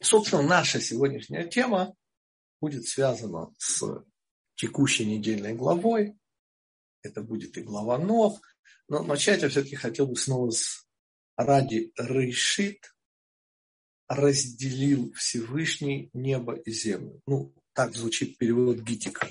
Собственно, 0.00 0.42
наша 0.42 0.80
сегодняшняя 0.80 1.46
тема 1.46 1.94
будет 2.60 2.86
связана 2.86 3.54
с 3.58 3.82
текущей 4.54 5.06
недельной 5.06 5.54
главой. 5.54 6.18
Это 7.02 7.22
будет 7.22 7.56
и 7.56 7.62
глава 7.62 7.98
Ног. 7.98 8.40
Но 8.88 9.02
начать 9.02 9.42
я 9.42 9.48
все-таки 9.48 9.76
хотел 9.76 10.06
бы 10.06 10.16
снова 10.16 10.50
с 10.50 10.86
ради 11.36 11.92
решит 11.98 12.92
разделил 14.08 15.12
Всевышний 15.14 16.10
небо 16.12 16.54
и 16.54 16.70
землю. 16.70 17.20
Ну, 17.26 17.52
так 17.72 17.94
звучит 17.94 18.38
перевод 18.38 18.78
Гитика 18.78 19.28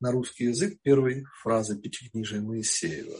на 0.00 0.10
русский 0.10 0.44
язык 0.44 0.80
первой 0.82 1.24
фразы 1.42 1.78
Пятикнижия 1.78 2.40
Моисеева. 2.40 3.18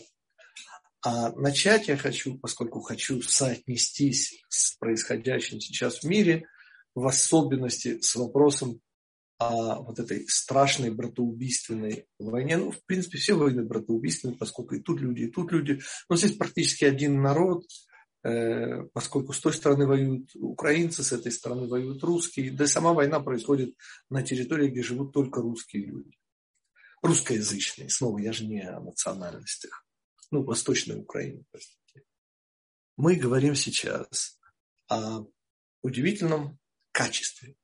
А 1.03 1.31
начать 1.33 1.89
я 1.89 1.97
хочу, 1.97 2.39
поскольку 2.39 2.81
хочу 2.81 3.23
соотнестись 3.23 4.43
с 4.49 4.77
происходящим 4.77 5.61
сейчас 5.61 6.03
в 6.03 6.05
мире, 6.05 6.49
в 6.97 7.07
особенности 7.07 8.01
с 8.01 8.17
вопросом 8.17 8.81
о 9.39 9.83
вот 9.83 9.99
этой 9.99 10.27
страшной 10.29 10.91
братоубийственной 10.91 12.07
войне. 12.19 12.57
Ну, 12.57 12.71
в 12.71 12.83
принципе, 12.87 13.19
все 13.19 13.35
войны 13.35 13.65
братоубийственные, 13.65 14.39
поскольку 14.39 14.75
и 14.75 14.81
тут 14.81 14.99
люди, 15.01 15.25
и 15.25 15.31
тут 15.31 15.53
люди. 15.53 15.79
Но 16.09 16.17
здесь 16.17 16.33
практически 16.33 16.87
один 16.87 17.21
народ, 17.21 17.65
э, 18.25 18.85
поскольку 18.95 19.35
с 19.35 19.41
той 19.41 19.53
стороны 19.53 19.87
воюют 19.87 20.35
украинцы, 20.37 21.05
с 21.05 21.13
этой 21.13 21.33
стороны 21.33 21.69
воюют 21.69 22.03
русские. 22.03 22.51
Да 22.51 22.65
и 22.65 22.67
сама 22.67 22.95
война 22.95 23.21
происходит 23.21 23.77
на 24.09 24.23
территории, 24.23 24.71
где 24.71 24.83
живут 24.83 25.13
только 25.13 25.43
русские 25.43 25.85
люди. 25.85 26.19
Русскоязычные. 27.03 27.91
Снова, 27.91 28.19
я 28.21 28.33
же 28.33 28.47
не 28.47 28.63
о 28.63 28.81
национальностях. 28.81 29.87
Ну, 30.31 30.45
Восточной 30.45 30.99
Украине, 30.99 31.45
простите. 31.51 32.05
Мы 32.97 33.17
говорим 33.17 33.55
сейчас 33.55 34.39
о 34.89 35.27
удивительном 35.83 36.59
качестве 36.97 37.55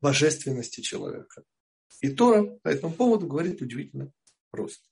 божественности 0.00 0.80
человека. 0.80 1.42
И 2.00 2.10
Тора 2.10 2.44
по 2.62 2.68
этому 2.68 2.94
поводу 2.94 3.26
говорит 3.26 3.60
удивительно 3.60 4.12
просто, 4.50 4.88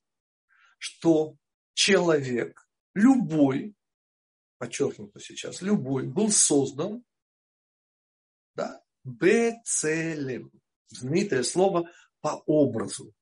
что 0.77 1.37
человек, 1.73 2.67
любой, 2.93 3.73
подчеркнуто 4.57 5.21
сейчас, 5.21 5.61
любой, 5.61 6.05
был 6.05 6.31
создан 6.31 7.05
да, 8.55 8.83
бецелем. 9.05 10.51
Знаменитое 10.89 11.43
слово 11.43 11.89
по 12.19 12.43
образу. 12.45 13.13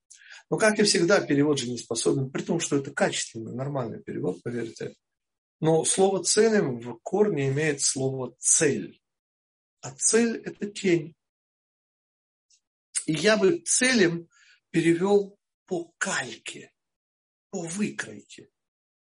Но, 0.49 0.57
как 0.57 0.79
и 0.79 0.83
всегда, 0.83 1.21
перевод 1.21 1.59
же 1.59 1.69
не 1.69 1.77
способен, 1.77 2.31
при 2.31 2.41
том, 2.41 2.59
что 2.59 2.77
это 2.77 2.89
качественный, 2.89 3.53
нормальный 3.53 4.01
перевод, 4.01 4.41
поверьте. 4.41 4.95
Но 5.59 5.85
слово 5.85 6.23
целем 6.23 6.79
в 6.79 6.99
корне 7.03 7.49
имеет 7.49 7.81
слово 7.81 8.35
цель. 8.39 8.99
А 9.83 9.91
цель– 9.91 10.37
это 10.45 10.71
тень. 10.71 11.13
И 13.05 13.11
я 13.11 13.35
бы 13.35 13.59
целем 13.59 14.29
перевел 14.69 15.37
по 15.65 15.93
кальке, 15.97 16.71
по 17.49 17.63
выкройке. 17.63 18.49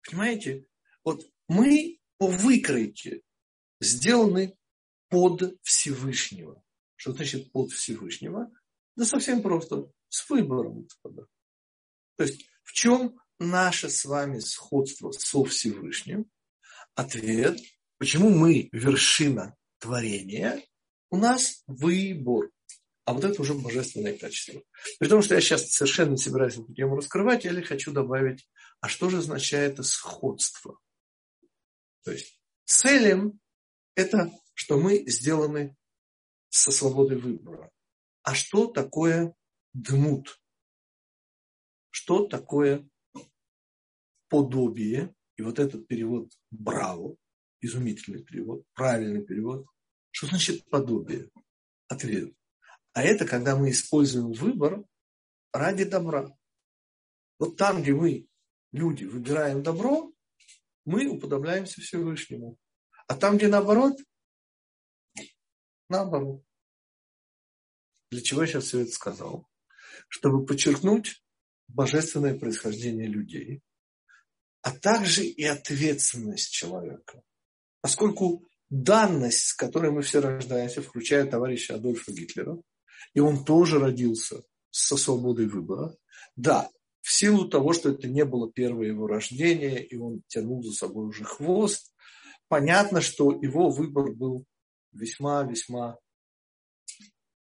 Понимаете? 0.01 0.67
Вот 1.03 1.23
мы 1.47 1.99
по 2.17 2.25
выкройке 2.25 3.21
сделаны 3.79 4.57
под 5.09 5.55
Всевышнего. 5.61 6.63
Что 6.95 7.11
значит 7.11 7.51
под 7.51 7.71
Всевышнего? 7.71 8.51
Да 8.95 9.05
совсем 9.05 9.43
просто, 9.43 9.91
с 10.09 10.27
выбором, 10.27 10.81
господа. 10.81 11.27
То 12.15 12.23
есть 12.23 12.49
в 12.63 12.73
чем 12.73 13.19
наше 13.37 13.91
с 13.91 14.03
вами 14.03 14.39
сходство 14.39 15.11
со 15.11 15.43
Всевышним? 15.43 16.25
Ответ, 16.95 17.59
почему 17.99 18.31
мы 18.31 18.67
вершина 18.71 19.55
творения, 19.85 20.63
у 21.11 21.17
нас 21.17 21.63
выбор. 21.67 22.49
А 23.05 23.13
вот 23.13 23.23
это 23.23 23.39
уже 23.39 23.53
божественное 23.53 24.17
качество. 24.17 24.61
При 24.99 25.07
том, 25.07 25.21
что 25.21 25.35
я 25.35 25.41
сейчас 25.41 25.69
совершенно 25.69 26.11
не 26.11 26.17
собираюсь 26.17 26.55
эту 26.55 26.73
тему 26.73 26.95
раскрывать, 26.95 27.45
я 27.45 27.51
ли 27.51 27.61
хочу 27.61 27.91
добавить, 27.91 28.49
а 28.81 28.89
что 28.89 29.09
же 29.09 29.19
означает 29.19 29.83
сходство? 29.85 30.79
То 32.03 32.11
есть 32.11 32.41
целем 32.65 33.39
это, 33.93 34.31
что 34.55 34.79
мы 34.79 35.07
сделаны 35.07 35.75
со 36.49 36.71
свободой 36.71 37.17
выбора. 37.17 37.71
А 38.23 38.33
что 38.33 38.65
такое 38.65 39.35
дмут? 39.73 40.41
Что 41.91 42.25
такое 42.25 42.89
подобие? 44.29 45.13
И 45.37 45.43
вот 45.43 45.59
этот 45.59 45.87
перевод 45.87 46.31
браво, 46.49 47.17
изумительный 47.61 48.23
перевод, 48.23 48.63
правильный 48.73 49.23
перевод. 49.23 49.67
Что 50.15 50.27
значит 50.27 50.63
подобие? 50.69 51.29
Ответ. 51.89 52.33
А 52.93 53.03
это 53.03 53.25
когда 53.25 53.57
мы 53.57 53.71
используем 53.71 54.31
выбор 54.31 54.81
ради 55.51 55.83
добра. 55.83 56.33
Вот 57.37 57.57
там, 57.57 57.81
где 57.81 57.91
мы, 57.91 58.25
люди, 58.71 59.03
выбираем 59.03 59.61
добро, 59.61 60.13
мы 60.85 61.07
уподобляемся 61.07 61.81
Всевышнему. 61.81 62.57
А 63.07 63.17
там, 63.17 63.35
где 63.35 63.49
наоборот, 63.49 63.99
наоборот. 65.89 66.45
Для 68.09 68.21
чего 68.21 68.43
я 68.43 68.47
сейчас 68.47 68.67
все 68.67 68.83
это 68.83 68.91
сказал? 68.91 69.49
Чтобы 70.07 70.45
подчеркнуть 70.45 71.21
божественное 71.67 72.39
происхождение 72.39 73.07
людей, 73.07 73.61
а 74.61 74.71
также 74.71 75.25
и 75.25 75.43
ответственность 75.43 76.53
человека. 76.53 77.21
Поскольку 77.81 78.47
данность, 78.83 79.47
с 79.47 79.53
которой 79.53 79.91
мы 79.91 80.01
все 80.01 80.19
рождаемся, 80.19 80.81
включая 80.81 81.25
товарища 81.25 81.75
Адольфа 81.75 82.11
Гитлера, 82.11 82.57
и 83.13 83.19
он 83.19 83.45
тоже 83.45 83.79
родился 83.79 84.43
со 84.69 84.97
свободой 84.97 85.47
выбора. 85.47 85.95
Да, 86.35 86.69
в 87.01 87.11
силу 87.11 87.47
того, 87.47 87.71
что 87.71 87.91
это 87.91 88.07
не 88.07 88.25
было 88.25 88.51
первое 88.51 88.87
его 88.87 89.07
рождение, 89.07 89.85
и 89.85 89.95
он 89.95 90.23
тянул 90.27 90.63
за 90.63 90.73
собой 90.73 91.07
уже 91.07 91.23
хвост, 91.23 91.93
понятно, 92.47 92.99
что 92.99 93.31
его 93.31 93.69
выбор 93.69 94.11
был 94.11 94.45
весьма-весьма 94.91 95.97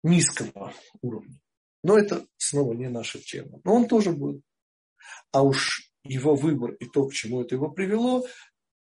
низкого 0.02 0.72
уровня. 1.00 1.40
Но 1.82 1.98
это 1.98 2.26
снова 2.36 2.72
не 2.74 2.88
наша 2.88 3.18
тема. 3.18 3.60
Но 3.64 3.74
он 3.74 3.88
тоже 3.88 4.12
был. 4.12 4.42
А 5.32 5.42
уж 5.42 5.90
его 6.04 6.34
выбор 6.34 6.72
и 6.74 6.86
то, 6.86 7.06
к 7.06 7.12
чему 7.12 7.42
это 7.42 7.54
его 7.54 7.70
привело, 7.70 8.26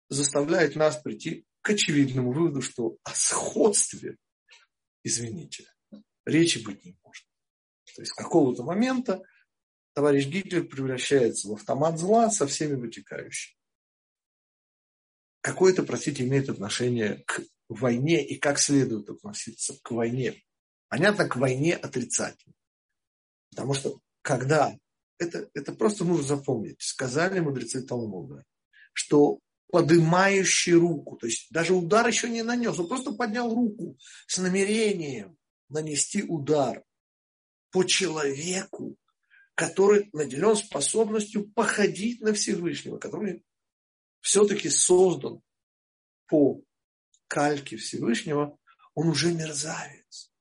заставляет 0.10 0.76
нас 0.76 0.98
прийти 0.98 1.46
к 1.62 1.70
очевидному 1.70 2.32
выводу, 2.32 2.62
что 2.62 2.98
о 3.04 3.14
сходстве, 3.14 4.18
извините, 5.04 5.72
речи 6.26 6.60
быть 6.60 6.84
не 6.84 6.98
может. 7.04 7.26
То 7.96 8.02
есть 8.02 8.12
с 8.12 8.16
какого-то 8.16 8.64
момента 8.64 9.22
товарищ 9.94 10.28
Гитлер 10.28 10.66
превращается 10.66 11.50
в 11.50 11.54
автомат 11.54 12.00
зла 12.00 12.30
со 12.30 12.48
всеми 12.48 12.76
вытекающими. 12.76 13.58
Какое-то, 15.42 15.84
простите, 15.84 16.24
имеет 16.24 16.50
отношение 16.50 17.24
к 17.26 17.42
войне 17.68 18.26
и 18.26 18.38
как 18.38 18.60
следует 18.60 19.10
относиться 19.10 19.78
к 19.82 19.92
войне. 19.92 20.42
Понятно, 20.88 21.28
к 21.28 21.36
войне 21.36 21.76
отрицательно. 21.76 22.54
Потому 23.50 23.74
что 23.74 24.00
когда, 24.22 24.78
это, 25.18 25.50
это 25.54 25.74
просто 25.74 26.06
нужно 26.06 26.24
запомнить, 26.24 26.82
сказали 26.82 27.40
мудрецы 27.40 27.82
Талмуда, 27.82 28.46
что 28.94 29.40
подымающий 29.72 30.74
руку, 30.74 31.18
то 31.18 31.28
есть 31.28 31.48
даже 31.50 31.74
удар 31.74 32.08
еще 32.08 32.30
не 32.30 32.44
нанес, 32.44 32.78
он 32.78 32.88
просто 32.88 33.14
поднял 33.14 33.54
руку 33.54 33.98
с 34.28 34.38
намерением 34.38 35.38
нанести 35.70 36.24
удар 36.24 36.84
по 37.72 37.84
человеку, 37.84 38.98
который 39.56 40.10
наделен 40.14 40.56
способностью 40.56 41.50
походить 41.50 42.22
на 42.22 42.34
Всевышнего, 42.34 42.98
который 42.98 43.44
все-таки 44.20 44.70
создан 44.70 45.42
по 46.28 46.62
кальке 47.28 47.78
Всевышнего, 47.78 48.58
он 48.94 49.08
уже 49.08 49.34
мерзавец. 49.34 50.32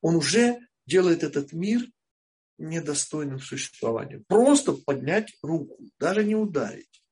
Он 0.00 0.16
уже 0.16 0.58
делает 0.86 1.22
этот 1.22 1.52
мир 1.52 1.86
недостойным 2.58 3.38
существования. 3.38 4.24
Просто 4.28 4.72
поднять 4.72 5.36
руку, 5.42 5.78
даже 5.98 6.24
не 6.24 6.34
ударить. 6.34 7.02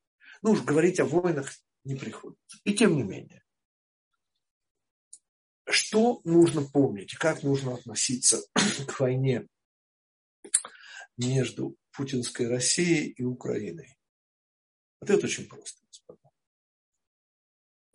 Ну 0.44 0.50
уж 0.50 0.62
говорить 0.62 1.00
о 1.00 1.06
войнах 1.06 1.50
не 1.85 1.94
приходится. 1.94 2.58
И 2.64 2.75
тем 2.75 2.96
не 2.96 3.02
менее. 3.02 3.43
Что 5.67 6.20
нужно 6.25 6.62
помнить, 6.62 7.14
как 7.14 7.43
нужно 7.43 7.73
относиться 7.73 8.43
к 8.87 9.00
войне 9.00 9.49
между 11.17 11.79
путинской 11.93 12.46
Россией 12.46 13.08
и 13.12 13.25
Украиной? 13.25 13.96
Вот 15.00 15.08
это 15.08 15.25
очень 15.25 15.49
просто, 15.49 15.82
господа. 15.87 16.31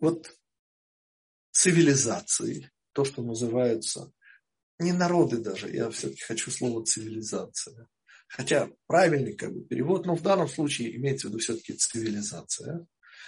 Вот 0.00 0.36
цивилизации, 1.52 2.72
то, 2.92 3.04
что 3.04 3.22
называется, 3.22 4.12
не 4.80 4.90
народы 4.90 5.38
даже, 5.38 5.70
я 5.70 5.88
все-таки 5.90 6.22
хочу 6.22 6.50
слово 6.50 6.84
цивилизация. 6.84 7.88
Хотя 8.30 8.70
правильный 8.86 9.32
как 9.34 9.52
бы, 9.52 9.64
перевод, 9.64 10.06
но 10.06 10.14
в 10.14 10.22
данном 10.22 10.48
случае 10.48 10.96
имеется 10.96 11.26
в 11.26 11.30
виду 11.30 11.40
все-таки 11.40 11.72
цивилизация. 11.72 12.86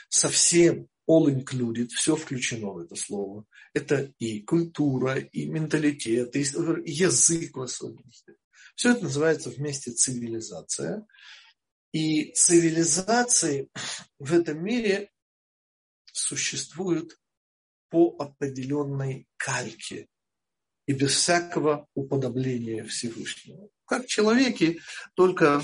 совсем 0.09 0.87
all 1.11 1.27
included, 1.27 1.89
все 1.89 2.15
включено 2.15 2.71
в 2.71 2.79
это 2.79 2.95
слово. 2.95 3.45
Это 3.75 4.13
и 4.21 4.43
культура, 4.43 5.19
и 5.19 5.47
менталитет, 5.47 6.37
и 6.37 6.41
язык 6.41 7.57
в 7.57 7.63
особенности. 7.63 8.37
Все 8.77 8.93
это 8.93 9.03
называется 9.03 9.51
вместе 9.51 9.91
цивилизация. 9.91 11.05
И 11.91 12.31
цивилизации 12.33 13.71
в 14.21 14.33
этом 14.33 14.65
мире 14.65 15.11
существуют 16.13 17.19
по 17.91 18.15
определенной 18.21 19.27
кальке 19.37 20.07
и 20.87 20.93
без 20.93 21.15
всякого 21.15 21.87
уподобления 21.95 22.85
Всевышнего. 22.85 23.69
Как 23.87 24.07
человеки, 24.07 24.81
только 25.15 25.63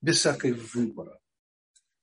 без 0.00 0.18
всякой 0.18 0.52
выбора. 0.52 1.20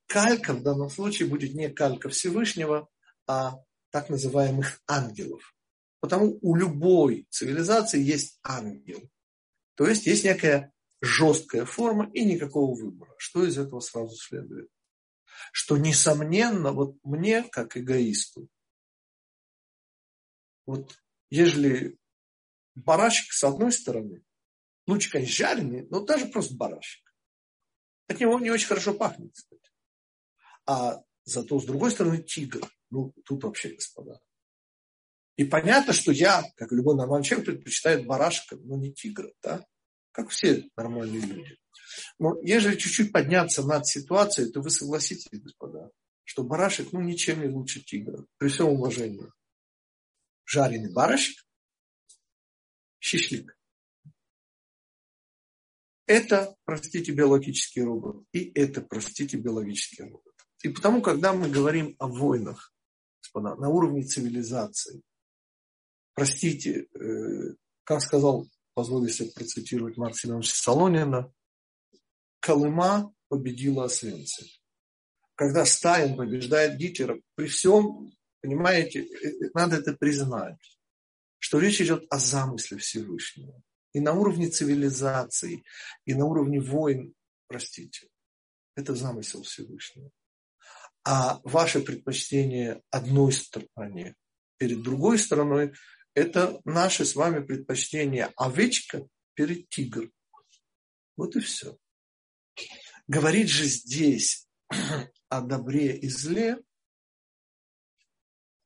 Калька 0.08 0.54
в 0.54 0.64
данном 0.64 0.90
случае 0.90 1.28
будет 1.28 1.54
не 1.54 1.70
калька 1.70 2.10
Всевышнего, 2.10 2.90
а 3.26 3.58
так 3.90 4.10
называемых 4.10 4.82
ангелов. 4.88 5.56
Потому 6.00 6.38
у 6.42 6.56
любой 6.56 7.28
цивилизации 7.30 8.02
есть 8.02 8.40
ангел. 8.44 9.02
То 9.76 9.88
есть 9.88 10.06
есть 10.06 10.24
некая 10.24 10.72
жесткая 11.02 11.66
форма 11.66 12.10
и 12.14 12.24
никакого 12.24 12.76
выбора. 12.76 13.14
Что 13.18 13.46
из 13.46 13.58
этого 13.58 13.80
сразу 13.80 14.16
следует? 14.16 14.70
Что, 15.52 15.78
несомненно, 15.78 16.72
вот 16.72 16.98
мне, 17.04 17.44
как 17.44 17.78
эгоисту, 17.78 18.48
вот 20.66 21.00
ежели 21.30 21.98
барашек 22.78 23.32
с 23.32 23.44
одной 23.44 23.72
стороны, 23.72 24.24
лучше, 24.86 25.12
конечно, 25.12 25.36
жареный, 25.36 25.88
но 25.90 26.02
даже 26.02 26.28
просто 26.28 26.56
барашек. 26.56 27.04
От 28.08 28.20
него 28.20 28.40
не 28.40 28.52
очень 28.52 28.68
хорошо 28.68 28.94
пахнет, 28.94 29.34
кстати. 29.34 29.70
А 30.66 31.02
зато, 31.24 31.60
с 31.60 31.66
другой 31.66 31.92
стороны, 31.92 32.22
тигр. 32.22 32.70
Ну, 32.90 33.14
тут 33.26 33.44
вообще, 33.44 33.70
господа. 33.74 34.20
И 35.36 35.44
понятно, 35.44 35.94
что 35.94 36.12
я, 36.12 36.44
как 36.56 36.72
любой 36.72 36.96
нормальный 36.96 37.26
человек, 37.26 37.48
предпочитаю 37.48 38.06
барашка, 38.06 38.56
но 38.56 38.78
не 38.78 38.94
тигра, 38.94 39.32
да? 39.42 39.66
Как 40.12 40.30
все 40.30 40.70
нормальные 40.76 41.22
люди. 41.22 41.58
Но 42.18 42.40
если 42.42 42.76
чуть-чуть 42.76 43.12
подняться 43.12 43.64
над 43.64 43.86
ситуацией, 43.86 44.52
то 44.52 44.62
вы 44.62 44.70
согласитесь, 44.70 45.28
господа, 45.32 45.92
что 46.24 46.44
барашек, 46.44 46.92
ну, 46.92 47.02
ничем 47.02 47.42
не 47.42 47.50
лучше 47.50 47.82
тигра. 47.82 48.26
При 48.38 48.50
всем 48.50 48.70
уважении. 48.70 49.32
Жареный 50.46 50.92
барашек, 50.92 51.47
щишлик. 53.00 53.58
Это, 56.06 56.56
простите, 56.64 57.12
биологический 57.12 57.82
робот. 57.82 58.24
И 58.32 58.52
это, 58.56 58.82
простите, 58.82 59.38
биологический 59.38 60.04
робот. 60.04 60.34
И 60.64 60.70
потому, 60.70 61.02
когда 61.02 61.34
мы 61.34 61.50
говорим 61.50 61.96
о 62.00 62.08
войнах, 62.08 62.74
господа, 63.22 63.56
на 63.56 63.70
уровне 63.70 64.04
цивилизации, 64.04 65.02
простите, 66.14 66.88
э, 66.94 67.56
как 67.84 68.02
сказал, 68.02 68.48
позволю 68.74 69.10
себе 69.10 69.32
процитировать 69.32 69.98
Марка 69.98 70.20
Ивановича 70.24 70.56
Солонина, 70.56 71.34
Колыма 72.40 73.14
победила 73.28 73.86
Освенцим. 73.86 74.48
Когда 75.36 75.66
Сталин 75.66 76.16
побеждает 76.16 76.78
Гитлера, 76.78 77.20
при 77.36 77.48
всем, 77.48 78.12
понимаете, 78.42 79.02
э, 79.02 79.28
э, 79.28 79.50
надо 79.54 79.76
это 79.76 79.94
признать, 79.94 80.77
что 81.40 81.60
речь 81.60 81.82
идет 81.82 82.06
о 82.10 82.18
замысле 82.18 82.78
Всевышнего. 82.78 83.62
И 83.94 84.00
на 84.00 84.14
уровне 84.14 84.50
цивилизации, 84.50 85.64
и 86.06 86.14
на 86.14 86.26
уровне 86.26 86.60
войн, 86.60 87.16
простите, 87.48 88.10
это 88.76 88.96
замысел 88.96 89.44
Всевышнего. 89.44 90.12
А 91.04 91.40
ваше 91.44 91.82
предпочтение 91.82 92.84
одной 92.92 93.32
стороне 93.32 94.16
перед 94.58 94.82
другой 94.82 95.18
стороной– 95.18 95.74
это 96.14 96.60
наше 96.66 97.06
с 97.06 97.16
вами 97.16 97.46
предпочтение 97.46 98.34
овечка 98.36 99.08
перед 99.34 99.70
тигр. 99.70 100.12
Вот 101.16 101.36
и 101.36 101.40
все. 101.40 101.78
Говорить 103.08 103.50
же 103.50 103.66
здесь 103.66 104.48
о 105.30 105.42
добре 105.42 105.98
и 105.98 106.10
зле, 106.10 106.58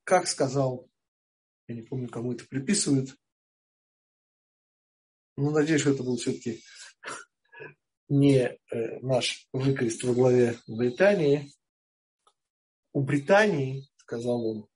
как 0.03 0.27
сказал, 0.27 0.90
я 1.71 1.75
не 1.75 1.81
помню, 1.81 2.09
кому 2.09 2.33
это 2.33 2.45
приписывают, 2.47 3.15
но 5.38 5.51
надеюсь, 5.51 5.81
что 5.81 5.91
это 5.91 6.03
был 6.03 6.18
все-таки 6.18 6.62
не 8.09 8.39
э, 8.39 9.00
наш 9.00 9.47
выкрест 9.53 10.03
во 10.03 10.13
главе 10.13 10.59
Британии, 10.68 11.51
у 12.94 13.01
Британии, 13.01 13.89
сказал 13.97 14.45
он, 14.45 14.68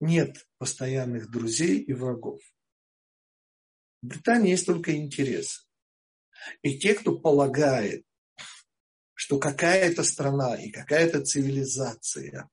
нет 0.00 0.48
постоянных 0.56 1.30
друзей 1.30 1.80
и 1.80 1.92
врагов. 1.92 2.40
В 4.00 4.06
Британии 4.06 4.50
есть 4.50 4.66
только 4.66 4.96
интересы. 4.96 5.60
И 6.62 6.78
те, 6.78 6.94
кто 6.94 7.16
полагает, 7.18 8.04
что 9.12 9.38
какая-то 9.38 10.02
страна 10.02 10.56
и 10.56 10.70
какая-то 10.70 11.24
цивилизация 11.24 12.50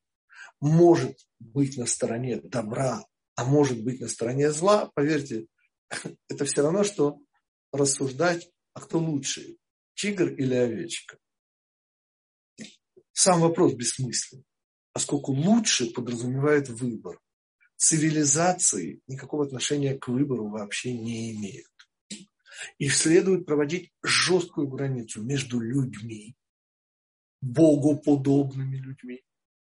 может 0.62 1.18
быть 1.40 1.78
на 1.78 1.86
стороне 1.86 2.42
добра, 2.42 3.06
а 3.36 3.46
может 3.46 3.84
быть 3.84 4.02
на 4.02 4.08
стороне 4.08 4.52
зла, 4.52 4.92
поверьте, 4.94 5.48
это 6.28 6.46
все 6.46 6.62
равно, 6.62 6.84
что 6.84 7.20
рассуждать, 7.72 8.52
а 8.74 8.82
кто 8.82 9.00
лучше, 9.00 9.58
тигр 9.96 10.28
или 10.28 10.54
овечка 10.54 11.18
сам 13.20 13.42
вопрос 13.42 13.74
бессмыслен, 13.74 14.46
поскольку 14.94 15.34
лучше 15.34 15.92
подразумевает 15.92 16.70
выбор. 16.70 17.20
Цивилизации 17.76 19.02
никакого 19.08 19.46
отношения 19.46 19.98
к 19.98 20.08
выбору 20.08 20.48
вообще 20.48 20.98
не 20.98 21.34
имеют. 21.34 21.68
И 22.78 22.88
следует 22.88 23.46
проводить 23.46 23.92
жесткую 24.04 24.70
границу 24.70 25.22
между 25.22 25.60
людьми, 25.60 26.38
богоподобными 27.42 28.78
людьми, 28.78 29.22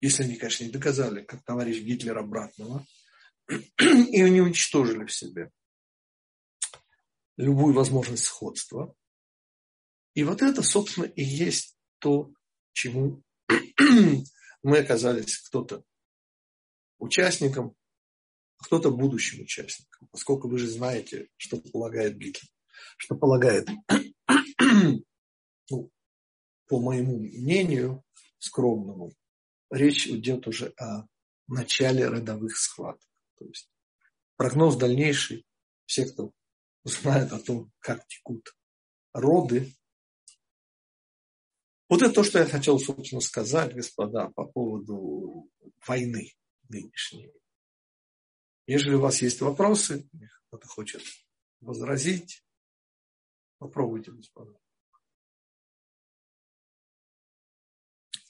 если 0.06 0.22
они, 0.22 0.36
конечно, 0.36 0.64
не 0.64 0.70
доказали, 0.70 1.24
как 1.24 1.42
товарищ 1.42 1.82
Гитлер 1.82 2.16
обратного, 2.16 2.86
и 3.48 4.22
не 4.22 4.40
уничтожили 4.40 5.04
в 5.04 5.12
себе 5.12 5.50
любую 7.36 7.74
возможность 7.74 8.24
сходства. 8.24 8.94
И 10.14 10.22
вот 10.24 10.42
это, 10.42 10.62
собственно, 10.62 11.04
и 11.04 11.22
есть 11.22 11.76
то, 11.98 12.32
чему 12.72 13.22
мы 14.62 14.78
оказались 14.78 15.38
кто-то 15.38 15.84
участником, 16.98 17.74
кто-то 18.58 18.90
будущим 18.90 19.42
участником, 19.42 20.08
поскольку 20.12 20.48
вы 20.48 20.58
же 20.58 20.68
знаете, 20.68 21.28
что 21.36 21.58
полагает 21.58 22.16
Гитлер, 22.16 22.48
что 22.96 23.16
полагает, 23.16 23.68
ну, 25.70 25.90
по 26.68 26.80
моему 26.80 27.18
мнению 27.18 28.04
скромному, 28.38 29.12
речь 29.76 30.06
идет 30.06 30.46
уже 30.46 30.72
о 30.78 31.06
начале 31.46 32.08
родовых 32.08 32.56
схваток. 32.56 33.08
То 33.38 33.44
есть 33.44 33.70
прогноз 34.36 34.76
дальнейший, 34.76 35.46
все, 35.84 36.06
кто 36.06 36.32
знает 36.84 37.32
о 37.32 37.38
том, 37.38 37.72
как 37.78 38.06
текут 38.06 38.56
роды, 39.12 39.74
вот 41.88 42.02
это 42.02 42.12
то, 42.12 42.24
что 42.24 42.40
я 42.40 42.46
хотел, 42.46 42.80
собственно, 42.80 43.20
сказать, 43.20 43.74
господа, 43.74 44.30
по 44.30 44.44
поводу 44.44 45.48
войны 45.86 46.32
нынешней. 46.68 47.32
Если 48.66 48.94
у 48.94 49.00
вас 49.00 49.22
есть 49.22 49.40
вопросы, 49.40 50.08
кто-то 50.48 50.66
хочет 50.66 51.02
возразить, 51.60 52.44
попробуйте, 53.58 54.10
господа. 54.10 54.58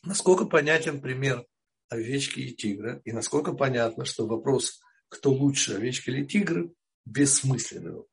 Насколько 0.06 0.46
понятен 0.46 1.00
пример 1.00 1.44
овечки 1.88 2.38
и 2.38 2.54
тигра, 2.54 3.02
и 3.04 3.10
насколько 3.10 3.52
понятно, 3.52 4.04
что 4.04 4.26
вопрос, 4.26 4.80
кто 5.08 5.32
лучше, 5.32 5.74
овечка 5.74 6.12
или 6.12 6.24
тигр, 6.24 6.72
бессмысленный 7.04 7.90
вопрос. 7.90 8.10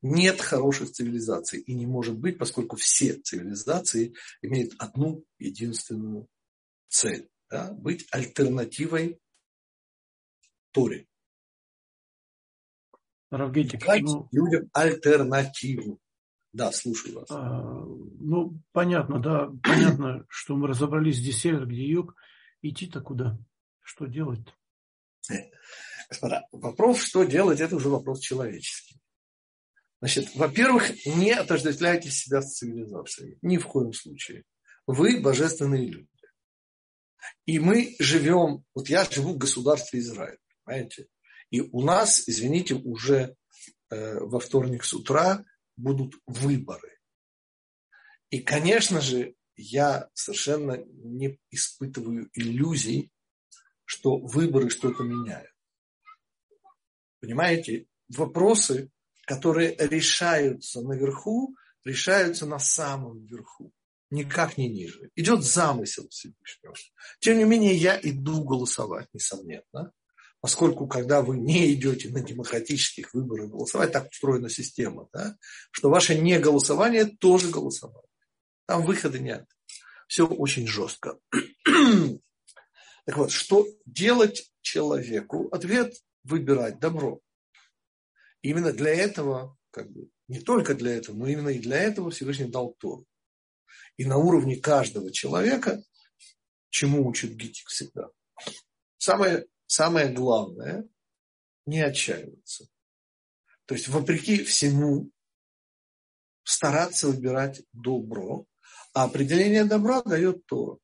Нет 0.00 0.40
хороших 0.40 0.90
цивилизаций 0.90 1.60
и 1.60 1.74
не 1.74 1.86
может 1.86 2.18
быть, 2.18 2.38
поскольку 2.38 2.76
все 2.76 3.14
цивилизации 3.14 4.14
имеют 4.40 4.72
одну 4.78 5.22
единственную 5.38 6.28
цель 6.88 7.28
да,– 7.50 7.72
быть 7.72 8.06
альтернативой 8.10 9.20
Торе. 10.72 11.06
Равгетик, 13.30 13.86
ну, 14.00 14.28
людям 14.32 14.70
альтернативу. 14.72 16.00
Да, 16.52 16.70
слушаю 16.70 17.20
вас. 17.20 17.30
А, 17.30 17.84
ну, 18.20 18.60
понятно, 18.72 19.20
да, 19.20 19.50
понятно, 19.62 20.26
что 20.28 20.54
мы 20.56 20.68
разобрались, 20.68 21.20
где 21.20 21.32
север, 21.32 21.66
где 21.66 21.84
юг. 21.84 22.14
Идти-то 22.60 23.00
куда? 23.00 23.38
Что 23.80 24.06
делать? 24.06 24.46
Господа, 26.08 26.46
вопрос, 26.52 26.98
что 26.98 27.24
делать, 27.24 27.60
это 27.60 27.76
уже 27.76 27.88
вопрос 27.88 28.20
человеческий. 28.20 29.00
Значит, 30.00 30.34
во-первых, 30.34 31.06
не 31.06 31.32
отождествляйте 31.32 32.10
себя 32.10 32.42
с 32.42 32.54
цивилизацией. 32.54 33.38
Ни 33.40 33.56
в 33.56 33.66
коем 33.66 33.92
случае. 33.92 34.44
Вы 34.86 35.20
божественные 35.20 35.86
люди. 35.86 36.08
И 37.46 37.58
мы 37.58 37.94
живем, 37.98 38.64
вот 38.74 38.88
я 38.88 39.04
живу 39.04 39.34
в 39.34 39.38
государстве 39.38 40.00
Израиль, 40.00 40.38
понимаете? 40.64 41.06
И 41.50 41.60
у 41.60 41.82
нас, 41.82 42.28
извините, 42.28 42.74
уже 42.74 43.36
э, 43.90 44.18
во 44.20 44.40
вторник 44.40 44.84
с 44.84 44.92
утра 44.92 45.44
будут 45.76 46.14
выборы. 46.26 46.98
И, 48.30 48.40
конечно 48.40 49.00
же, 49.00 49.34
я 49.56 50.08
совершенно 50.14 50.82
не 50.86 51.38
испытываю 51.50 52.30
иллюзий, 52.32 53.10
что 53.84 54.18
выборы 54.18 54.70
что-то 54.70 55.02
меняют. 55.02 55.52
Понимаете, 57.20 57.86
вопросы, 58.08 58.90
которые 59.26 59.76
решаются 59.76 60.80
наверху, 60.80 61.54
решаются 61.84 62.46
на 62.46 62.58
самом 62.58 63.24
верху, 63.26 63.72
никак 64.10 64.56
не 64.56 64.68
ниже. 64.68 65.10
Идет 65.14 65.44
замысел 65.44 66.08
Всевышнего. 66.08 66.74
Тем 67.20 67.38
не 67.38 67.44
менее, 67.44 67.74
я 67.74 67.98
иду 68.02 68.44
голосовать, 68.44 69.08
несомненно, 69.12 69.92
поскольку 70.42 70.88
когда 70.88 71.22
вы 71.22 71.38
не 71.38 71.72
идете 71.72 72.10
на 72.10 72.20
демократических 72.20 73.14
выборах 73.14 73.48
голосовать, 73.48 73.92
так 73.92 74.10
устроена 74.10 74.50
система, 74.50 75.08
да, 75.12 75.38
что 75.70 75.88
ваше 75.88 76.18
неголосование 76.18 77.04
тоже 77.06 77.48
голосование. 77.48 78.10
Там 78.66 78.84
выхода 78.84 79.20
нет. 79.20 79.46
Все 80.08 80.26
очень 80.26 80.66
жестко. 80.66 81.18
Так 83.04 83.16
вот, 83.16 83.30
что 83.30 83.66
делать 83.86 84.52
человеку? 84.60 85.48
Ответ– 85.50 85.94
выбирать 86.24 86.78
добро. 86.78 87.20
Именно 88.42 88.72
для 88.72 88.94
этого, 88.94 89.56
как 89.70 89.90
бы, 89.90 90.08
не 90.28 90.40
только 90.40 90.74
для 90.74 90.94
этого, 90.94 91.16
но 91.16 91.26
именно 91.26 91.48
и 91.48 91.58
для 91.58 91.78
этого 91.78 92.10
Всевышний 92.10 92.46
дал 92.46 92.74
Тору. 92.74 93.06
И 93.96 94.04
на 94.04 94.18
уровне 94.18 94.56
каждого 94.56 95.10
человека, 95.12 95.82
чему 96.70 97.06
учит 97.08 97.32
Гитик 97.32 97.68
всегда, 97.68 98.10
самое, 98.98 99.46
самое 99.72 100.12
главное– 100.12 100.86
не 101.66 101.80
отчаиваться. 101.80 102.68
То 103.64 103.74
есть, 103.74 103.88
вопреки 103.88 104.44
всему, 104.44 105.10
стараться 106.42 107.08
выбирать 107.08 107.62
добро, 107.72 108.46
а 108.92 109.04
определение 109.04 109.64
добра 109.64 110.02
дает 110.02 110.44
то. 110.46 110.78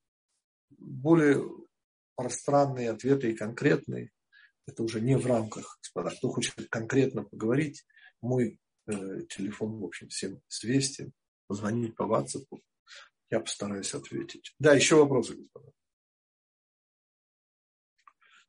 Более 0.69 1.45
пространные 2.15 2.89
ответы 2.89 3.31
и 3.31 3.35
конкретные. 3.35 4.09
Это 4.65 4.81
уже 4.81 5.01
не 5.01 5.17
в 5.17 5.27
рамках, 5.27 5.77
господа. 5.81 6.15
Кто 6.17 6.29
хочет 6.29 6.55
конкретно 6.69 7.23
поговорить, 7.23 7.85
мой 8.21 8.59
э, 8.87 8.93
телефон, 9.29 9.79
в 9.79 9.85
общем, 9.85 10.07
всем 10.09 10.41
известен. 10.49 11.13
Позвонить 11.47 11.95
по 11.95 12.03
WhatsApp. 12.03 12.47
Я 13.29 13.39
постараюсь 13.39 13.93
ответить. 13.93 14.55
Да, 14.57 14.73
еще 14.73 14.95
вопросы, 14.95 15.35
господа. 15.35 15.71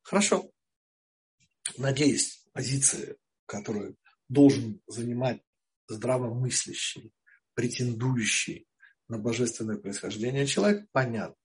Хорошо. 0.03 0.51
Надеюсь, 1.77 2.45
позиция, 2.53 3.17
которую 3.45 3.97
должен 4.27 4.81
занимать 4.87 5.41
здравомыслящий, 5.87 7.13
претендующий 7.53 8.67
на 9.07 9.17
божественное 9.17 9.77
происхождение 9.77 10.47
человек, 10.47 10.87
понятно. 10.91 11.35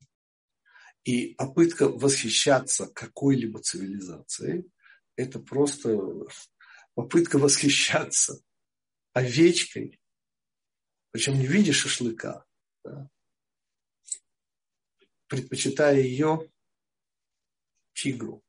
И 1.05 1.35
попытка 1.35 1.89
восхищаться 1.89 2.87
какой-либо 2.89 3.61
цивилизацией– 3.61 4.71
это 5.17 5.39
просто 5.39 5.99
попытка 6.95 7.39
восхищаться 7.39 8.43
овечкой, 9.13 10.01
причем 11.11 11.39
не 11.39 11.47
в 11.47 11.51
виде 11.51 11.73
шашлыка, 11.73 12.45
да, 12.85 13.09
предпочитая 15.27 16.01
ее 16.01 16.51
тигру. 17.95 18.43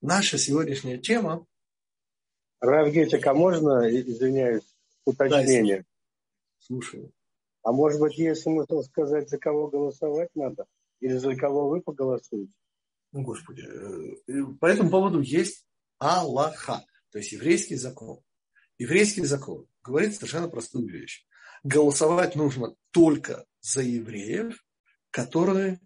Наша 0.00 0.38
сегодняшняя 0.38 0.98
тема... 0.98 1.46
Равгетик, 2.60 3.24
а 3.26 3.34
можно, 3.34 3.88
извиняюсь, 3.88 4.64
уточнение? 5.04 5.78
Да, 5.78 5.84
Слушаю. 6.58 7.12
А 7.62 7.72
может 7.72 8.00
быть, 8.00 8.18
есть 8.18 8.42
смысл 8.42 8.82
сказать, 8.82 9.28
за 9.28 9.38
кого 9.38 9.68
голосовать 9.68 10.30
надо? 10.34 10.66
Или 11.00 11.16
за 11.18 11.36
кого 11.36 11.68
вы 11.68 11.80
поголосуете? 11.80 12.52
Ну, 13.12 13.22
Господи. 13.22 13.62
Э, 13.62 14.44
по 14.60 14.66
этому 14.66 14.90
поводу 14.90 15.20
есть 15.20 15.64
Аллаха, 15.98 16.84
то 17.10 17.18
есть 17.18 17.32
еврейский 17.32 17.76
закон. 17.76 18.20
Еврейский 18.78 19.22
закон 19.24 19.66
говорит 19.82 20.14
совершенно 20.14 20.48
простую 20.48 20.88
вещь. 20.88 21.26
Голосовать 21.64 22.36
нужно 22.36 22.74
только 22.90 23.44
за 23.60 23.82
евреев, 23.82 24.64
которые 25.10 25.80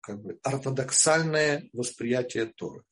как 0.00 0.20
бы 0.22 0.38
ортодоксальное 0.42 1.68
восприятие 1.72 2.46
Торы. 2.46 2.82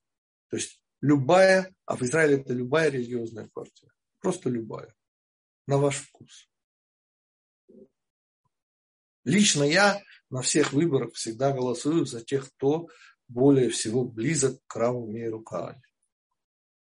То 0.49 0.57
есть 0.57 0.81
любая, 1.01 1.75
а 1.85 1.97
в 1.97 2.03
Израиле 2.03 2.41
это 2.41 2.53
любая 2.53 2.91
религиозная 2.91 3.49
партия. 3.53 3.91
Просто 4.21 4.51
любая. 4.51 4.95
На 5.67 5.79
ваш 5.79 5.97
вкус. 5.97 6.49
Лично 9.25 9.63
я 9.63 10.03
на 10.31 10.43
всех 10.43 10.73
выборах 10.73 11.13
всегда 11.15 11.53
голосую 11.53 12.07
за 12.07 12.25
тех, 12.25 12.51
кто 12.55 12.89
более 13.29 13.69
всего 13.69 14.05
близок 14.05 14.61
к 14.67 14.77
Раву 14.77 15.11
Мейру 15.11 15.43
Каане, 15.43 15.83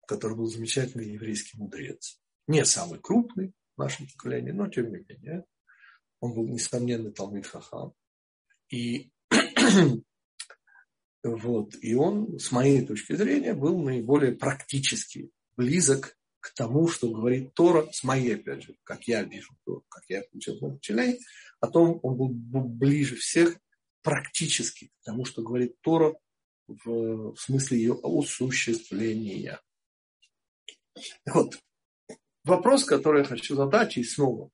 который 0.08 0.38
был 0.38 0.46
замечательный 0.46 1.12
еврейский 1.12 1.58
мудрец. 1.58 2.22
Не 2.48 2.65
самый 2.65 3.00
крупный 3.00 3.53
в 3.75 3.81
нашем 3.81 4.08
поколении, 4.08 4.51
но 4.51 4.70
тем 4.70 4.91
не 4.91 5.03
менее. 5.08 5.46
Он 6.20 6.34
был 6.34 6.48
несомненный 6.48 7.12
Талмит 7.12 7.48
Хахам. 7.48 7.93
И, 8.70 9.12
вот, 11.23 11.75
и 11.81 11.93
он, 11.93 12.39
с 12.39 12.51
моей 12.51 12.85
точки 12.85 13.13
зрения, 13.13 13.53
был 13.53 13.79
наиболее 13.81 14.33
практически 14.33 15.31
близок 15.55 16.17
к 16.39 16.53
тому, 16.55 16.87
что 16.87 17.09
говорит 17.09 17.53
Тора, 17.53 17.87
с 17.91 18.03
моей, 18.03 18.35
опять 18.35 18.63
же, 18.63 18.75
как 18.83 19.07
я 19.07 19.23
вижу, 19.23 19.55
как 19.89 20.03
я 20.09 20.23
получил 20.23 20.57
учителей, 20.63 21.19
о 21.59 21.67
том 21.67 21.99
он 22.01 22.15
был 22.17 22.63
ближе 22.63 23.15
всех 23.15 23.55
практически 24.01 24.87
к 24.87 25.03
тому, 25.03 25.25
что 25.25 25.43
говорит 25.43 25.79
Тора 25.81 26.15
в, 26.67 27.33
в 27.33 27.37
смысле 27.37 27.77
ее 27.77 27.99
осуществления. 28.01 29.59
Так 31.23 31.35
вот, 31.35 31.59
вопрос, 32.43 32.83
который 32.83 33.21
я 33.21 33.27
хочу 33.27 33.55
задать, 33.55 33.97
и 33.97 34.03
снова, 34.03 34.49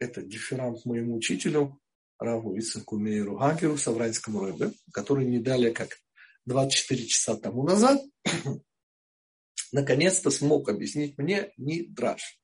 это 0.00 0.22
дифферант 0.22 0.84
моему 0.84 1.16
учителю, 1.16 1.80
Раву 2.18 2.58
Ицаку 2.58 2.98
Мейру 2.98 3.36
Хагеру, 3.36 3.76
Савранскому 3.76 4.40
Рэбе, 4.40 4.72
который 4.92 5.26
не 5.26 5.38
далее 5.38 5.72
как 5.72 5.98
24 6.46 7.06
часа 7.06 7.36
тому 7.36 7.62
назад 7.64 8.00
наконец-то 9.72 10.30
смог 10.30 10.68
объяснить 10.68 11.18
мне 11.18 11.52
Мидраш. 11.56 12.40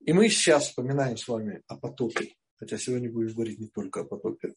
И 0.00 0.12
мы 0.12 0.28
сейчас 0.28 0.68
вспоминаем 0.68 1.16
с 1.16 1.28
вами 1.28 1.62
о 1.66 1.76
потопе, 1.76 2.34
хотя 2.56 2.78
сегодня 2.78 3.12
будем 3.12 3.34
говорить 3.34 3.58
не 3.58 3.68
только 3.68 4.00
о 4.00 4.04
потопе. 4.04 4.54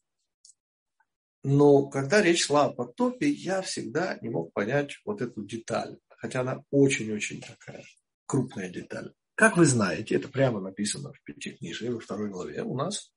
Но 1.44 1.88
когда 1.88 2.22
речь 2.22 2.46
шла 2.46 2.66
о 2.66 2.74
потопе, 2.74 3.28
я 3.28 3.62
всегда 3.62 4.18
не 4.22 4.30
мог 4.30 4.54
понять 4.54 5.02
вот 5.04 5.22
эту 5.22 5.44
деталь, 5.44 6.00
хотя 6.08 6.42
она 6.42 6.64
очень-очень 6.72 7.42
такая 7.42 7.84
крупная 8.26 8.70
деталь. 8.70 9.14
Как 9.36 9.58
вы 9.58 9.66
знаете, 9.66 10.16
это 10.16 10.30
прямо 10.30 10.62
написано 10.62 11.12
в 11.12 11.22
Пятикнижии, 11.24 11.88
во 11.88 12.00
второй 12.00 12.30
главе 12.30 12.64
у 12.64 12.78
нас, 12.78 13.12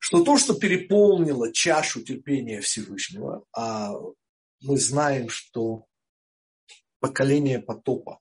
что 0.00 0.24
то, 0.24 0.38
что 0.38 0.54
переполнило 0.54 1.52
чашу 1.52 2.02
терпения 2.02 2.62
Всевышнего, 2.62 3.44
а 3.52 3.92
мы 4.62 4.78
знаем, 4.78 5.28
что 5.28 5.86
поколение 7.00 7.60
потопа. 7.60 8.18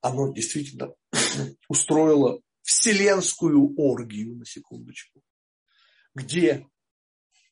Оно 0.00 0.32
действительно 0.32 0.92
устроило 1.68 2.40
вселенскую 2.62 3.74
оргию, 3.76 4.36
на 4.36 4.44
секундочку, 4.44 5.22
где 6.14 6.66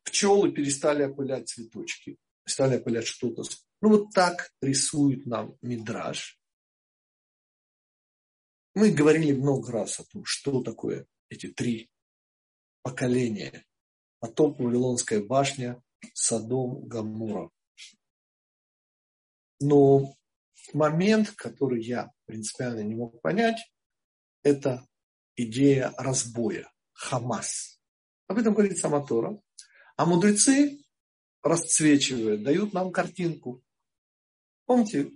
пчелы 0.03 0.51
перестали 0.51 1.05
опылять 1.05 1.49
цветочки, 1.49 2.19
стали 2.45 2.77
опылять 2.77 3.07
что-то. 3.07 3.43
Ну 3.81 3.91
вот 3.91 4.11
так 4.13 4.51
рисует 4.61 5.25
нам 5.25 5.57
Мидраж. 5.63 6.37
Мы 8.75 8.91
говорили 8.91 9.33
много 9.33 9.71
раз 9.71 10.01
о 10.01 10.05
том, 10.05 10.25
что 10.25 10.63
такое 10.63 11.07
эти 11.29 11.47
три 11.47 11.91
поколения. 12.83 13.65
Потоп, 14.21 14.59
Вавилонская 14.59 15.23
башня, 15.23 15.83
Садом, 16.15 16.87
Гамура. 16.87 17.51
Но 19.61 20.15
момент, 20.73 21.31
который 21.33 21.83
я 21.83 22.13
принципиально 22.27 22.81
не 22.81 22.95
мог 22.95 23.21
понять, 23.21 23.59
это 24.43 24.87
идея 25.37 25.93
разбоя, 25.97 26.71
Хамас. 26.93 27.81
Об 28.27 28.39
этом 28.39 28.55
говорит 28.55 28.79
сама 28.79 29.05
Тора. 29.05 29.41
А 29.97 30.05
мудрецы, 30.05 30.85
расцвечивая, 31.43 32.39
дают 32.39 32.73
нам 32.73 32.93
картинку. 32.93 33.63
Помните, 34.65 35.13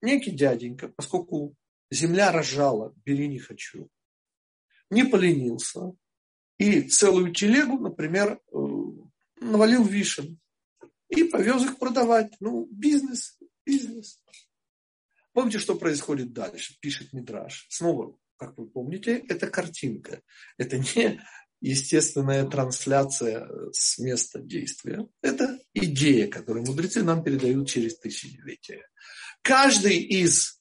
некий 0.00 0.30
дяденька, 0.30 0.88
поскольку 0.88 1.56
земля 1.90 2.32
рожала, 2.32 2.94
бери 3.04 3.28
не 3.28 3.38
хочу, 3.38 3.90
не 4.88 5.04
поленился, 5.04 5.92
и 6.58 6.82
целую 6.82 7.32
телегу, 7.32 7.78
например, 7.78 8.40
э, 8.52 8.56
навалил 9.40 9.84
вишен 9.84 10.38
и 11.08 11.24
повез 11.24 11.64
их 11.64 11.78
продавать. 11.78 12.32
Ну, 12.40 12.68
бизнес, 12.70 13.38
бизнес. 13.66 14.20
Помните, 15.32 15.58
что 15.58 15.74
происходит 15.74 16.32
дальше? 16.32 16.76
Пишет 16.80 17.12
Мидраш. 17.12 17.66
Снова, 17.68 18.16
как 18.36 18.56
вы 18.56 18.68
помните, 18.68 19.24
это 19.28 19.48
картинка. 19.48 20.22
Это 20.58 20.78
не 20.78 21.20
естественная 21.60 22.46
трансляция 22.46 23.48
с 23.72 23.98
места 23.98 24.40
действия. 24.40 25.08
Это 25.22 25.58
идея, 25.72 26.28
которую 26.28 26.66
мудрецы 26.66 27.02
нам 27.02 27.24
передают 27.24 27.68
через 27.68 27.98
тысячелетия. 27.98 28.86
Каждый 29.42 29.98
из 29.98 30.60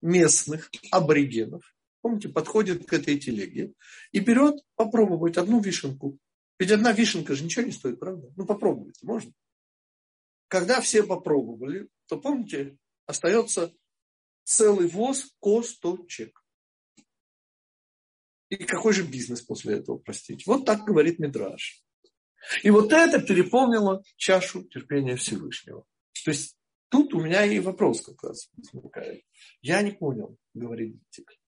местных 0.00 0.70
аборигенов, 0.90 1.73
помните, 2.04 2.28
подходит 2.28 2.86
к 2.86 2.92
этой 2.92 3.18
телеге 3.18 3.72
и 4.12 4.20
берет 4.20 4.62
попробовать 4.74 5.38
одну 5.38 5.58
вишенку. 5.58 6.18
Ведь 6.58 6.70
одна 6.70 6.92
вишенка 6.92 7.34
же 7.34 7.44
ничего 7.44 7.64
не 7.64 7.72
стоит, 7.72 7.98
правда? 7.98 8.30
Ну, 8.36 8.44
попробуйте, 8.44 9.00
можно? 9.06 9.32
Когда 10.48 10.82
все 10.82 11.02
попробовали, 11.02 11.88
то, 12.06 12.20
помните, 12.20 12.76
остается 13.06 13.72
целый 14.42 14.86
воз 14.86 15.34
косточек. 15.40 16.44
И 18.50 18.56
какой 18.56 18.92
же 18.92 19.02
бизнес 19.02 19.40
после 19.40 19.76
этого, 19.76 19.96
простите? 19.96 20.44
Вот 20.44 20.66
так 20.66 20.84
говорит 20.84 21.18
Мидраш. 21.18 21.82
И 22.62 22.68
вот 22.68 22.92
это 22.92 23.18
переполнило 23.18 24.04
чашу 24.16 24.64
терпения 24.64 25.16
Всевышнего. 25.16 25.86
То 26.22 26.32
есть 26.32 26.58
тут 26.90 27.14
у 27.14 27.20
меня 27.22 27.46
и 27.46 27.60
вопрос 27.60 28.02
как 28.02 28.22
раз 28.24 28.50
возникает. 28.58 29.24
Я 29.62 29.80
не 29.80 29.92
понял, 29.92 30.36
говорит 30.52 30.98
Дитик. 31.10 31.38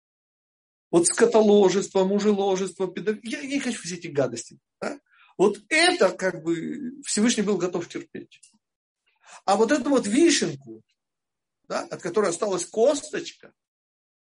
Вот 0.90 1.06
скотоложество, 1.06 2.04
мужеложество, 2.04 2.86
педагог... 2.92 3.24
Я 3.24 3.42
не 3.42 3.60
хочу 3.60 3.82
все 3.82 3.96
эти 3.96 4.06
гадости. 4.06 4.58
Да? 4.80 5.00
Вот 5.36 5.58
это 5.68 6.10
как 6.10 6.42
бы 6.42 7.02
Всевышний 7.04 7.42
был 7.42 7.58
готов 7.58 7.88
терпеть. 7.88 8.40
А 9.44 9.56
вот 9.56 9.72
эту 9.72 9.90
вот 9.90 10.06
вишенку, 10.06 10.82
да, 11.68 11.80
от 11.80 12.00
которой 12.00 12.30
осталась 12.30 12.64
косточка, 12.66 13.52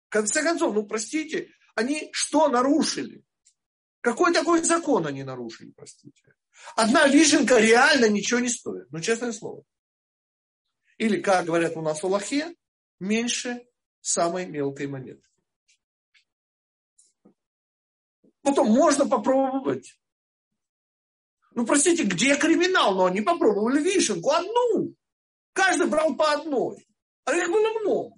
в 0.09 0.11
конце 0.11 0.43
концов, 0.43 0.75
ну 0.75 0.85
простите, 0.85 1.51
они 1.75 2.11
что 2.13 2.49
нарушили? 2.49 3.25
Какой 4.01 4.33
такой 4.33 4.63
закон 4.65 5.07
они 5.07 5.23
нарушили, 5.23 5.71
простите? 5.71 6.35
Одна 6.75 7.07
вишенка 7.07 7.59
реально 7.59 8.09
ничего 8.09 8.41
не 8.41 8.49
стоит. 8.49 8.91
Ну, 8.91 9.01
честное 9.01 9.33
слово. 9.33 9.65
Или, 10.99 11.21
как 11.21 11.47
говорят 11.47 11.77
у 11.77 11.83
нас 11.83 12.03
в 12.03 12.05
Аллахе, 12.05 12.55
меньше 12.99 13.67
самой 14.01 14.47
мелкой 14.47 14.87
монеты. 14.87 15.30
Потом 18.43 18.69
можно 18.69 19.07
попробовать. 19.09 19.99
Ну, 21.53 21.67
простите, 21.67 22.05
где 22.05 22.37
криминал? 22.37 22.95
Но 22.95 23.07
они 23.07 23.21
попробовали 23.21 23.83
вишенку 23.83 24.31
одну. 24.31 24.95
Каждый 25.53 25.89
брал 25.89 26.17
по 26.17 26.33
одной. 26.33 26.87
А 27.25 27.35
их 27.35 27.49
было 27.49 27.81
много. 27.81 28.17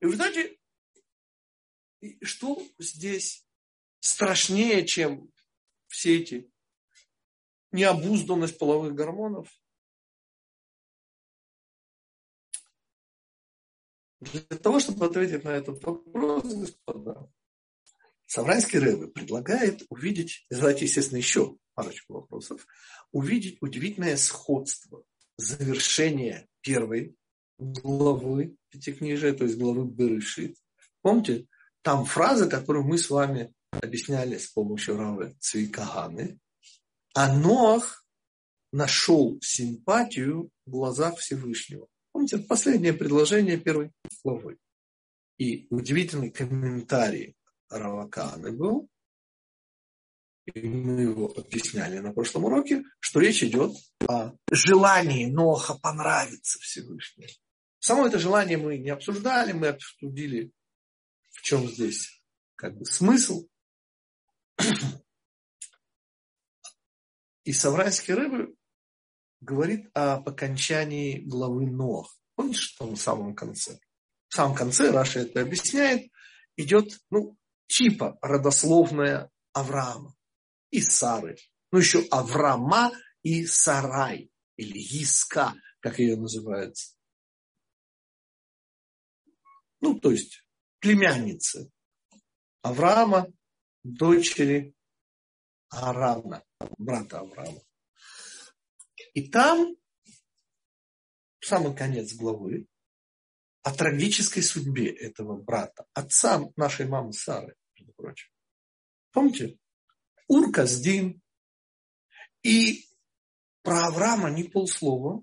И 0.00 0.06
вы 0.06 0.16
знаете, 0.16 0.58
что 2.22 2.62
здесь 2.78 3.46
страшнее, 3.98 4.86
чем 4.86 5.30
все 5.88 6.20
эти 6.20 6.50
необузданность 7.72 8.58
половых 8.58 8.94
гормонов? 8.94 9.48
Для 14.20 14.58
того, 14.58 14.80
чтобы 14.80 15.06
ответить 15.06 15.44
на 15.44 15.50
этот 15.50 15.82
вопрос, 15.82 16.44
господа, 16.44 17.30
Савранский 18.30 18.78
Рэбе 18.78 19.08
предлагает 19.08 19.82
увидеть, 19.88 20.46
задать, 20.50 20.82
естественно, 20.82 21.18
еще 21.18 21.56
парочку 21.74 22.12
вопросов, 22.12 22.64
увидеть 23.10 23.58
удивительное 23.60 24.16
сходство 24.16 25.02
завершения 25.36 26.46
первой 26.60 27.16
главы 27.58 28.54
Пятикнижия, 28.68 29.32
то 29.32 29.42
есть 29.42 29.58
главы 29.58 29.84
Берешит. 29.84 30.56
Помните, 31.02 31.48
там 31.82 32.04
фраза, 32.04 32.48
которую 32.48 32.84
мы 32.84 32.98
с 32.98 33.10
вами 33.10 33.52
объясняли 33.72 34.38
с 34.38 34.46
помощью 34.46 34.96
Равы 34.96 35.34
Цвикаганы. 35.40 36.38
А 37.16 37.36
Ноах 37.36 38.06
нашел 38.72 39.40
симпатию 39.42 40.50
в 40.66 40.70
глазах 40.70 41.18
Всевышнего. 41.18 41.88
Помните, 42.12 42.38
последнее 42.38 42.92
предложение 42.92 43.56
первой 43.56 43.90
главы. 44.22 44.56
И 45.36 45.66
удивительный 45.70 46.30
комментарий 46.30 47.34
Раваканы 47.70 48.52
был, 48.52 48.88
и 50.46 50.68
мы 50.68 51.02
его 51.02 51.32
объясняли 51.36 51.98
на 51.98 52.12
прошлом 52.12 52.44
уроке, 52.44 52.82
что 52.98 53.20
речь 53.20 53.42
идет 53.42 53.72
о 54.08 54.32
желании 54.50 55.26
Ноха 55.26 55.78
понравиться 55.78 56.58
Всевышнему. 56.58 57.28
Само 57.78 58.06
это 58.06 58.18
желание 58.18 58.58
мы 58.58 58.78
не 58.78 58.90
обсуждали, 58.90 59.52
мы 59.52 59.68
обсудили, 59.68 60.52
в 61.30 61.42
чем 61.42 61.66
здесь 61.68 62.22
как 62.56 62.76
бы 62.76 62.84
смысл. 62.84 63.48
И 67.44 67.52
Савранский 67.52 68.14
рыбы 68.14 68.54
говорит 69.40 69.88
об 69.94 70.28
окончании 70.28 71.20
главы 71.20 71.66
Нох. 71.66 72.14
Помните, 72.34 72.58
что 72.58 72.86
в 72.86 72.96
самом 72.96 73.34
конце? 73.34 73.78
В 74.28 74.34
самом 74.34 74.54
конце, 74.54 74.90
Раша 74.90 75.20
это 75.20 75.40
объясняет, 75.40 76.10
идет, 76.56 77.00
ну, 77.10 77.36
типа 77.70 78.18
родословная 78.20 79.30
Авраама 79.52 80.14
и 80.70 80.80
Сары. 80.80 81.36
Ну, 81.72 81.78
еще 81.78 82.06
Авраама 82.10 82.92
и 83.22 83.46
Сарай, 83.46 84.30
или 84.56 84.78
Иска, 84.78 85.54
как 85.80 85.98
ее 85.98 86.16
называют 86.16 86.76
ну, 89.80 89.98
то 89.98 90.10
есть 90.10 90.44
племянницы 90.78 91.70
Авраама, 92.62 93.26
дочери 93.82 94.74
Аарона, 95.70 96.44
брата 96.78 97.20
Авраама. 97.20 97.62
И 99.14 99.28
там, 99.28 99.76
в 101.40 101.46
самый 101.46 101.74
конец 101.74 102.14
главы, 102.14 102.66
о 103.62 103.74
трагической 103.74 104.42
судьбе 104.42 104.90
этого 104.90 105.36
брата, 105.36 105.86
отца 105.94 106.42
нашей 106.56 106.86
мамы 106.86 107.12
Сары, 107.12 107.56
между 107.80 107.92
прочим. 107.94 108.28
Помните? 109.12 109.58
Ур-Каздин. 110.28 111.20
И 112.42 112.86
про 113.62 113.88
Авраама 113.88 114.30
ни 114.30 114.44
полслова, 114.44 115.22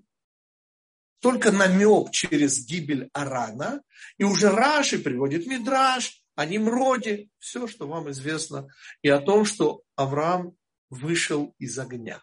только 1.20 1.50
намек 1.50 2.12
через 2.12 2.64
гибель 2.64 3.10
Арана, 3.12 3.82
и 4.18 4.24
уже 4.24 4.50
Раши 4.50 5.00
приводит 5.00 5.46
Мидраш 5.46 6.22
о 6.36 6.46
Немроде, 6.46 7.28
все, 7.38 7.66
что 7.66 7.88
вам 7.88 8.08
известно, 8.10 8.68
и 9.02 9.08
о 9.08 9.20
том, 9.20 9.44
что 9.44 9.82
Авраам 9.96 10.56
вышел 10.90 11.56
из 11.58 11.76
огня. 11.78 12.22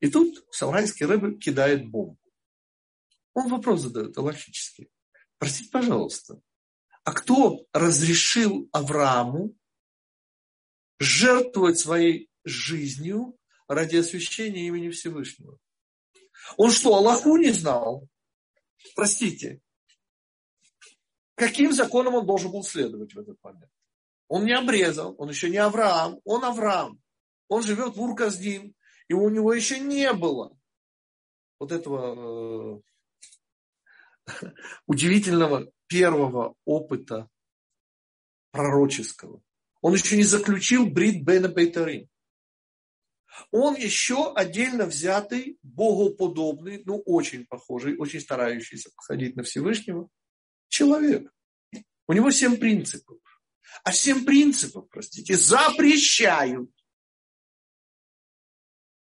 И 0.00 0.10
тут 0.10 0.46
Саврайский 0.50 1.04
рыба 1.04 1.38
кидает 1.38 1.86
бомбу. 1.90 2.18
Он 3.34 3.48
вопрос 3.48 3.82
задает 3.82 4.16
логический. 4.16 4.90
Простите, 5.44 5.70
пожалуйста, 5.70 6.40
а 7.02 7.12
кто 7.12 7.66
разрешил 7.74 8.66
Аврааму 8.72 9.54
жертвовать 10.98 11.78
своей 11.78 12.30
жизнью 12.44 13.36
ради 13.68 13.96
освящения 13.96 14.66
имени 14.66 14.88
Всевышнего. 14.88 15.58
Он 16.56 16.70
что, 16.70 16.94
Аллаху 16.94 17.36
не 17.36 17.50
знал? 17.50 18.08
Простите. 18.96 19.60
Каким 21.34 21.74
законом 21.74 22.14
он 22.14 22.24
должен 22.24 22.50
был 22.50 22.62
следовать 22.62 23.12
в 23.12 23.18
этот 23.18 23.36
момент? 23.42 23.70
Он 24.28 24.46
не 24.46 24.56
обрезал, 24.56 25.14
он 25.18 25.28
еще 25.28 25.50
не 25.50 25.58
Авраам, 25.58 26.22
он 26.24 26.42
Авраам. 26.42 27.02
Он 27.48 27.62
живет 27.62 27.96
в 27.96 28.00
Урказдин, 28.00 28.74
и 29.08 29.12
у 29.12 29.28
него 29.28 29.52
еще 29.52 29.78
не 29.78 30.10
было 30.14 30.56
вот 31.58 31.70
этого 31.70 32.78
э, 32.78 32.93
удивительного 34.86 35.70
первого 35.86 36.54
опыта 36.64 37.28
пророческого. 38.50 39.42
Он 39.80 39.94
еще 39.94 40.16
не 40.16 40.22
заключил 40.22 40.86
Брит 40.86 41.24
Бена 41.24 41.48
Бейтарим. 41.48 42.08
Он 43.50 43.74
еще 43.74 44.32
отдельно 44.32 44.86
взятый, 44.86 45.58
богоподобный, 45.62 46.82
ну 46.86 47.00
очень 47.00 47.46
похожий, 47.46 47.96
очень 47.96 48.20
старающийся 48.20 48.90
походить 48.94 49.34
на 49.34 49.42
Всевышнего 49.42 50.08
человек. 50.68 51.30
У 52.06 52.12
него 52.12 52.30
семь 52.30 52.56
принципов. 52.56 53.18
А 53.82 53.92
семь 53.92 54.24
принципов, 54.24 54.88
простите, 54.88 55.36
запрещают 55.36 56.70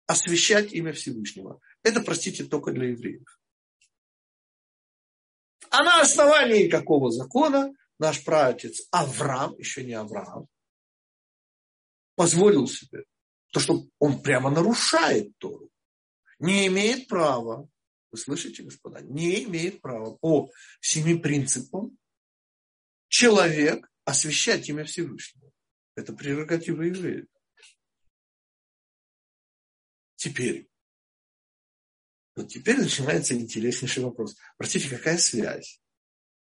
освящать 0.05 0.73
имя 0.73 0.91
Всевышнего. 0.91 1.61
Это, 1.83 2.01
простите, 2.01 2.43
только 2.43 2.71
для 2.71 2.89
евреев. 2.89 3.38
А 5.71 5.83
на 5.83 6.01
основании 6.01 6.69
какого 6.69 7.11
закона 7.11 7.73
наш 7.99 8.23
праотец 8.23 8.87
Авраам, 8.91 9.55
еще 9.57 9.83
не 9.83 9.93
Авраам, 9.93 10.47
позволил 12.15 12.67
себе, 12.67 13.05
то, 13.51 13.59
что 13.59 13.85
он 13.99 14.21
прямо 14.21 14.49
нарушает 14.49 15.37
Тору, 15.37 15.69
не 16.39 16.67
имеет 16.67 17.07
права, 17.07 17.67
вы 18.11 18.17
слышите, 18.17 18.63
господа, 18.63 19.01
не 19.01 19.43
имеет 19.43 19.81
права 19.81 20.15
по 20.15 20.49
семи 20.81 21.15
принципам 21.15 21.97
человек 23.07 23.89
освящать 24.05 24.67
имя 24.69 24.85
Всевышнего. 24.85 25.51
Это 25.95 26.13
прерогатива 26.13 26.83
евреев. 26.83 27.27
Теперь, 30.15 30.68
вот 32.39 32.47
теперь 32.47 32.77
начинается 32.77 33.35
интереснейший 33.35 34.01
вопрос. 34.01 34.37
Простите, 34.57 34.89
какая 34.89 35.17
связь 35.17 35.81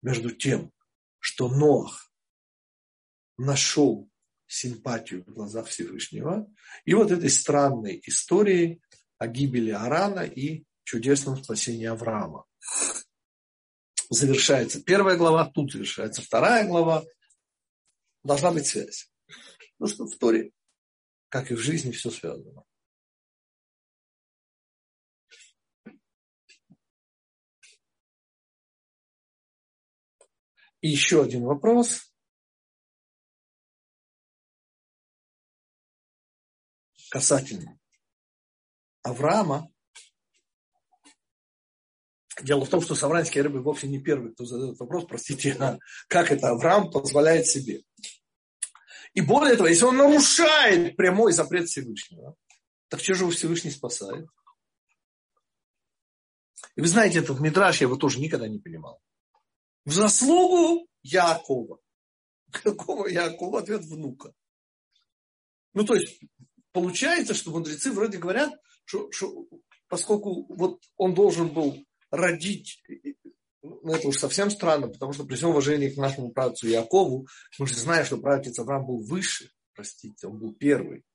между 0.03 0.29
тем, 0.29 0.71
что 1.17 1.49
Ноах 1.49 2.13
нашел 3.37 4.07
симпатию 4.45 5.23
в 5.23 5.33
глазах 5.33 5.67
Всевышнего, 5.67 6.47
и 6.85 6.93
вот 6.93 7.09
этой 7.09 7.31
странной 7.31 7.99
историей 8.05 8.79
о 9.17 9.27
гибели 9.27 9.71
Арана 9.71 10.19
и 10.19 10.65
чудесном 10.83 11.43
спасении 11.43 11.87
Авраама. 11.87 12.45
Завершается 14.11 14.81
первая 14.83 15.17
глава, 15.17 15.49
тут 15.49 15.71
завершается 15.71 16.21
вторая 16.21 16.67
глава. 16.67 17.03
Должна 18.23 18.51
быть 18.51 18.67
связь. 18.67 19.11
Ну 19.79 19.87
что 19.87 20.05
в 20.05 20.15
Торе, 20.17 20.51
как 21.29 21.49
и 21.51 21.55
в 21.55 21.59
жизни, 21.59 21.91
все 21.91 22.11
связано. 22.11 22.66
Еще 30.87 31.21
один 31.21 31.43
вопрос. 31.43 32.13
Касательно 37.09 37.77
Авраама. 39.03 39.69
Дело 42.41 42.63
в 42.63 42.69
том, 42.69 42.81
что 42.81 42.95
савранские 42.95 43.43
рыбы 43.43 43.61
вовсе 43.61 43.87
не 43.87 44.01
первые, 44.01 44.33
кто 44.33 44.45
задает 44.45 44.79
вопрос, 44.79 45.05
простите, 45.05 45.57
а 45.59 45.77
как 46.07 46.31
это 46.31 46.49
Авраам 46.49 46.89
позволяет 46.89 47.47
себе. 47.47 47.81
И 49.13 49.19
более 49.19 49.57
того, 49.57 49.67
если 49.67 49.85
он 49.85 49.97
нарушает 49.97 50.95
прямой 50.95 51.33
запрет 51.33 51.67
Всевышнего, 51.67 52.35
так 52.87 53.01
что 53.01 53.13
же 53.13 53.23
его 53.23 53.31
Всевышний 53.31 53.71
спасает? 53.71 54.27
И 56.75 56.81
вы 56.81 56.87
знаете, 56.87 57.19
этот 57.19 57.41
Мидраш 57.41 57.81
я 57.81 57.87
его 57.87 57.97
тоже 57.97 58.19
никогда 58.19 58.47
не 58.47 58.59
понимал 58.59 59.01
в 59.87 59.91
заслугу 59.93 60.89
Якова. 61.01 61.79
Какого 62.51 63.07
Якова? 63.07 63.59
Ответ 63.59 63.85
внука. 63.85 64.33
Ну, 65.73 65.85
то 65.85 65.95
есть, 65.95 66.19
получается, 66.73 67.33
что 67.33 67.51
мудрецы 67.51 67.91
вроде 67.93 68.17
говорят, 68.17 68.53
что, 68.83 69.09
что 69.11 69.47
поскольку 69.87 70.45
вот 70.53 70.83
он 70.97 71.13
должен 71.13 71.53
был 71.53 71.85
родить, 72.11 72.83
ну, 73.61 73.93
это 73.93 74.09
уж 74.09 74.17
совсем 74.17 74.49
странно, 74.49 74.89
потому 74.89 75.13
что 75.13 75.23
при 75.23 75.35
всем 75.35 75.51
уважении 75.51 75.89
к 75.89 75.97
нашему 75.97 76.31
працу 76.31 76.67
Якову, 76.67 77.25
мы 77.57 77.65
же 77.65 77.75
знаем, 77.75 78.05
что 78.05 78.17
праотец 78.17 78.59
Авраам 78.59 78.85
был 78.85 79.05
выше, 79.05 79.51
простите, 79.73 80.27
он 80.27 80.37
был 80.37 80.53
первый. 80.53 81.05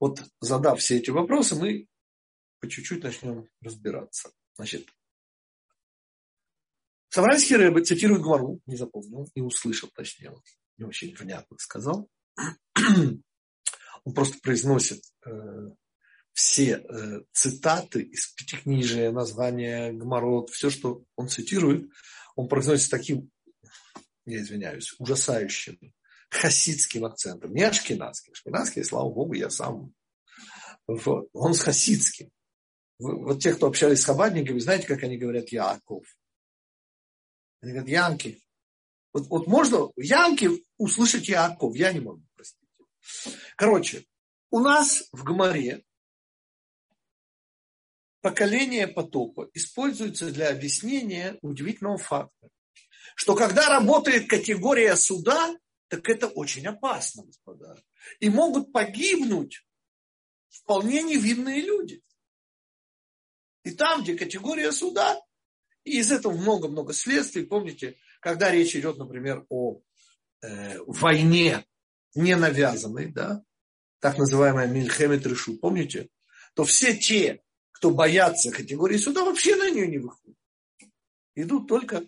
Вот 0.00 0.20
задав 0.40 0.80
все 0.80 0.98
эти 0.98 1.10
вопросы, 1.10 1.54
мы 1.54 1.86
по 2.58 2.68
чуть-чуть 2.68 3.04
начнем 3.04 3.48
разбираться. 3.60 4.32
Значит, 4.56 4.88
Савранский 7.14 7.54
Рэбе 7.54 7.80
цитирует 7.84 8.22
Гвару, 8.22 8.60
не 8.66 8.74
запомнил, 8.74 9.28
не 9.36 9.42
услышал, 9.42 9.88
точнее, 9.94 10.34
не 10.78 10.84
очень 10.84 11.14
внятно 11.14 11.56
сказал. 11.60 12.10
Он 12.74 14.12
просто 14.12 14.38
произносит 14.42 15.00
э, 15.24 15.30
все 16.32 16.72
э, 16.72 17.20
цитаты 17.30 18.02
из 18.02 18.26
пятикнижия, 18.32 19.12
названия 19.12 19.92
Гмарот, 19.92 20.50
все, 20.50 20.70
что 20.70 21.04
он 21.14 21.28
цитирует, 21.28 21.88
он 22.34 22.48
произносит 22.48 22.90
таким, 22.90 23.30
я 24.26 24.40
извиняюсь, 24.40 24.96
ужасающим 24.98 25.78
хасидским 26.30 27.04
акцентом. 27.04 27.54
Не 27.54 27.62
ашкенадским. 27.62 28.32
Ашкенадский, 28.32 28.82
слава 28.82 29.08
богу, 29.08 29.34
я 29.34 29.50
сам. 29.50 29.94
Вот. 30.88 31.28
Он 31.32 31.54
с 31.54 31.60
хасидским. 31.60 32.32
Вот 32.98 33.40
те, 33.40 33.54
кто 33.54 33.68
общались 33.68 34.00
с 34.00 34.04
хабадниками, 34.04 34.58
знаете, 34.58 34.88
как 34.88 35.04
они 35.04 35.16
говорят 35.16 35.50
Яаков. 35.50 36.04
Они 37.64 37.72
говорят, 37.72 37.88
Янки. 37.88 38.42
Вот, 39.14 39.26
вот 39.28 39.46
можно 39.46 39.90
Янки 39.96 40.50
услышать 40.76 41.28
Яков, 41.28 41.74
я 41.74 41.94
не 41.94 42.00
могу, 42.00 42.22
простите. 42.34 42.66
Короче, 43.56 44.04
у 44.50 44.60
нас 44.60 45.08
в 45.12 45.24
Гоморе 45.24 45.82
поколение 48.20 48.86
потопа 48.86 49.48
используется 49.54 50.30
для 50.30 50.50
объяснения 50.50 51.38
удивительного 51.40 51.96
факта, 51.96 52.50
что 53.16 53.34
когда 53.34 53.70
работает 53.70 54.28
категория 54.28 54.94
суда, 54.94 55.56
так 55.88 56.06
это 56.10 56.28
очень 56.28 56.66
опасно, 56.66 57.24
господа. 57.24 57.82
И 58.20 58.28
могут 58.28 58.72
погибнуть 58.72 59.66
вполне 60.50 61.02
невинные 61.02 61.62
люди. 61.62 62.02
И 63.62 63.70
там, 63.70 64.02
где 64.02 64.14
категория 64.16 64.70
суда, 64.70 65.18
и 65.84 65.98
из 65.98 66.10
этого 66.10 66.32
много-много 66.32 66.92
следствий. 66.92 67.44
Помните, 67.44 67.96
когда 68.20 68.50
речь 68.50 68.74
идет, 68.74 68.98
например, 68.98 69.44
о 69.48 69.80
э, 70.42 70.78
войне 70.86 71.64
ненавязанной, 72.14 73.12
да, 73.12 73.42
так 74.00 74.18
называемая 74.18 74.66
Мильхемет 74.66 75.26
Решу, 75.26 75.58
помните, 75.58 76.08
то 76.54 76.64
все 76.64 76.96
те, 76.96 77.42
кто 77.72 77.90
боятся 77.90 78.50
категории 78.50 78.96
суда, 78.96 79.24
вообще 79.24 79.56
на 79.56 79.70
нее 79.70 79.88
не 79.88 79.98
выходят. 79.98 80.38
Идут 81.34 81.68
только 81.68 82.06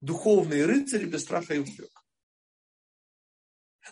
духовные 0.00 0.64
рыцари 0.66 1.04
без 1.04 1.22
страха 1.22 1.54
и 1.54 1.58
упрека. 1.58 2.00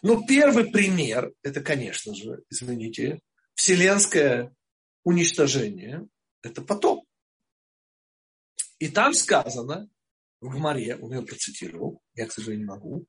Но 0.02 0.24
первый 0.26 0.70
пример, 0.70 1.32
это, 1.42 1.60
конечно 1.60 2.14
же, 2.14 2.42
извините, 2.48 3.20
вселенское 3.54 4.54
уничтожение, 5.04 6.08
это 6.42 6.62
потом. 6.62 7.04
И 8.80 8.88
там 8.88 9.12
сказано, 9.12 9.88
в 10.40 10.48
Гмаре, 10.48 10.96
он 10.96 11.12
ее 11.12 11.22
процитировал, 11.22 12.02
я, 12.14 12.26
к 12.26 12.32
сожалению, 12.32 12.66
не 12.66 12.70
могу, 12.70 13.06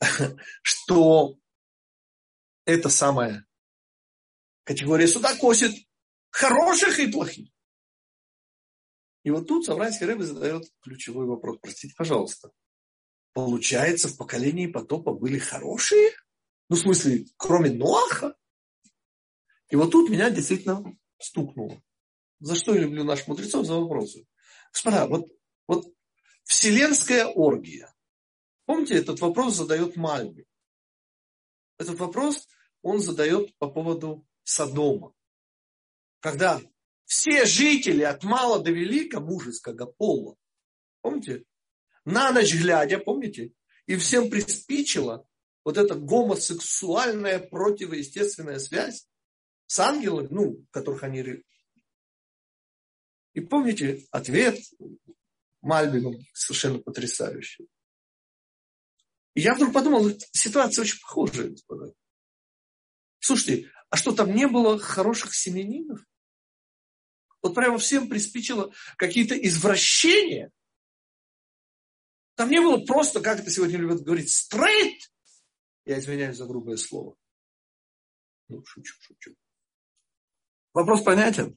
что 0.62 1.38
эта 2.66 2.90
самая 2.90 3.46
категория 4.64 5.08
суда 5.08 5.34
косит 5.34 5.72
хороших 6.28 7.00
и 7.00 7.10
плохих. 7.10 7.50
И 9.22 9.30
вот 9.30 9.48
тут 9.48 9.64
Савранский 9.64 10.06
Рэбе 10.06 10.24
задает 10.24 10.64
ключевой 10.82 11.26
вопрос. 11.26 11.58
Простите, 11.60 11.94
пожалуйста. 11.96 12.52
Получается, 13.32 14.08
в 14.08 14.16
поколении 14.18 14.66
потопа 14.66 15.14
были 15.14 15.38
хорошие? 15.38 16.10
Ну, 16.68 16.76
в 16.76 16.80
смысле, 16.80 17.26
кроме 17.36 17.70
Ноаха? 17.70 18.36
И 19.70 19.76
вот 19.76 19.90
тут 19.90 20.10
меня 20.10 20.30
действительно 20.30 20.84
стукнуло. 21.18 21.82
За 22.40 22.54
что 22.54 22.74
я 22.74 22.82
люблю 22.82 23.04
наших 23.04 23.28
мудрецов? 23.28 23.66
За 23.66 23.74
вопросы. 23.74 24.26
Господа, 24.72 25.06
вот, 25.06 25.28
вот 25.66 25.92
вселенская 26.44 27.26
оргия. 27.26 27.94
Помните, 28.66 28.94
этот 28.94 29.20
вопрос 29.20 29.56
задает 29.56 29.96
Мальби. 29.96 30.46
Этот 31.78 31.98
вопрос 31.98 32.46
он 32.82 33.00
задает 33.00 33.56
по 33.58 33.68
поводу 33.70 34.26
Содома. 34.44 35.12
Когда 36.20 36.60
все 37.06 37.46
жители 37.46 38.02
от 38.02 38.22
мала 38.22 38.62
до 38.62 38.70
велика 38.70 39.20
мужеского 39.20 39.86
пола, 39.86 40.36
помните, 41.00 41.44
на 42.04 42.32
ночь 42.32 42.54
глядя, 42.54 42.98
помните, 42.98 43.52
и 43.86 43.96
всем 43.96 44.30
приспичило 44.30 45.26
вот 45.64 45.76
эта 45.76 45.94
гомосексуальная 45.94 47.38
противоестественная 47.38 48.58
связь 48.58 49.08
с 49.66 49.78
ангелами, 49.80 50.28
ну, 50.30 50.66
которых 50.70 51.02
они 51.02 51.22
и 53.40 53.46
помните, 53.46 54.06
ответ 54.10 54.58
Мальбину 55.62 56.18
совершенно 56.34 56.78
потрясающий. 56.78 57.68
И 59.34 59.40
я 59.40 59.54
вдруг 59.54 59.72
подумал, 59.72 60.10
ситуация 60.32 60.82
очень 60.82 61.00
похожая. 61.00 61.54
Слушайте, 63.18 63.70
а 63.88 63.96
что 63.96 64.12
там 64.12 64.34
не 64.34 64.46
было 64.46 64.78
хороших 64.78 65.34
семенинов? 65.34 66.04
Вот 67.42 67.54
прямо 67.54 67.78
всем 67.78 68.08
приспичило 68.08 68.72
какие-то 68.96 69.34
извращения. 69.34 70.52
Там 72.34 72.50
не 72.50 72.60
было 72.60 72.84
просто, 72.84 73.20
как 73.20 73.40
это 73.40 73.50
сегодня 73.50 73.78
любят 73.78 74.02
говорить, 74.02 74.30
стрейт. 74.30 75.10
Я 75.86 75.98
извиняюсь 75.98 76.36
за 76.36 76.46
грубое 76.46 76.76
слово. 76.76 77.16
Ну, 78.48 78.62
шучу, 78.66 78.94
шучу. 79.00 79.34
Вопрос 80.74 81.02
понятен? 81.02 81.56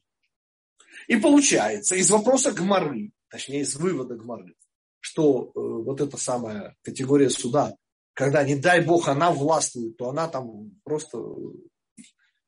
И 1.07 1.17
получается, 1.17 1.95
из 1.95 2.09
вопроса 2.09 2.51
Гмары, 2.51 3.11
точнее 3.29 3.61
из 3.61 3.75
вывода 3.75 4.15
Гмары, 4.15 4.55
что 4.99 5.45
э, 5.47 5.49
вот 5.55 6.01
эта 6.01 6.17
самая 6.17 6.75
категория 6.81 7.29
суда, 7.29 7.75
когда, 8.13 8.43
не 8.43 8.55
дай 8.55 8.85
бог, 8.85 9.07
она 9.07 9.31
властвует, 9.31 9.97
то 9.97 10.09
она 10.09 10.27
там 10.27 10.79
просто 10.83 11.17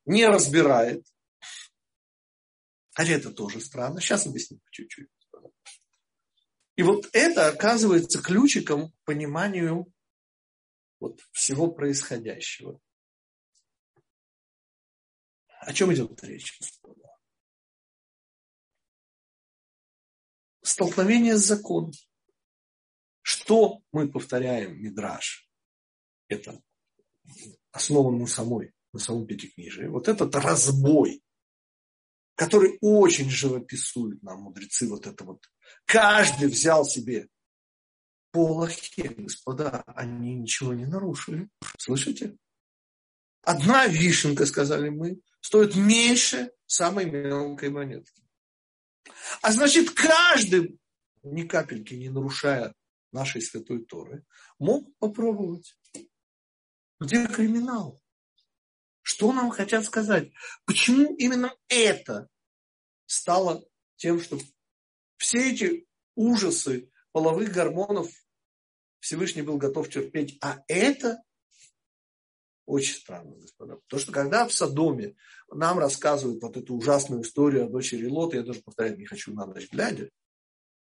не 0.06 0.28
разбирает. 0.28 1.06
Хотя 2.94 3.14
это 3.14 3.32
тоже 3.32 3.60
странно. 3.60 4.00
Сейчас 4.00 4.26
объясню 4.26 4.60
чуть-чуть. 4.72 5.10
И 6.78 6.84
вот 6.84 7.10
это 7.14 7.48
оказывается 7.48 8.22
ключиком 8.22 8.92
к 8.92 8.96
пониманию 9.06 9.92
вот 11.00 11.20
всего 11.32 11.72
происходящего. 11.72 12.80
О 15.62 15.74
чем 15.74 15.94
идет 15.94 16.24
речь? 16.24 16.60
Столкновение 20.66 21.38
с 21.38 21.46
законом. 21.46 21.92
Что 23.22 23.84
мы 23.92 24.12
повторяем, 24.12 24.82
Мидраш? 24.82 25.48
Это 26.28 26.60
основано 27.72 28.18
на 28.18 28.28
самой, 28.28 28.74
на 28.92 29.00
самом 29.00 29.28
пятикнижии. 29.28 29.86
Вот 29.86 30.08
этот 30.08 30.34
разбой, 30.36 31.22
который 32.34 32.80
очень 32.82 33.30
живописует 33.30 34.24
нам 34.24 34.42
мудрецы, 34.42 34.90
вот 34.90 35.06
это 35.06 35.24
вот. 35.24 35.48
Каждый 35.86 36.48
взял 36.48 36.84
себе 36.84 37.30
полохе, 38.32 39.10
господа, 39.10 39.84
они 39.86 40.34
ничего 40.34 40.74
не 40.74 40.88
нарушили. 40.88 41.48
Слышите? 41.78 42.38
Одна 43.44 43.86
вишенка, 43.86 44.48
сказали 44.48 44.90
мы, 44.90 45.22
стоит 45.42 45.76
меньше 45.76 46.52
самой 46.66 47.06
мелкой 47.06 47.70
монетки. 47.70 48.25
А 49.42 49.52
значит, 49.52 49.92
каждый, 49.92 50.80
ни 51.24 51.44
капельки 51.44 51.94
не 51.94 52.10
нарушая 52.10 52.74
нашей 53.12 53.42
святой 53.42 53.86
Торы, 53.86 54.26
мог 54.60 54.96
попробовать. 54.98 55.78
Где 57.00 57.28
криминал? 57.28 58.02
Что 59.02 59.32
нам 59.32 59.52
хотят 59.52 59.86
сказать? 59.86 60.32
Почему 60.66 61.16
именно 61.16 61.56
это 61.68 62.30
стало 63.06 63.64
тем, 63.98 64.20
что 64.20 64.40
все 65.18 65.52
эти 65.52 65.88
ужасы 66.16 66.92
половых 67.12 67.52
гормонов 67.52 68.10
Всевышний 69.00 69.44
был 69.44 69.58
готов 69.58 69.90
терпеть, 69.90 70.38
а 70.42 70.64
это 70.68 71.22
очень 72.66 72.96
странно, 72.96 73.36
господа. 73.36 73.76
Потому 73.76 74.02
что 74.02 74.12
когда 74.12 74.48
в 74.48 74.54
Содоме 74.54 75.16
нам 75.52 75.80
рассказывают 75.80 76.42
вот 76.42 76.58
эту 76.58 76.76
ужасную 76.76 77.22
историю 77.22 77.66
о 77.66 77.70
дочери 77.70 78.08
Лота, 78.08 78.38
я 78.38 78.44
даже 78.44 78.62
повторять 78.62 78.98
не 78.98 79.06
хочу 79.06 79.34
на 79.34 79.46
ночь 79.46 79.70
глядя, 79.70 80.10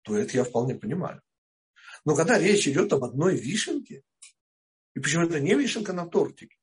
то 0.01 0.15
это 0.15 0.33
я 0.33 0.43
вполне 0.43 0.75
понимаю. 0.75 1.21
Но 2.05 2.15
когда 2.15 2.37
речь 2.37 2.67
идет 2.67 2.91
об 2.93 3.03
одной 3.03 3.35
вишенке, 3.35 4.03
и 4.93 4.99
почему 4.99 5.25
это 5.25 5.39
не 5.39 5.53
вишенка 5.55 5.93
на 5.93 6.07
тортике, 6.07 6.57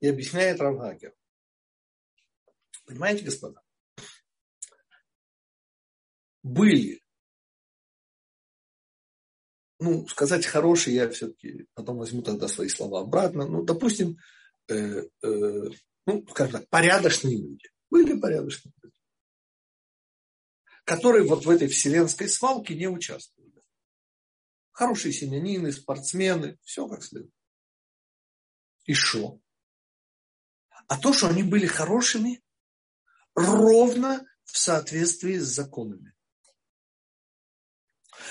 и 0.00 0.08
объясняет 0.08 0.60
Равгагер. 0.60 1.14
Понимаете, 2.84 3.24
господа? 3.24 3.62
Были 6.42 7.02
ну, 9.78 10.06
сказать 10.08 10.46
хорошие, 10.46 10.96
я 10.96 11.08
все-таки 11.10 11.66
потом 11.74 11.98
возьму 11.98 12.22
тогда 12.22 12.48
свои 12.48 12.68
слова 12.68 13.00
обратно. 13.00 13.46
Ну, 13.46 13.62
допустим, 13.62 14.18
э, 14.68 15.02
э, 15.22 15.70
ну, 16.06 16.26
скажем 16.30 16.60
так, 16.60 16.68
порядочные 16.68 17.36
люди. 17.36 17.68
Были 17.90 18.18
порядочные 18.18 18.72
люди. 18.82 18.94
Которые 20.84 21.26
вот 21.26 21.44
в 21.44 21.50
этой 21.50 21.68
вселенской 21.68 22.28
свалке 22.28 22.74
не 22.74 22.88
участвовали. 22.88 23.62
Хорошие 24.72 25.12
семьянины, 25.12 25.72
спортсмены, 25.72 26.58
все 26.62 26.88
как 26.88 27.02
следует. 27.02 27.32
И 28.84 28.94
что? 28.94 29.40
А 30.88 30.98
то, 30.98 31.12
что 31.12 31.28
они 31.28 31.42
были 31.42 31.66
хорошими, 31.66 32.42
ровно 33.34 34.24
в 34.44 34.56
соответствии 34.56 35.38
с 35.38 35.46
законами 35.46 36.15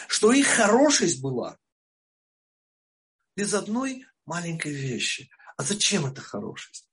что 0.07 0.31
их 0.31 0.47
хорошесть 0.47 1.21
была 1.21 1.57
без 3.35 3.53
одной 3.53 4.05
маленькой 4.25 4.73
вещи. 4.73 5.29
А 5.57 5.63
зачем 5.63 6.05
эта 6.05 6.21
хорошесть? 6.21 6.89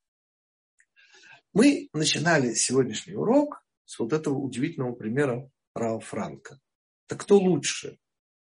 Мы 1.52 1.88
начинали 1.92 2.54
сегодняшний 2.54 3.14
урок 3.14 3.64
с 3.84 3.98
вот 3.98 4.12
этого 4.12 4.38
удивительного 4.38 4.94
примера 4.94 5.50
Рау 5.74 6.00
Франка. 6.00 6.60
Так 7.06 7.20
кто 7.20 7.38
лучше, 7.38 7.98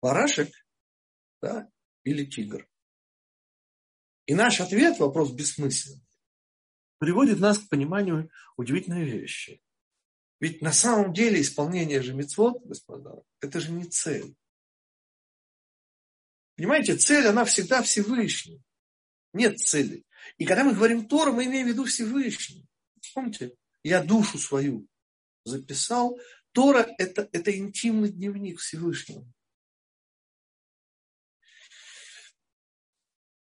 барашек 0.01 0.49
да, 1.41 1.69
или 2.03 2.25
тигр? 2.25 2.67
И 4.25 4.33
наш 4.33 4.61
ответ, 4.61 4.99
вопрос 4.99 5.31
бессмысленный, 5.31 6.05
приводит 6.97 7.39
нас 7.39 7.59
к 7.59 7.69
пониманию 7.69 8.31
удивительной 8.57 9.03
вещи. 9.03 9.61
Ведь 10.45 10.61
на 10.61 10.71
самом 10.71 11.11
деле 11.11 11.41
исполнение 11.41 12.03
же 12.03 12.13
мецвод, 12.13 12.63
господа, 12.65 13.23
это 13.39 13.59
же 13.59 13.71
не 13.71 13.85
цель. 13.85 14.35
Понимаете, 16.55 16.95
цель, 16.97 17.25
она 17.25 17.45
всегда 17.45 17.81
Всевышний. 17.81 18.61
Нет 19.33 19.57
цели. 19.57 20.05
И 20.37 20.45
когда 20.45 20.63
мы 20.63 20.75
говорим 20.75 21.07
Тора, 21.07 21.31
мы 21.31 21.45
имеем 21.45 21.65
в 21.65 21.69
виду 21.71 21.85
Всевышний. 21.85 22.67
Помните, 23.15 23.55
я 23.81 24.03
душу 24.03 24.37
свою 24.37 24.87
записал. 25.45 26.19
Тора 26.51 26.93
это,– 26.99 27.27
это 27.31 27.57
интимный 27.57 28.11
дневник 28.11 28.59
Всевышнего. 28.59 29.27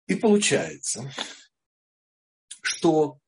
И 0.07 0.15
получается, 0.15 1.13
что 2.61 3.19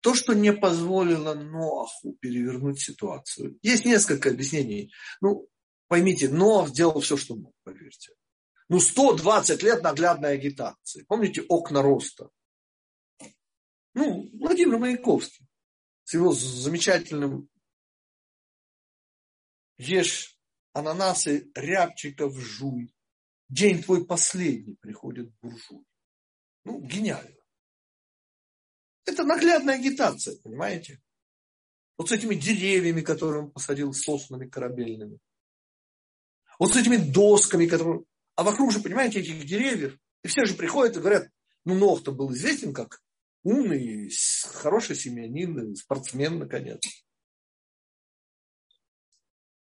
то, 0.00 0.14
что 0.14 0.32
не 0.32 0.52
позволило 0.52 1.34
Ноаху 1.34 2.16
перевернуть 2.20 2.80
ситуацию. 2.80 3.58
Есть 3.62 3.84
несколько 3.84 4.30
объяснений. 4.30 4.92
Ну, 5.20 5.48
Поймите, 5.88 6.28
Ноах 6.28 6.68
сделал 6.68 7.00
все, 7.00 7.16
что 7.16 7.34
мог, 7.34 7.54
поверьте. 7.64 8.12
Ну, 8.68 8.78
120 8.78 9.62
лет 9.62 9.82
наглядной 9.82 10.34
агитации. 10.34 11.02
Помните 11.04 11.42
окна 11.48 11.80
роста? 11.80 12.28
Ну, 13.94 14.28
Владимир 14.34 14.78
Маяковский 14.78 15.46
с 16.04 16.12
его 16.12 16.32
замечательным 16.32 17.48
«Ешь 19.78 20.38
ананасы, 20.74 21.50
рябчиков 21.54 22.36
жуй, 22.36 22.94
день 23.48 23.82
твой 23.82 24.06
последний 24.06 24.76
приходит 24.76 25.32
буржуй». 25.40 25.84
Ну, 26.64 26.80
гениально. 26.82 27.37
Это 29.08 29.24
наглядная 29.24 29.76
агитация, 29.76 30.36
понимаете? 30.36 31.00
Вот 31.96 32.10
с 32.10 32.12
этими 32.12 32.34
деревьями, 32.34 33.00
которые 33.00 33.44
он 33.44 33.50
посадил, 33.50 33.94
соснами 33.94 34.46
корабельными. 34.46 35.18
Вот 36.58 36.74
с 36.74 36.76
этими 36.76 36.98
досками, 36.98 37.66
которые... 37.66 38.04
А 38.36 38.42
вокруг 38.42 38.70
же, 38.70 38.80
понимаете, 38.80 39.20
этих 39.20 39.46
деревьев. 39.46 39.98
И 40.22 40.28
все 40.28 40.44
же 40.44 40.54
приходят 40.54 40.96
и 40.96 41.00
говорят, 41.00 41.28
ну, 41.64 41.74
Нох-то 41.74 42.12
был 42.12 42.32
известен 42.34 42.74
как 42.74 43.00
умный, 43.44 44.10
хороший 44.52 44.94
семьянин, 44.94 45.74
спортсмен, 45.74 46.38
наконец. 46.38 46.82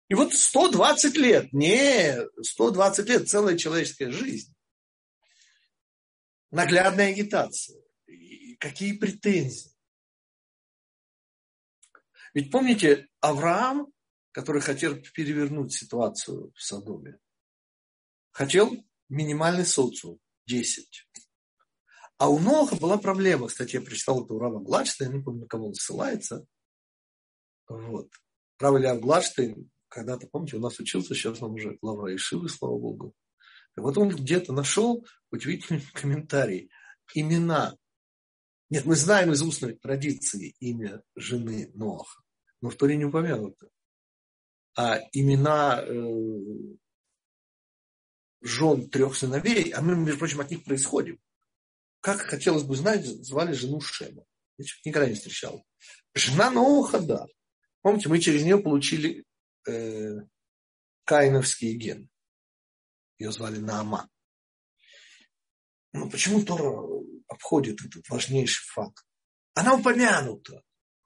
И 0.08 0.14
вот 0.14 0.32
120 0.32 1.16
лет, 1.16 1.52
не 1.52 2.16
120 2.42 3.08
лет, 3.10 3.28
целая 3.28 3.58
человеческая 3.58 4.10
жизнь. 4.10 4.54
Наглядная 6.50 7.10
агитация. 7.10 7.84
Какие 8.58 8.96
претензии? 8.96 9.70
Ведь 12.32 12.50
помните, 12.50 13.08
Авраам 13.20 13.94
который 14.34 14.60
хотел 14.60 14.96
перевернуть 15.14 15.72
ситуацию 15.72 16.52
в 16.56 16.60
Содоме. 16.60 17.18
Хотел 18.32 18.84
минимальный 19.08 19.64
социум, 19.64 20.18
10. 20.46 21.08
А 22.18 22.28
у 22.28 22.40
Ноха 22.40 22.74
была 22.74 22.98
проблема. 22.98 23.46
Кстати, 23.46 23.76
я 23.76 23.80
прочитал 23.80 24.24
это 24.24 24.34
у 24.34 24.40
Рава 24.40 24.58
Гладштейна, 24.58 25.14
не 25.14 25.22
помню, 25.22 25.42
на 25.42 25.46
кого 25.46 25.68
он 25.68 25.74
ссылается. 25.74 26.44
Вот. 27.68 28.10
Рав 28.58 28.76
Илья 28.76 28.96
Гладштейн, 28.96 29.70
когда-то, 29.86 30.26
помните, 30.26 30.56
у 30.56 30.60
нас 30.60 30.80
учился, 30.80 31.14
сейчас 31.14 31.40
он 31.40 31.52
уже 31.52 31.78
глава 31.80 32.12
Ишивы, 32.12 32.48
слава 32.48 32.76
Богу. 32.76 33.14
И 33.76 33.80
вот 33.80 33.96
он 33.96 34.08
где-то 34.08 34.52
нашел 34.52 35.06
удивительный 35.30 35.82
комментарий. 35.94 36.72
Имена. 37.14 37.76
Нет, 38.74 38.86
мы 38.86 38.96
знаем 38.96 39.30
из 39.30 39.40
устной 39.40 39.74
традиции 39.74 40.56
имя 40.58 41.00
жены 41.14 41.70
Ноаха, 41.74 42.22
но 42.60 42.70
в 42.70 42.74
Торе 42.74 42.96
не 42.96 43.04
упомянуто 43.04 43.68
а 44.76 44.98
имена 45.12 45.84
э, 45.86 46.76
жен 48.42 48.90
трех 48.90 49.16
сыновей, 49.16 49.70
а 49.70 49.80
мы, 49.80 49.94
между 49.94 50.18
прочим, 50.18 50.40
от 50.40 50.50
них 50.50 50.64
происходим. 50.64 51.20
Как 52.00 52.20
хотелось 52.20 52.64
бы 52.64 52.74
знать, 52.74 53.04
звали 53.04 53.52
жену 53.52 53.80
Шема. 53.80 54.24
Я 54.58 54.64
никогда 54.84 55.08
не 55.08 55.14
встречал. 55.14 55.64
Жена 56.14 56.50
Ноуха, 56.50 57.00
да. 57.00 57.26
Помните, 57.82 58.08
мы 58.08 58.18
через 58.18 58.42
нее 58.42 58.58
получили 58.58 59.24
э, 59.68 60.16
каиновские 61.04 61.74
гены. 61.74 62.08
Ее 63.18 63.30
звали 63.30 63.58
Наама. 63.58 64.10
Но 65.94 66.10
почему 66.10 66.44
Тора 66.44 66.72
обходит 67.28 67.80
этот 67.80 68.08
важнейший 68.08 68.66
факт? 68.66 69.06
Она 69.54 69.74
упомянута. 69.74 70.60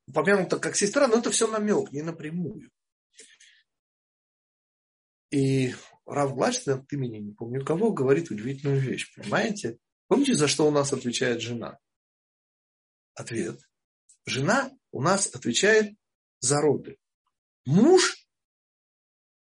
Упомянута 0.06 0.58
как 0.58 0.76
сестра, 0.76 1.06
но 1.06 1.18
это 1.18 1.30
все 1.30 1.46
намек, 1.46 1.92
не 1.92 2.00
напрямую. 2.00 2.70
И 5.30 5.74
Рав 6.06 6.34
Глачный 6.34 6.76
от 6.76 6.90
имени, 6.90 7.18
не 7.18 7.32
помню 7.32 7.62
кого, 7.62 7.92
говорит 7.92 8.30
удивительную 8.30 8.80
вещь. 8.80 9.14
Понимаете? 9.14 9.78
Помните, 10.06 10.34
за 10.34 10.48
что 10.48 10.66
у 10.66 10.70
нас 10.70 10.90
отвечает 10.94 11.42
жена? 11.42 11.78
Ответ. 13.12 13.60
Жена 14.24 14.70
у 14.90 15.02
нас 15.02 15.26
отвечает 15.34 15.94
за 16.40 16.62
роды. 16.62 16.96
Муж, 17.66 18.26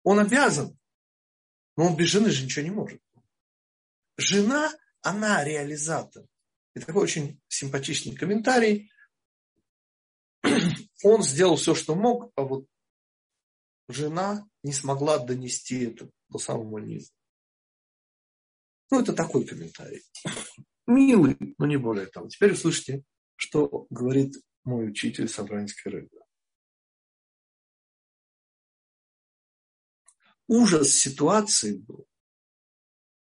он 0.02 0.18
обязан, 0.18 0.78
но 1.78 1.86
он 1.86 1.96
без 1.96 2.08
жены 2.08 2.28
же 2.28 2.44
ничего 2.44 2.62
не 2.62 2.70
может. 2.70 3.00
Жена, 4.18 4.70
она 5.02 5.44
реализатор. 5.44 6.24
И 6.74 6.80
такой 6.80 7.02
очень 7.02 7.40
симпатичный 7.48 8.14
комментарий. 8.14 8.90
Он 11.02 11.22
сделал 11.22 11.56
все, 11.56 11.74
что 11.74 11.94
мог, 11.94 12.32
а 12.36 12.42
вот 12.42 12.66
жена 13.88 14.46
не 14.62 14.72
смогла 14.72 15.18
донести 15.18 15.84
это 15.84 16.10
до 16.28 16.38
самого 16.38 16.78
низа. 16.78 17.12
Ну, 18.90 19.00
это 19.00 19.12
такой 19.12 19.46
комментарий. 19.46 20.02
Милый, 20.86 21.36
но 21.58 21.66
не 21.66 21.76
более 21.76 22.06
того. 22.06 22.28
Теперь 22.28 22.52
услышите, 22.52 23.04
что 23.36 23.86
говорит 23.90 24.36
мой 24.64 24.88
учитель 24.88 25.28
Савранской 25.28 25.92
рыбы. 25.92 26.20
Ужас 30.46 30.90
ситуации 30.90 31.78
был 31.78 32.06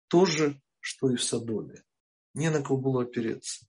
то 0.09 0.27
же, 0.27 0.61
что 0.87 1.11
и 1.11 1.16
в 1.16 1.22
Содоме. 1.22 1.83
Не 2.35 2.49
на 2.49 2.62
кого 2.62 2.79
было 2.79 3.03
опереться. 3.03 3.66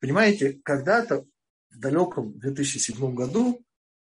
Понимаете, 0.00 0.58
когда-то 0.64 1.26
в 1.68 1.78
далеком 1.78 2.38
2007 2.38 3.14
году 3.14 3.62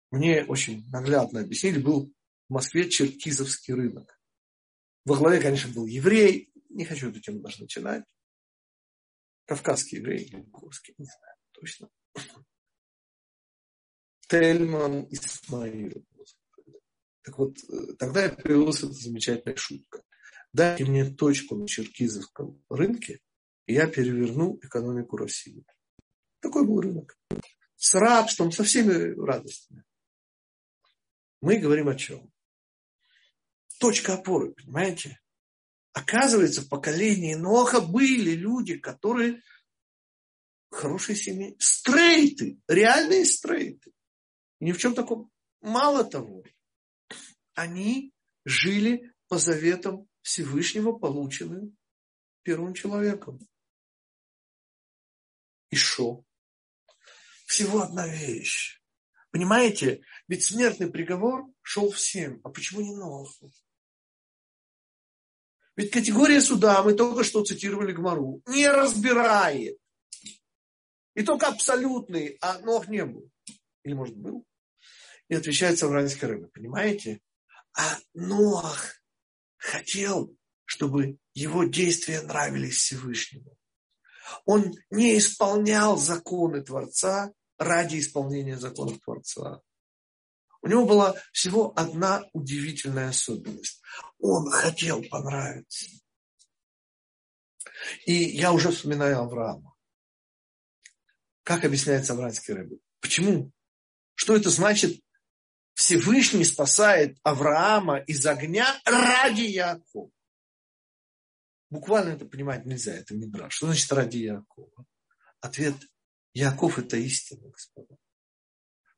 мне 0.10 0.44
очень 0.46 0.90
наглядно 0.90 1.42
объяснили, 1.42 1.80
был 1.80 2.12
в 2.50 2.54
Москве 2.54 2.90
черкизовский 2.90 3.76
рынок. 3.76 4.20
Во 5.06 5.16
главе, 5.16 5.40
конечно, 5.40 5.72
был 5.72 5.86
еврей. 5.86 6.52
Не 6.70 6.86
хочу 6.86 7.10
эту 7.10 7.22
тему 7.22 7.42
даже 7.42 7.62
начинать. 7.62 8.06
Кавказский 9.46 10.00
еврей 10.00 10.24
или 10.24 10.42
курский, 10.52 10.96
не 10.98 11.06
знаю 11.06 11.36
точно. 11.52 11.90
Тельман 14.28 15.08
Исмаил. 15.12 16.06
Так 17.22 17.38
вот, 17.38 17.56
э, 17.70 17.94
тогда 18.00 18.24
я 18.24 18.30
появилась 18.30 18.80
эта 18.80 18.94
замечательная 18.94 19.56
шутка. 19.56 20.04
Дайте 20.54 20.86
мне 20.86 21.06
точку 21.06 21.56
на 21.56 21.68
черкизовском 21.68 22.62
рынке, 22.70 23.22
и 23.68 23.74
я 23.74 23.88
переверну 23.88 24.60
экономику 24.62 25.18
России. 25.18 25.66
Такой 26.42 26.66
был 26.66 26.82
рынок. 26.82 27.18
С 27.78 27.96
рабством, 27.96 28.52
со 28.52 28.64
всеми 28.64 29.16
радостями. 29.20 29.84
Мы 31.42 31.58
говорим 31.58 31.88
о 31.88 31.96
чем? 31.96 32.32
Точка 33.80 34.16
опоры, 34.16 34.54
понимаете? 34.54 35.20
Оказывается, 35.94 36.62
в 36.62 36.70
поколении 36.70 37.34
Ноха 37.34 37.82
были 37.82 38.32
люди, 38.32 38.78
которые 38.78 39.42
хорошие 40.70 41.16
семьи, 41.16 41.56
стрейты, 41.60 42.60
реальные 42.68 43.26
стрейты. 43.26 43.92
Ни 44.60 44.72
в 44.72 44.78
чем 44.78 44.94
таком. 44.94 45.32
Мало 45.62 46.04
того, 46.04 46.44
они 47.54 48.14
жили 48.46 49.14
по 49.28 49.38
заветам 49.38 50.08
Всевышнего, 50.22 50.94
полученным 50.94 51.78
первым 52.44 52.74
человеком. 52.74 53.40
И 55.70 55.76
шо? 55.76 56.26
Всего 57.46 57.82
одна 57.82 58.08
вещь. 58.08 58.82
Понимаете, 59.32 60.02
ведь 60.28 60.44
смертный 60.44 60.92
приговор 60.92 61.46
шел 61.62 61.92
всем. 61.92 62.42
А 62.44 62.50
почему 62.50 62.82
не 62.82 62.96
Ноху? 62.96 63.52
Ведь 65.76 65.92
категория 65.92 66.42
суда, 66.42 66.84
мы 66.84 66.94
только 66.94 67.24
что 67.24 67.44
цитировали 67.44 67.94
Гмару, 67.94 68.42
не 68.46 68.70
разбирает. 68.70 69.78
И 71.16 71.24
только 71.24 71.48
абсолютный, 71.48 72.38
а 72.42 72.60
Нох 72.60 72.88
не 72.88 73.06
был. 73.06 73.30
Или, 73.84 73.94
может, 73.94 74.16
был? 74.16 74.46
И 75.30 75.36
отвечает 75.36 75.80
Савранская 75.80 76.30
рыба. 76.30 76.48
Понимаете? 76.50 77.22
А 77.74 77.98
Ноах 78.14 79.01
хотел, 79.62 80.36
чтобы 80.66 81.18
его 81.34 81.64
действия 81.64 82.22
нравились 82.22 82.78
Всевышнему. 82.78 83.56
Он 84.46 84.74
не 84.90 85.18
исполнял 85.18 85.98
законы 85.98 86.62
Творца 86.64 87.32
ради 87.58 88.00
исполнения 88.00 88.58
законов 88.58 89.00
Творца. 89.02 89.62
У 90.62 90.68
него 90.68 90.86
была 90.86 91.16
всего 91.32 91.74
одна 91.76 92.24
удивительная 92.34 93.10
особенность. 93.10 93.82
Он 94.20 94.50
хотел 94.50 95.04
понравиться. 95.04 95.88
И 98.06 98.14
я 98.14 98.52
уже 98.52 98.72
вспоминаю 98.72 99.20
Авраама. 99.20 99.76
Как 101.44 101.66
объясняется 101.66 102.14
Авраамский 102.14 102.54
рыбы? 102.54 102.80
Почему? 103.00 103.52
Что 104.16 104.36
это 104.36 104.50
значит 104.50 105.02
Всевышний 105.82 106.46
спасает 106.46 107.18
Авраама 107.24 107.98
из 107.98 108.24
огня 108.28 108.80
ради 108.86 109.42
Якова. 109.42 110.12
Буквально 111.72 112.12
это 112.12 112.26
понимать 112.26 112.68
нельзя, 112.68 112.94
это 112.94 113.16
брать. 113.16 113.52
Что 113.52 113.66
значит 113.66 113.92
ради 113.92 114.18
Якова? 114.18 114.86
Ответ– 115.40 115.76
Яков– 116.36 116.78
это 116.78 116.98
истина, 116.98 117.50
господа. 117.50 117.98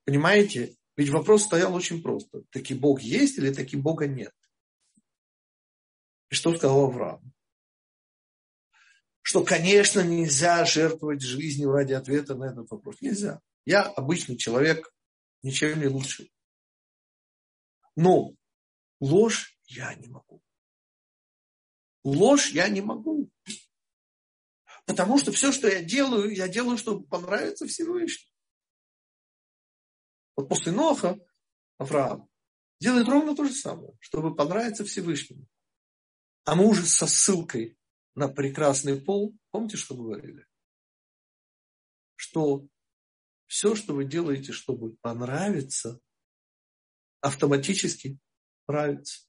Понимаете? 0.04 0.76
Ведь 0.98 1.10
вопрос 1.10 1.43
стоял 1.43 1.74
очень 1.74 2.04
просто. 2.04 2.43
Таки 2.52 2.74
Бог 2.74 3.00
есть 3.00 3.38
или 3.38 3.54
таки 3.54 3.78
Бога 3.78 4.06
нет? 4.06 4.34
И 6.32 6.36
что 6.36 6.54
сказал 6.54 6.88
Авраам? 6.88 7.34
Что, 9.22 9.46
конечно, 9.46 10.02
нельзя 10.02 10.65
жертвовать 10.65 11.22
жизнью 11.22 11.72
ради 11.72 11.93
ответа 11.93 12.36
на 12.36 12.52
этот 12.52 12.69
вопрос. 12.69 12.98
Нельзя. 13.00 13.39
Я 13.65 13.84
обычный 13.84 14.36
человек, 14.36 14.93
ничем 15.43 15.80
не 15.80 15.88
лучше. 15.88 16.30
Но 17.95 18.36
ложь 18.99 19.58
я 19.65 19.93
не 19.95 20.08
могу. 20.08 20.41
Ложь 22.03 22.51
я 22.51 22.67
не 22.69 22.82
могу. 22.82 23.29
Потому 24.86 25.17
что 25.17 25.32
все, 25.32 25.51
что 25.51 25.67
я 25.67 25.82
делаю, 25.82 26.34
я 26.36 26.47
делаю, 26.47 26.77
чтобы 26.77 27.06
понравиться 27.08 27.65
Всевышнему. 27.65 28.32
Вот 30.36 30.49
после 30.49 30.71
Ноха 30.71 31.19
Авраам 31.77 32.29
делает 32.79 33.08
ровно 33.08 33.36
то 33.36 33.45
же 33.45 33.53
самое, 33.53 33.93
чтобы 33.99 34.36
понравиться 34.36 34.84
Всевышнему. 34.84 35.47
А 36.45 36.56
мы 36.56 36.67
уже 36.67 36.86
со 36.86 37.08
ссылкой 37.08 37.77
на 38.15 38.27
прекрасный 38.27 38.99
пол, 38.99 39.34
помните, 39.51 39.77
что 39.77 39.95
говорили? 39.95 40.45
Что 42.15 42.67
все, 43.47 43.75
что 43.75 43.93
вы 43.93 44.06
делаете, 44.06 44.51
чтобы 44.51 44.97
понравиться, 44.97 46.01
автоматически 47.24 48.20
нравится. 48.68 49.26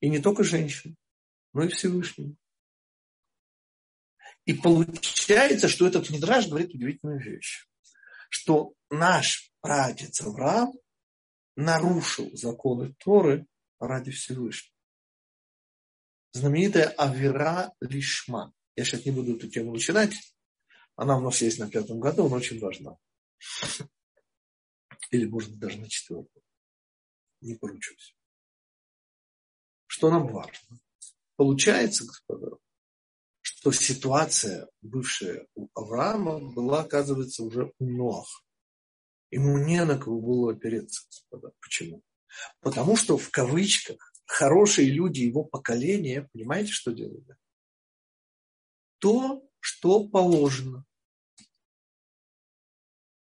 И 0.00 0.08
не 0.08 0.20
только 0.20 0.44
женщин, 0.44 0.96
но 1.52 1.64
и 1.64 1.68
Всевышнему. 1.68 2.36
И 4.44 4.54
получается, 4.54 5.68
что 5.68 5.88
этот 5.88 6.08
Мидраж 6.10 6.46
говорит 6.46 6.72
удивительную 6.72 7.20
вещь, 7.20 7.66
что 8.30 8.74
наш 8.90 9.50
прадед 9.60 10.14
Авраам 10.20 10.72
нарушил 11.56 12.30
законы 12.36 12.94
Торы 12.98 13.46
ради 13.80 14.12
Всевышнего. 14.12 14.72
Знаменитая 16.32 16.90
Авера 16.90 17.72
Лишма. 17.80 18.52
Я 18.76 18.84
сейчас 18.84 19.04
не 19.04 19.10
буду 19.10 19.36
эту 19.36 19.48
тему 19.48 19.72
начинать. 19.72 20.14
Она 20.94 21.18
у 21.18 21.22
нас 21.22 21.42
есть 21.42 21.58
на 21.58 21.68
пятом 21.68 21.98
году, 21.98 22.26
она 22.26 22.36
очень 22.36 22.60
важна. 22.60 22.96
Или, 25.10 25.26
может 25.26 25.50
быть, 25.50 25.60
даже 25.60 25.78
на 25.78 25.88
четвертом. 25.88 26.42
Не 27.40 27.54
поручусь. 27.54 28.16
Что 29.86 30.10
нам 30.10 30.26
важно? 30.28 30.80
Получается, 31.36 32.04
господа, 32.04 32.56
что 33.40 33.72
ситуация, 33.72 34.68
бывшая 34.80 35.46
у 35.54 35.68
Авраама, 35.74 36.38
была, 36.38 36.82
оказывается, 36.82 37.42
уже 37.44 37.72
у 37.78 37.84
Ноаха. 37.84 38.42
Ему 39.30 39.58
не 39.58 39.84
на 39.84 39.98
кого 39.98 40.20
было 40.20 40.52
опереться, 40.52 41.06
господа. 41.08 41.52
Почему? 41.60 42.02
Потому 42.60 42.96
что, 42.96 43.18
в 43.18 43.30
кавычках, 43.30 44.12
хорошие 44.26 44.90
люди 44.90 45.20
его 45.20 45.44
поколения, 45.44 46.28
понимаете, 46.32 46.72
что 46.72 46.92
делали? 46.92 47.36
То, 48.98 49.48
что 49.60 50.08
положено. 50.08 50.84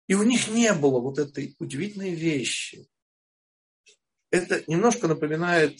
И 0.10 0.16
у 0.16 0.24
них 0.24 0.48
не 0.48 0.74
было 0.74 1.00
вот 1.00 1.20
этой 1.20 1.56
удивительной 1.60 2.16
вещи. 2.16 2.90
Это 4.32 4.64
немножко 4.66 5.08
напоминает 5.08 5.80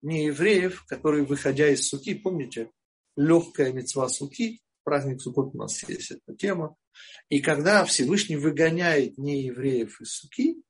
не 0.00 0.26
евреев, 0.26 0.84
которые, 0.86 1.24
выходя 1.24 1.68
из 1.68 1.88
суки, 1.88 2.14
помните, 2.14 2.70
легкая 3.16 3.72
мецва 3.72 4.08
суки, 4.08 4.62
праздник 4.84 5.20
Суккот 5.20 5.56
у 5.56 5.58
нас 5.58 5.82
есть 5.88 6.12
эта 6.12 6.36
тема, 6.36 6.76
и 7.28 7.40
когда 7.40 7.84
Всевышний 7.84 8.36
выгоняет 8.36 9.18
неевреев 9.18 10.00
из 10.00 10.12
суки, 10.12 10.62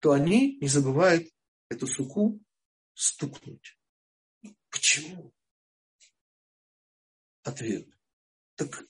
то 0.00 0.12
они 0.12 0.58
не 0.60 0.68
забывают 0.68 1.30
эту 1.70 1.86
суку 1.86 2.40
стукнуть. 2.92 3.78
Почему? 4.68 5.32
Ответ. 7.42 7.88
Так 8.54 8.84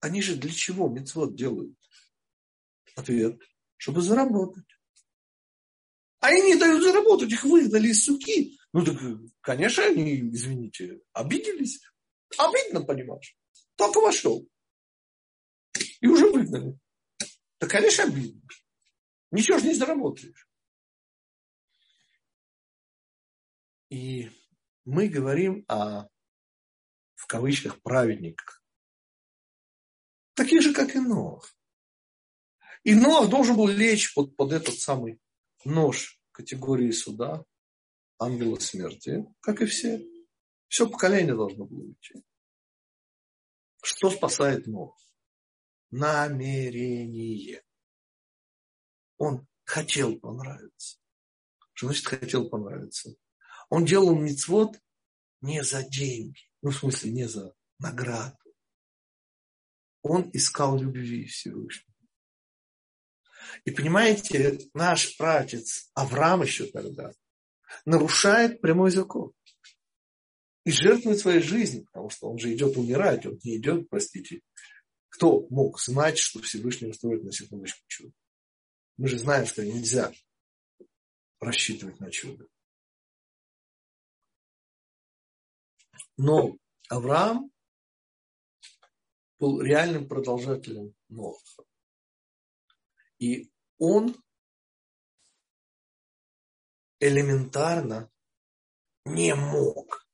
они 0.00 0.20
же 0.20 0.36
для 0.36 0.52
чего 0.52 0.90
мецвод 0.90 1.34
делают? 1.34 1.74
Ответ. 2.96 3.40
Чтобы 3.76 4.00
заработать. 4.00 4.64
А 6.20 6.28
они 6.28 6.42
не 6.42 6.56
дают 6.56 6.82
заработать, 6.82 7.30
их 7.30 7.44
выгнали 7.44 7.88
из 7.88 8.04
суки. 8.04 8.58
Ну 8.72 8.84
так, 8.84 8.96
конечно, 9.42 9.84
они, 9.84 10.28
извините, 10.30 11.00
обиделись. 11.12 11.80
Обидно, 12.38 12.82
понимаешь. 12.84 13.36
Только 13.76 14.00
вошел. 14.00 14.48
И 16.00 16.06
уже 16.06 16.28
выгнали. 16.30 16.78
Да, 17.60 17.66
конечно, 17.68 18.04
обидно. 18.04 18.40
Ничего 19.30 19.58
же 19.58 19.66
не 19.66 19.74
заработаешь. 19.74 20.48
И 23.90 24.30
мы 24.84 25.08
говорим 25.08 25.64
о, 25.68 26.08
в 27.14 27.26
кавычках, 27.26 27.80
праведниках. 27.82 28.62
Таких 30.34 30.62
же, 30.62 30.74
как 30.74 30.94
и 30.94 30.98
Нох. 30.98 31.55
И 32.86 32.94
Нох 32.94 33.28
должен 33.28 33.56
был 33.56 33.66
лечь 33.66 34.14
под, 34.14 34.36
под 34.36 34.52
этот 34.52 34.78
самый 34.78 35.20
нож 35.64 36.20
категории 36.30 36.92
суда, 36.92 37.44
ангела 38.16 38.60
смерти, 38.60 39.26
как 39.40 39.60
и 39.60 39.66
все. 39.66 40.06
Все 40.68 40.88
поколение 40.88 41.34
должно 41.34 41.64
было 41.64 41.82
уйти. 41.82 42.24
Что 43.82 44.08
спасает 44.08 44.68
Нох? 44.68 44.96
Намерение. 45.90 47.64
Он 49.16 49.48
хотел 49.64 50.20
понравиться. 50.20 51.00
Что 51.72 51.88
значит 51.88 52.06
хотел 52.06 52.48
понравиться? 52.48 53.16
Он 53.68 53.84
делал 53.84 54.14
мицвод 54.14 54.80
не 55.40 55.64
за 55.64 55.82
деньги, 55.82 56.38
ну, 56.62 56.70
в 56.70 56.76
смысле, 56.76 57.10
не 57.10 57.26
за 57.26 57.52
награду. 57.80 58.38
Он 60.02 60.30
искал 60.32 60.78
любви 60.78 61.24
Всевышнего. 61.26 61.95
И 63.64 63.70
понимаете, 63.70 64.58
наш 64.74 65.16
пратец 65.16 65.90
Авраам 65.94 66.42
еще 66.42 66.66
тогда 66.66 67.12
нарушает 67.84 68.60
прямой 68.60 68.90
закон. 68.90 69.32
И 70.64 70.72
жертвует 70.72 71.18
своей 71.18 71.40
жизнью, 71.40 71.84
потому 71.86 72.10
что 72.10 72.28
он 72.28 72.38
же 72.38 72.52
идет 72.52 72.76
умирать, 72.76 73.24
он 73.24 73.38
не 73.44 73.56
идет, 73.56 73.88
простите. 73.88 74.40
Кто 75.08 75.46
мог 75.48 75.80
знать, 75.80 76.18
что 76.18 76.42
Всевышний 76.42 76.88
устроит 76.88 77.22
на 77.22 77.32
секундочку 77.32 77.82
чудо? 77.86 78.12
Мы 78.96 79.08
же 79.08 79.18
знаем, 79.18 79.46
что 79.46 79.64
нельзя 79.64 80.12
рассчитывать 81.40 82.00
на 82.00 82.10
чудо. 82.10 82.46
Но 86.16 86.56
Авраам 86.88 87.50
был 89.38 89.60
реальным 89.60 90.08
продолжателем 90.08 90.94
Ноха. 91.08 91.64
И 93.26 93.50
он 93.78 94.14
элементарно 97.00 98.08
не 99.04 99.34
мог 99.34 100.06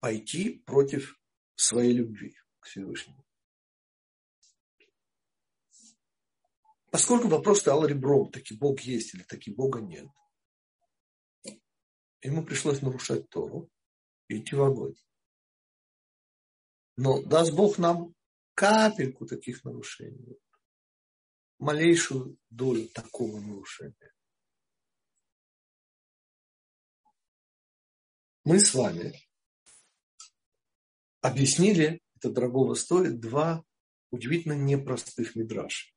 пойти 0.00 0.58
против 0.66 1.20
своей 1.54 1.92
любви 1.92 2.36
к 2.58 2.66
Всевышнему. 2.66 3.24
Поскольку 6.90 7.28
вопрос 7.28 7.60
стоял 7.60 7.86
ребром, 7.86 8.32
таки 8.32 8.56
Бог 8.56 8.80
есть 8.80 9.14
или 9.14 9.22
таки 9.22 9.52
Бога 9.52 9.80
нет, 9.80 10.08
ему 12.22 12.44
пришлось 12.44 12.82
нарушать 12.82 13.30
Тору 13.30 13.70
и 14.26 14.38
идти 14.38 14.56
в 14.56 14.62
огонь. 14.64 14.96
Но 16.96 17.22
даст 17.22 17.52
Бог 17.52 17.78
нам 17.78 18.16
капельку 18.54 19.26
таких 19.26 19.62
нарушений 19.62 20.40
малейшую 21.58 22.38
долю 22.50 22.88
такого 22.88 23.40
нарушения. 23.40 24.12
Мы 28.44 28.60
с 28.60 28.74
вами 28.74 29.20
объяснили, 31.20 32.00
это 32.16 32.30
дорогого 32.30 32.74
стоит, 32.74 33.20
два 33.20 33.64
удивительно 34.10 34.52
непростых 34.52 35.34
мидраша. 35.34 35.92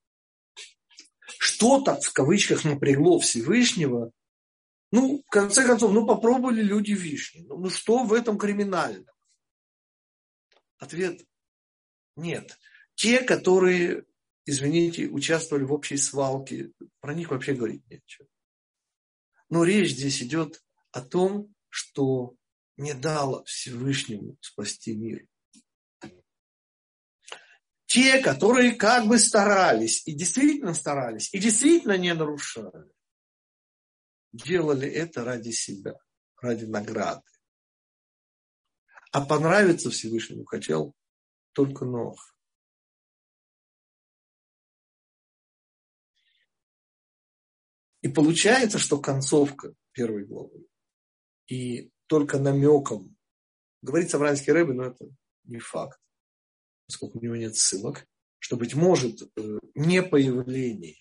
Что-то, 1.37 1.99
в 1.99 2.11
кавычках, 2.11 2.63
напрягло 2.65 3.19
Всевышнего, 3.19 4.11
ну, 4.91 5.21
в 5.23 5.29
конце 5.29 5.65
концов, 5.65 5.91
ну, 5.91 6.07
попробовали 6.07 6.63
люди 6.63 6.93
вишни. 6.93 7.41
Ну, 7.41 7.57
ну 7.57 7.69
что 7.69 8.03
в 8.03 8.13
этом 8.13 8.37
криминальном? 8.37 9.05
Ответ– 10.79 11.21
нет. 12.15 12.57
Те, 12.95 13.21
которые 13.21 14.05
извините, 14.49 15.07
участвовали 15.07 15.63
в 15.63 15.73
общей 15.73 15.97
свалке, 15.97 16.71
про 16.99 17.13
них 17.13 17.29
вообще 17.29 17.53
говорить 17.53 17.87
нечего. 17.87 18.27
Но 19.49 19.63
речь 19.63 19.91
здесь 19.91 20.21
идет 20.21 20.63
о 20.91 21.01
том, 21.01 21.53
что 21.69 22.35
не 22.77 22.93
дало 22.93 23.43
Всевышнему 23.45 24.37
спасти 24.41 24.95
мир. 24.95 25.27
Те, 27.85 28.21
которые 28.21 28.73
как 28.73 29.07
бы 29.07 29.17
старались, 29.17 30.05
и 30.07 30.13
действительно 30.13 30.73
старались, 30.73 31.33
и 31.33 31.39
действительно 31.39 31.97
не 31.97 32.13
нарушали, 32.13 32.91
делали 34.31 34.87
это 34.87 35.23
ради 35.23 35.49
себя, 35.49 35.95
ради 36.39 36.65
награды. 36.65 37.23
А 39.11 39.25
понравиться 39.25 39.89
Всевышнему 39.89 40.45
хотел 40.45 40.95
только 41.53 41.85
Нох. 41.85 42.35
И 48.01 48.07
получается, 48.07 48.77
что 48.77 48.99
концовка 48.99 49.73
первой 49.91 50.25
главы 50.25 50.65
и 51.47 51.91
только 52.07 52.39
намеком 52.39 53.15
говорится 53.81 54.17
в 54.17 54.21
Ранский 54.21 54.53
Рэбе, 54.53 54.73
но 54.73 54.85
это 54.85 55.05
не 55.43 55.59
факт, 55.59 55.99
поскольку 56.87 57.19
у 57.19 57.21
него 57.21 57.35
нет 57.35 57.55
ссылок, 57.55 58.07
что, 58.39 58.55
быть 58.55 58.75
может, 58.75 59.21
э, 59.21 59.59
не 59.75 60.01
появление 60.01 60.97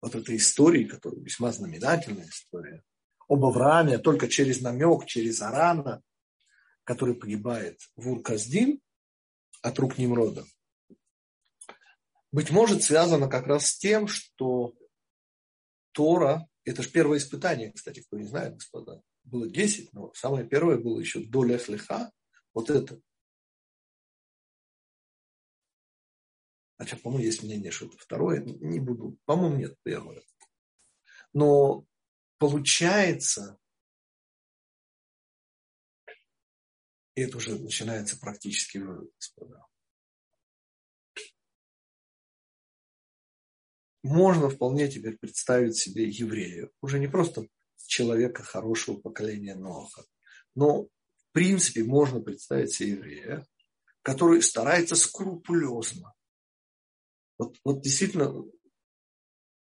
вот 0.00 0.14
этой 0.14 0.36
истории, 0.36 0.84
которая 0.84 1.20
весьма 1.20 1.52
знаменательная 1.52 2.26
история, 2.26 2.82
об 3.28 3.44
Аврааме, 3.44 3.98
только 3.98 4.28
через 4.28 4.60
намек, 4.60 5.06
через 5.06 5.40
Арана, 5.40 6.02
который 6.84 7.14
погибает 7.14 7.80
в 7.96 8.10
Урказдин 8.10 8.80
от 9.62 9.78
рук 9.78 9.96
Немрода, 9.96 10.44
быть 12.32 12.50
может, 12.50 12.82
связано 12.82 13.28
как 13.28 13.46
раз 13.46 13.66
с 13.66 13.78
тем, 13.78 14.08
что 14.08 14.74
Тора, 15.92 16.48
это 16.64 16.82
же 16.82 16.90
первое 16.90 17.18
испытание, 17.18 17.72
кстати, 17.72 18.00
кто 18.00 18.16
не 18.18 18.26
знает, 18.26 18.54
господа, 18.54 19.02
было 19.24 19.48
10, 19.48 19.92
но 19.92 20.12
самое 20.14 20.46
первое 20.46 20.78
было 20.78 20.98
еще 20.98 21.20
до 21.20 21.44
Лехлиха, 21.44 22.12
вот 22.54 22.70
это. 22.70 23.00
Хотя, 26.78 26.96
по-моему, 26.96 27.24
есть 27.24 27.42
мнение, 27.42 27.70
что 27.70 27.86
это 27.86 27.96
второе, 27.96 28.42
не 28.42 28.80
буду, 28.80 29.16
по-моему, 29.24 29.56
нет, 29.56 29.76
первое. 29.84 30.22
Но 31.32 31.86
получается, 32.38 33.58
и 37.14 37.22
это 37.22 37.36
уже 37.36 37.58
начинается 37.58 38.18
практически 38.18 38.78
вывод, 38.78 39.12
господа, 39.14 39.64
можно 44.02 44.48
вполне 44.50 44.88
теперь 44.88 45.16
представить 45.16 45.76
себе 45.76 46.08
еврея, 46.08 46.70
уже 46.80 46.98
не 46.98 47.08
просто 47.08 47.46
человека 47.86 48.42
хорошего 48.42 48.96
поколения 48.96 49.54
Ноха, 49.54 50.04
но 50.54 50.84
в 50.84 51.32
принципе 51.32 51.84
можно 51.84 52.20
представить 52.20 52.72
себе 52.72 52.90
еврея, 52.92 53.46
который 54.02 54.42
старается 54.42 54.96
скрупулезно, 54.96 56.12
вот, 57.38 57.56
вот 57.64 57.82
действительно 57.82 58.44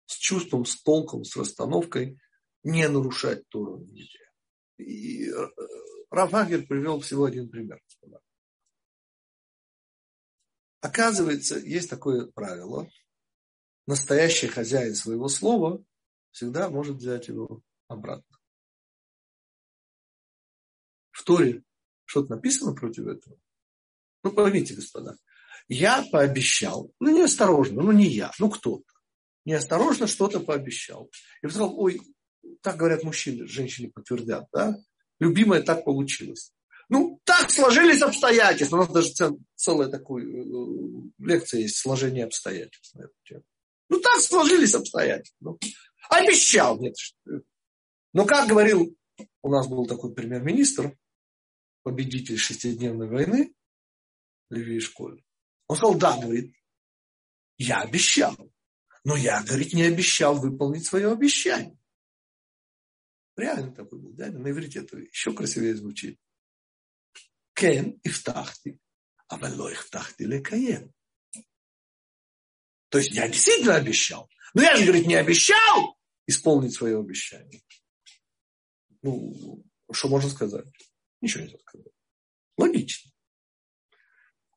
с 0.06 0.16
чувством, 0.16 0.66
с 0.66 0.82
толком, 0.82 1.24
с 1.24 1.36
расстановкой 1.36 2.20
не 2.64 2.88
нарушать 2.88 3.48
Тору 3.50 3.78
нигде. 3.78 4.30
И 4.78 5.30
э, 5.30 5.48
Рафагер 6.10 6.66
привел 6.66 7.00
всего 7.00 7.26
один 7.26 7.50
пример. 7.50 7.82
Оказывается, 10.82 11.60
есть 11.60 11.90
такое 11.90 12.28
правило. 12.28 12.90
Настоящий 13.90 14.46
хозяин 14.46 14.94
своего 14.94 15.28
слова 15.30 15.84
всегда 16.30 16.70
может 16.70 16.98
взять 16.98 17.28
его 17.28 17.64
обратно. 17.88 18.38
В 21.10 21.24
Торе 21.24 21.64
что-то 22.06 22.36
написано 22.36 22.76
против 22.76 23.08
этого? 23.08 23.40
Ну, 24.24 24.32
поймите, 24.32 24.76
господа. 24.76 25.18
Я 25.68 26.06
пообещал, 26.12 26.94
ну, 27.00 27.18
неосторожно, 27.18 27.82
ну, 27.82 27.92
не 27.92 28.06
я, 28.06 28.32
ну, 28.38 28.52
кто-то. 28.52 28.86
Неосторожно 29.44 30.06
что-то 30.06 30.40
пообещал. 30.40 31.10
И 31.42 31.48
сказал, 31.48 31.76
ой, 31.76 32.00
так 32.62 32.78
говорят 32.78 33.02
мужчины, 33.02 33.48
женщины 33.48 33.92
подтвердят, 33.92 34.50
да? 34.54 34.78
Любимая 35.20 35.64
так 35.64 35.84
получилось. 35.84 36.54
Ну, 36.90 37.20
так 37.24 37.50
сложились 37.50 38.04
обстоятельства. 38.04 38.76
У 38.76 38.80
нас 38.82 38.90
даже 38.90 39.40
целая 39.56 39.90
такая 39.90 40.24
э, 40.24 40.46
лекция 41.18 41.62
есть 41.62 41.78
«Сложение 41.78 42.26
обстоятельств» 42.26 42.94
на 42.94 43.06
эту 43.06 43.16
тему. 43.24 43.44
Ну, 43.90 44.00
так 44.00 44.22
сложились 44.22 44.76
обстоятельства. 44.76 45.36
Ну, 45.40 45.60
обещал. 46.10 46.80
Нет. 46.80 46.96
Но 48.14 48.26
как 48.26 48.48
говорил, 48.48 48.96
у 49.42 49.50
нас 49.50 49.68
был 49.68 49.86
такой 49.86 50.14
премьер-министр, 50.14 50.98
победитель 51.84 52.38
шестидневной 52.38 53.08
войны, 53.08 53.54
Леви 54.50 54.80
Школь. 54.80 55.24
Он 55.68 55.76
сказал, 55.76 55.98
да, 55.98 56.20
говорит, 56.20 56.56
я 57.58 57.82
обещал. 57.82 58.36
Но 59.04 59.16
я, 59.16 59.42
говорит, 59.44 59.74
не 59.74 59.84
обещал 59.84 60.36
выполнить 60.36 60.86
свое 60.86 61.12
обещание. 61.12 61.78
Реально 63.36 63.72
такой 63.74 64.00
был, 64.00 64.12
да? 64.14 64.28
На 64.28 64.52
иврите 64.52 64.80
это 64.80 64.98
еще 64.98 65.34
красивее 65.34 65.76
звучит. 65.76 66.20
Кен 67.54 68.00
ифтахти, 68.04 68.80
а 69.28 69.38
вело 69.38 69.72
ифтахти 69.72 70.24
лекаен. 70.24 70.94
То 72.90 72.98
есть 72.98 73.12
я 73.12 73.28
действительно 73.28 73.76
обещал. 73.76 74.30
Но 74.54 74.64
я 74.64 74.76
же, 74.76 74.84
говорит, 74.84 75.08
не 75.08 75.16
обещал 75.16 75.98
исполнить 76.26 76.74
свое 76.74 77.00
обещание. 77.00 77.62
Ну, 79.02 79.64
что 79.92 80.10
можно 80.10 80.30
сказать? 80.30 80.66
Ничего 81.22 81.44
нельзя 81.44 81.58
сказать. 81.60 81.94
Логично. 82.58 83.12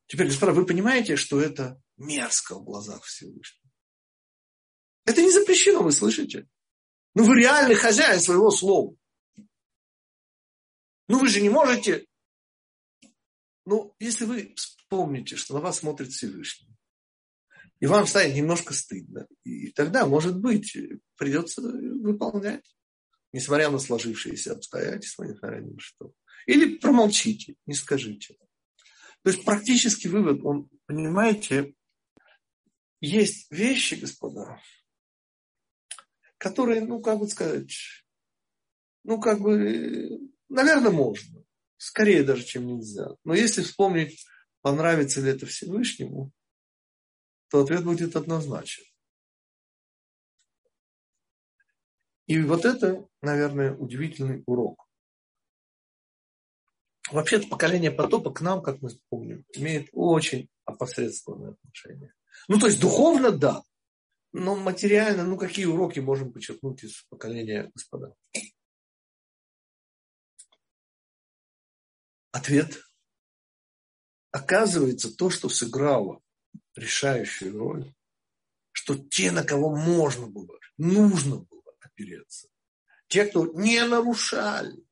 Теперь, 0.07 0.27
господа, 0.27 0.51
вы 0.51 0.65
понимаете, 0.65 1.15
что 1.15 1.39
это 1.39 1.81
мерзко 1.97 2.55
в 2.55 2.63
глазах 2.63 3.03
Всевышнего. 3.03 3.71
Это 5.05 5.21
не 5.21 5.31
запрещено, 5.31 5.81
вы 5.81 5.91
слышите? 5.91 6.47
Ну, 7.15 7.25
вы 7.25 7.39
реальный 7.39 7.75
хозяин 7.75 8.19
своего 8.19 8.51
слова. 8.51 8.95
Ну, 11.07 11.19
вы 11.19 11.27
же 11.27 11.41
не 11.41 11.49
можете... 11.49 12.07
Ну, 13.65 13.95
если 13.99 14.25
вы 14.25 14.53
вспомните, 14.55 15.35
что 15.35 15.53
на 15.53 15.61
вас 15.61 15.79
смотрит 15.79 16.11
Всевышний, 16.11 16.72
и 17.83 17.85
вам 17.85 18.07
станет 18.07 18.33
немножко 18.33 18.73
стыдно, 18.73 19.27
и 19.43 19.69
тогда, 19.71 20.05
может 20.05 20.39
быть, 20.39 20.73
придется 21.17 21.61
выполнять, 21.61 22.63
несмотря 23.33 23.69
на 23.69 23.77
сложившиеся 23.77 24.53
обстоятельства, 24.53 25.25
несмотря 25.25 25.59
на 25.59 25.77
что. 25.79 26.13
Или 26.45 26.77
промолчите, 26.77 27.55
не 27.65 27.73
скажите. 27.73 28.37
То 29.21 29.31
есть 29.31 29.43
практический 29.43 30.07
вывод, 30.07 30.45
он, 30.45 30.69
понимаете, 30.85 31.73
есть 33.01 33.51
вещи, 33.51 33.95
господа, 33.95 34.61
которые, 36.37 36.85
ну, 36.85 37.01
как 37.01 37.19
бы 37.19 37.27
сказать, 37.27 37.75
ну, 39.03 39.19
как 39.19 39.41
бы, 39.41 40.21
наверное, 40.47 40.91
можно. 40.91 41.43
Скорее 41.75 42.23
даже, 42.23 42.45
чем 42.45 42.65
нельзя. 42.65 43.09
Но 43.25 43.33
если 43.33 43.61
вспомнить, 43.61 44.25
понравится 44.61 45.19
ли 45.19 45.31
это 45.31 45.45
Всевышнему, 45.45 46.31
то 47.53 47.61
ответ 47.61 47.83
будет 47.83 48.15
однозначен. 48.15 48.83
И 52.25 52.41
вот 52.41 52.65
это, 52.65 53.07
наверное, 53.21 53.75
удивительный 53.75 54.41
урок. 54.47 54.89
Вообще-то 57.11 57.47
поколение 57.49 57.91
потопа 57.91 58.33
к 58.33 58.41
нам, 58.41 58.63
как 58.63 58.81
мы 58.81 58.89
помним, 59.09 59.45
имеет 59.53 59.89
очень 59.91 60.49
опосредственное 60.65 61.51
отношение. 61.51 62.15
Ну, 62.47 62.57
то 62.57 62.65
есть 62.65 62.81
духовно, 62.81 63.31
да. 63.31 63.61
Но 64.31 64.55
материально, 64.55 65.23
ну, 65.23 65.37
какие 65.37 65.65
уроки 65.65 65.99
можем 65.99 66.33
подчеркнуть 66.33 66.83
из 66.83 67.03
поколения 67.03 67.69
господа? 67.75 68.15
Ответ. 72.31 72.83
Оказывается, 74.31 75.15
то, 75.15 75.29
что 75.29 75.49
сыграло 75.49 76.22
решающую 76.75 77.57
роль, 77.57 77.93
что 78.71 78.95
те, 78.95 79.31
на 79.31 79.43
кого 79.43 79.75
можно 79.75 80.27
было, 80.27 80.57
нужно 80.77 81.37
было 81.37 81.75
опереться, 81.79 82.47
те, 83.07 83.25
кто 83.25 83.45
не 83.53 83.85
нарушали, 83.85 84.85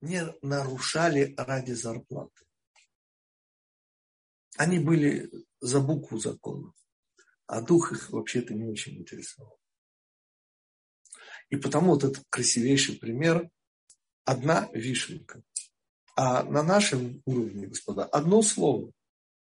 не 0.00 0.24
нарушали 0.42 1.34
ради 1.36 1.72
зарплаты. 1.72 2.44
Они 4.56 4.78
были 4.78 5.30
за 5.60 5.80
букву 5.80 6.18
закона, 6.18 6.72
а 7.46 7.60
дух 7.60 7.92
их 7.92 8.10
вообще-то 8.10 8.54
не 8.54 8.64
очень 8.64 8.98
интересовал. 8.98 9.58
И 11.48 11.56
потому 11.56 11.90
вот 11.90 12.04
этот 12.04 12.24
красивейший 12.30 12.98
пример– 12.98 13.48
одна 14.24 14.68
вишенка. 14.72 15.42
А 16.14 16.42
на 16.44 16.62
нашем 16.62 17.22
уровне, 17.24 17.66
господа, 17.66 18.04
одно 18.04 18.42
слово. 18.42 18.92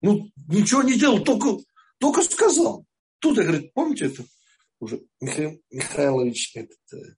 Ну, 0.03 0.29
ничего 0.49 0.83
не 0.83 0.99
делал, 0.99 1.23
только, 1.23 1.63
только 1.97 2.21
сказал. 2.23 2.85
Тут, 3.19 3.37
я 3.37 3.43
говорю, 3.43 3.71
помните 3.73 4.07
это? 4.07 4.25
Уже 4.79 5.01
Михаил 5.21 5.63
Михайлович, 5.71 6.53
этот, 6.57 6.93
э, 6.93 7.15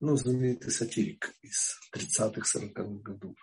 ну, 0.00 0.16
знаменитый 0.16 0.70
сатирик 0.70 1.34
из 1.40 1.80
30-х, 1.94 2.58
40-х 2.58 2.84
годов. 3.02 3.34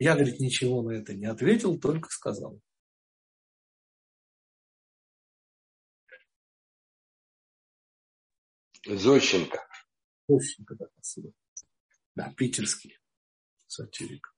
Я, 0.00 0.14
говорит, 0.16 0.40
ничего 0.40 0.82
на 0.82 0.90
это 0.90 1.14
не 1.14 1.26
ответил, 1.26 1.78
только 1.78 2.08
сказал. 2.10 2.60
Зощенко. 8.84 9.64
Зощенко, 10.26 10.74
да, 10.74 10.86
спасибо. 10.94 11.32
Да, 12.16 12.34
питерский 12.36 12.98
сатирик. 13.68 14.31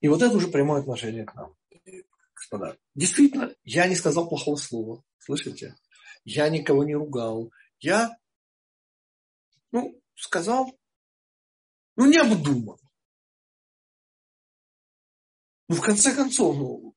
И 0.00 0.08
вот 0.08 0.22
это 0.22 0.36
уже 0.36 0.48
прямое 0.48 0.80
отношение 0.80 1.24
к 1.24 1.34
нам 1.34 1.54
господа. 2.48 2.78
Действительно, 2.94 3.54
я 3.64 3.86
не 3.86 3.94
сказал 3.94 4.28
плохого 4.28 4.56
слова. 4.56 5.04
Слышите? 5.18 5.76
Я 6.24 6.48
никого 6.48 6.84
не 6.84 6.94
ругал. 6.94 7.52
Я, 7.80 8.16
ну, 9.72 10.00
сказал, 10.14 10.78
ну, 11.96 12.06
не 12.06 12.18
обдумал. 12.18 12.80
Ну, 15.68 15.76
в 15.76 15.82
конце 15.82 16.14
концов, 16.14 16.56
ну, 16.56 16.94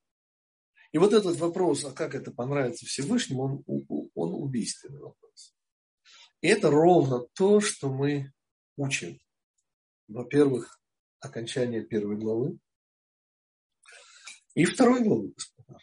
и 0.91 0.97
вот 0.97 1.13
этот 1.13 1.37
вопрос, 1.37 1.83
а 1.85 1.91
как 1.91 2.15
это 2.15 2.31
понравится 2.31 2.85
Всевышнему, 2.85 3.63
он, 3.65 4.09
он 4.13 4.33
убийственный 4.33 4.99
вопрос. 4.99 5.55
И 6.41 6.47
это 6.47 6.69
ровно 6.69 7.25
то, 7.33 7.59
что 7.61 7.89
мы 7.89 8.33
учим. 8.77 9.19
Во-первых, 10.07 10.79
окончание 11.19 11.83
первой 11.83 12.17
главы, 12.17 12.59
и 14.53 14.65
второй 14.65 15.03
главы, 15.03 15.29
господа. 15.29 15.77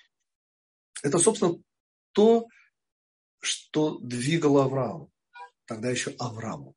Это, 1.02 1.18
собственно, 1.18 1.62
то, 2.12 2.48
что 3.40 3.98
двигало 3.98 4.64
Авраам. 4.64 5.10
Тогда 5.64 5.90
еще 5.90 6.14
Аврааму. 6.18 6.74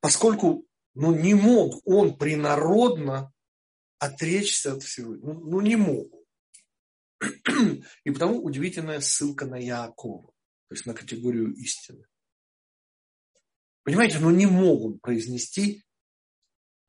Поскольку 0.00 0.66
ну, 0.94 1.14
не 1.14 1.34
мог 1.34 1.86
он 1.86 2.16
принародно 2.16 3.32
отречься 3.98 4.72
от 4.72 4.82
всего. 4.82 5.14
Ну, 5.14 5.34
ну 5.34 5.60
не 5.60 5.76
мог. 5.76 6.10
И 8.04 8.10
потому 8.10 8.42
удивительная 8.42 9.00
ссылка 9.00 9.46
на 9.46 9.56
Яакова, 9.56 10.26
то 10.26 10.74
есть 10.74 10.86
на 10.86 10.94
категорию 10.94 11.54
истины. 11.54 12.06
Понимаете, 13.82 14.18
ну 14.18 14.30
не 14.30 14.46
мог 14.46 14.82
он 14.82 14.98
произнести 14.98 15.84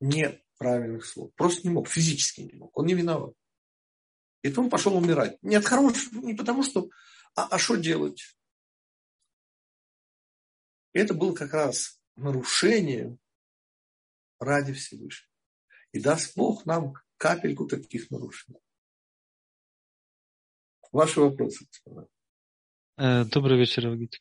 не 0.00 0.42
правильных 0.58 1.06
слов. 1.06 1.32
Просто 1.34 1.66
не 1.66 1.72
мог, 1.72 1.88
физически 1.88 2.42
не 2.42 2.52
мог. 2.58 2.76
Он 2.76 2.86
не 2.86 2.94
виноват. 2.94 3.34
И 4.42 4.50
то 4.52 4.60
он 4.60 4.70
пошел 4.70 4.96
умирать. 4.96 5.42
Не 5.42 5.56
от 5.56 5.64
хорошего, 5.64 6.20
не 6.20 6.34
потому 6.34 6.62
что, 6.62 6.88
а, 7.34 7.46
а 7.46 7.58
что 7.58 7.76
делать? 7.76 8.36
Это 10.92 11.14
было 11.14 11.34
как 11.34 11.52
раз 11.52 12.00
нарушение 12.16 13.16
ради 14.38 14.72
Всевышнего. 14.72 15.32
И 15.92 16.00
даст 16.00 16.36
Бог 16.36 16.66
нам 16.66 16.94
капельку 17.16 17.66
таких 17.66 18.10
нарушений. 18.10 18.60
Ваши 20.92 21.20
вопросы, 21.20 21.66
господа. 21.66 22.08
Э, 22.96 23.24
добрый 23.24 23.58
вечер, 23.58 23.86
Авгит. 23.86 24.20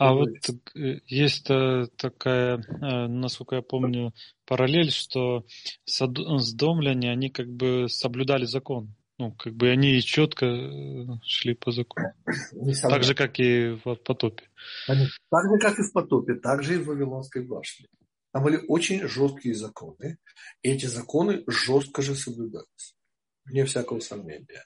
А 0.00 0.14
вот 0.14 0.30
э, 0.76 1.00
есть 1.04 1.44
такая, 1.44 2.56
э, 2.56 3.06
насколько 3.06 3.56
я 3.56 3.62
помню, 3.62 4.14
параллель, 4.46 4.90
что 4.90 5.44
сдомляне, 5.84 7.10
они 7.10 7.28
как 7.28 7.50
бы 7.50 7.86
соблюдали 7.86 8.46
закон. 8.46 8.94
Ну, 9.18 9.32
как 9.32 9.52
бы 9.52 9.68
они 9.68 10.00
четко 10.00 10.46
э, 10.46 11.06
шли 11.22 11.52
по 11.52 11.70
закону. 11.70 12.14
Так 12.80 13.04
же, 13.04 13.14
как 13.14 13.38
и 13.40 13.78
в 13.84 13.94
потопе. 13.96 14.44
Так 14.86 14.96
же, 14.96 15.58
как 15.60 15.78
и 15.78 15.82
в 15.82 15.92
потопе, 15.92 16.34
так 16.36 16.62
же 16.62 16.76
и 16.76 16.78
в 16.78 16.86
Вавилонской 16.86 17.44
башне. 17.44 17.86
Там 18.32 18.44
были 18.44 18.64
очень 18.68 19.06
жесткие 19.06 19.54
законы, 19.54 20.16
и 20.62 20.70
эти 20.70 20.86
законы 20.86 21.44
жестко 21.46 22.00
же 22.00 22.14
соблюдались. 22.14 22.96
Вне 23.44 23.66
всякого 23.66 24.00
сомнения. 24.00 24.64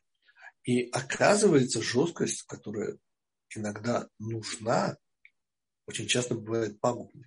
И 0.62 0.89
оказывается, 0.91 1.82
жесткость, 1.82 2.45
которая 2.45 2.99
иногда 3.57 4.07
нужна, 4.20 4.97
очень 5.87 6.07
часто 6.07 6.35
бывает 6.35 6.80
пагубной. 6.80 7.26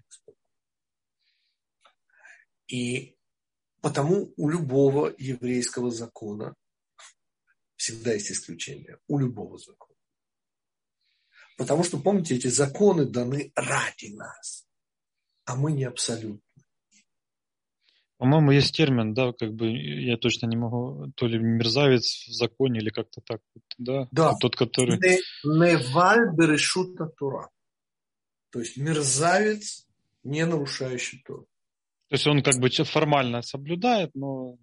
И 2.67 3.15
потому 3.81 4.33
у 4.35 4.49
любого 4.49 5.13
еврейского 5.17 5.91
закона 5.91 6.55
всегда 7.75 8.13
есть 8.13 8.31
исключение. 8.31 8.97
У 9.07 9.19
любого 9.19 9.57
закона. 9.57 9.95
Потому 11.57 11.83
что, 11.83 11.97
помните, 11.97 12.35
эти 12.35 12.47
законы 12.47 13.05
даны 13.05 13.51
ради 13.55 14.13
нас, 14.13 14.67
а 15.45 15.55
мы 15.55 15.71
не 15.71 15.85
абсолютно. 15.85 16.41
По-моему, 18.17 18.51
есть 18.51 18.75
термин, 18.75 19.13
да, 19.13 19.31
как 19.31 19.53
бы 19.53 19.69
я 19.69 20.17
точно 20.17 20.47
не 20.47 20.55
могу, 20.55 21.11
то 21.15 21.27
ли 21.27 21.37
мерзавец 21.37 22.25
в 22.27 22.33
законе 22.33 22.79
или 22.79 22.89
как-то 22.89 23.21
так, 23.21 23.41
да? 23.77 24.07
Да. 24.11 24.33
Тот, 24.39 24.55
который... 24.55 24.97
Неваль 25.43 26.35
берешута 26.35 27.05
тура. 27.05 27.49
То 28.51 28.59
есть 28.59 28.77
мерзавец, 28.77 29.87
не 30.23 30.45
нарушающий 30.45 31.21
Тору. 31.25 31.47
То 32.09 32.15
есть 32.15 32.27
он 32.27 32.41
как 32.41 32.55
бы 32.55 32.69
формально 32.69 33.41
соблюдает, 33.41 34.11
но 34.13 34.57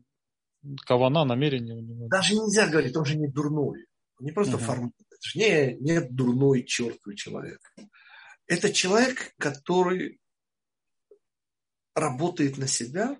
кавана, 0.86 1.24
намерение 1.24 1.74
у 1.74 1.80
него. 1.80 2.08
Даже 2.08 2.34
нельзя 2.34 2.68
говорить, 2.68 2.96
он 2.96 3.04
же 3.04 3.16
не 3.16 3.28
дурной. 3.28 3.86
Он 4.18 4.26
не 4.26 4.32
просто 4.32 4.56
угу. 4.56 4.64
формально. 4.64 4.92
Не, 5.34 5.74
нет 5.80 6.14
дурной 6.14 6.64
чертовый 6.64 7.16
человек. 7.16 7.60
Это 8.46 8.72
человек, 8.72 9.34
который 9.38 10.20
работает 11.94 12.58
на 12.58 12.66
себя, 12.66 13.18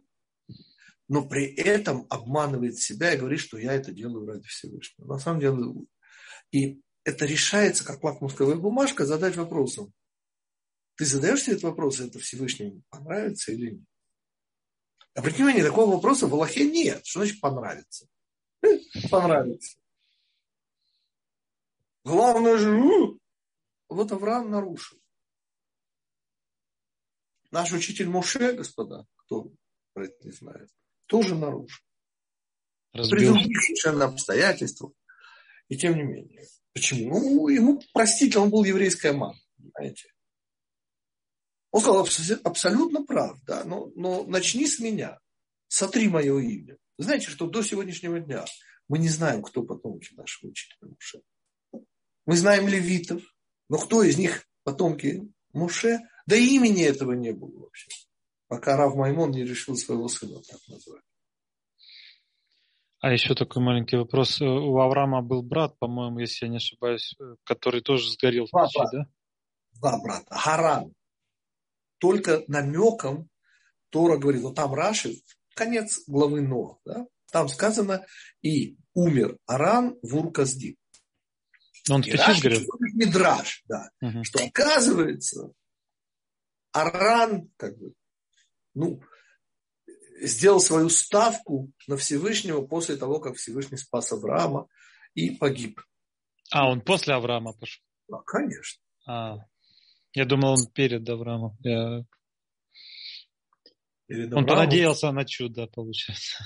но 1.08 1.26
при 1.26 1.46
этом 1.54 2.06
обманывает 2.10 2.78
себя 2.78 3.14
и 3.14 3.18
говорит, 3.18 3.40
что 3.40 3.58
я 3.58 3.72
это 3.72 3.92
делаю 3.92 4.26
ради 4.26 4.46
Всевышнего. 4.46 5.06
На 5.06 5.18
самом 5.18 5.40
деле, 5.40 5.56
и 6.50 6.80
это 7.04 7.26
решается, 7.26 7.84
как 7.84 8.02
лакмусковая 8.02 8.56
бумажка, 8.56 9.06
задать 9.06 9.36
вопросом. 9.36 9.92
Ты 10.96 11.06
задаешь 11.06 11.42
себе 11.42 11.54
этот 11.54 11.64
вопрос, 11.64 12.00
это 12.00 12.18
Всевышнему 12.18 12.82
понравится 12.88 13.52
или 13.52 13.72
нет? 13.72 13.88
Обратите 15.14 15.44
внимание, 15.44 15.64
такого 15.64 15.94
вопроса 15.94 16.26
в 16.26 16.34
Аллахе 16.34 16.68
нет. 16.68 17.04
Что 17.06 17.20
значит 17.20 17.40
понравится? 17.40 18.08
Понравится. 19.10 19.78
Главное 22.04 22.58
же, 22.58 23.18
вот 23.88 24.12
Авраам 24.12 24.50
нарушил. 24.50 24.98
Наш 27.50 27.72
учитель 27.72 28.08
Муше, 28.08 28.52
господа, 28.52 29.06
кто 29.16 29.52
про 29.92 30.06
это 30.06 30.16
не 30.24 30.32
знает, 30.32 30.68
тоже 31.06 31.36
нарушил. 31.36 31.84
Разбил. 32.92 33.16
При 33.16 33.26
других 33.26 33.62
совершенно 33.62 34.06
обстоятельствах. 34.06 34.92
И 35.68 35.76
тем 35.76 35.96
не 35.96 36.02
менее. 36.02 36.46
Почему? 36.72 37.20
Ну, 37.20 37.48
ему 37.48 37.80
простительно, 37.92 38.44
он 38.44 38.50
был 38.50 38.64
еврейская 38.64 39.12
мама. 39.12 39.38
Понимаете? 39.56 40.13
Он 41.74 41.80
сказал, 41.80 42.06
абсолютно 42.44 43.04
прав, 43.04 43.36
да, 43.42 43.64
но, 43.64 43.90
но 43.96 44.22
начни 44.22 44.64
с 44.64 44.78
меня, 44.78 45.18
сотри 45.66 46.06
мое 46.06 46.38
имя. 46.38 46.76
Знаете, 46.98 47.30
что 47.30 47.48
до 47.48 47.64
сегодняшнего 47.64 48.20
дня 48.20 48.44
мы 48.86 49.00
не 49.00 49.08
знаем, 49.08 49.42
кто 49.42 49.64
потомки 49.64 50.14
нашего 50.14 50.52
учителя 50.52 50.88
Муше. 50.88 51.22
Мы 52.26 52.36
знаем 52.36 52.68
левитов, 52.68 53.24
но 53.68 53.78
кто 53.78 54.04
из 54.04 54.16
них 54.16 54.46
потомки 54.62 55.22
Муше? 55.52 55.98
Да 56.26 56.36
имени 56.36 56.84
этого 56.84 57.10
не 57.10 57.32
было 57.32 57.62
вообще, 57.62 57.90
пока 58.46 58.76
Рав 58.76 58.94
Маймон 58.94 59.32
не 59.32 59.42
решил 59.42 59.74
своего 59.74 60.06
сына 60.06 60.40
так 60.48 60.60
назвать. 60.68 61.02
А 63.00 63.12
еще 63.12 63.34
такой 63.34 63.64
маленький 63.64 63.96
вопрос. 63.96 64.40
У 64.40 64.78
Авраама 64.78 65.22
был 65.22 65.42
брат, 65.42 65.76
по-моему, 65.80 66.20
если 66.20 66.44
я 66.46 66.52
не 66.52 66.58
ошибаюсь, 66.58 67.16
который 67.42 67.80
тоже 67.80 68.12
сгорел 68.12 68.46
Два 68.52 68.68
в 68.68 68.68
печи, 68.68 68.78
брата. 68.78 68.96
да? 68.96 69.80
Два 69.80 70.00
брата. 70.00 70.34
Харан 70.36 70.94
только 71.98 72.44
намеком 72.48 73.28
Тора 73.90 74.16
говорит, 74.16 74.42
вот 74.42 74.56
там 74.56 74.74
Раши, 74.74 75.22
конец 75.54 76.02
главы 76.06 76.40
Но, 76.40 76.80
да? 76.84 77.06
там 77.30 77.48
сказано, 77.48 78.04
и 78.42 78.76
умер 78.94 79.38
Аран 79.46 79.96
в 80.02 80.16
Урказди. 80.16 80.76
Он 81.90 82.02
в 82.02 82.06
печи 82.06 82.40
говорит? 82.40 82.66
Мидраш, 82.94 83.62
да. 83.66 83.90
Угу. 84.00 84.24
Что 84.24 84.44
оказывается, 84.44 85.52
Аран, 86.72 87.50
как 87.56 87.78
бы, 87.78 87.92
ну, 88.74 89.00
сделал 90.20 90.60
свою 90.60 90.88
ставку 90.88 91.72
на 91.86 91.96
Всевышнего 91.96 92.62
после 92.62 92.96
того, 92.96 93.20
как 93.20 93.36
Всевышний 93.36 93.76
спас 93.78 94.12
Авраама 94.12 94.68
и 95.14 95.30
погиб. 95.30 95.80
А, 96.50 96.68
он 96.68 96.80
после 96.80 97.14
Авраама 97.14 97.52
пошел? 97.52 97.82
Да, 98.08 98.18
конечно. 98.26 98.82
А. 99.06 99.38
Я 100.14 100.24
думал, 100.24 100.52
он 100.52 100.66
перед 100.72 101.08
Авраамом. 101.08 101.58
Я... 101.60 102.04
Перед 104.06 104.32
Он 104.32 104.46
понадеялся 104.46 105.10
на 105.10 105.24
чудо, 105.24 105.66
получается. 105.66 106.44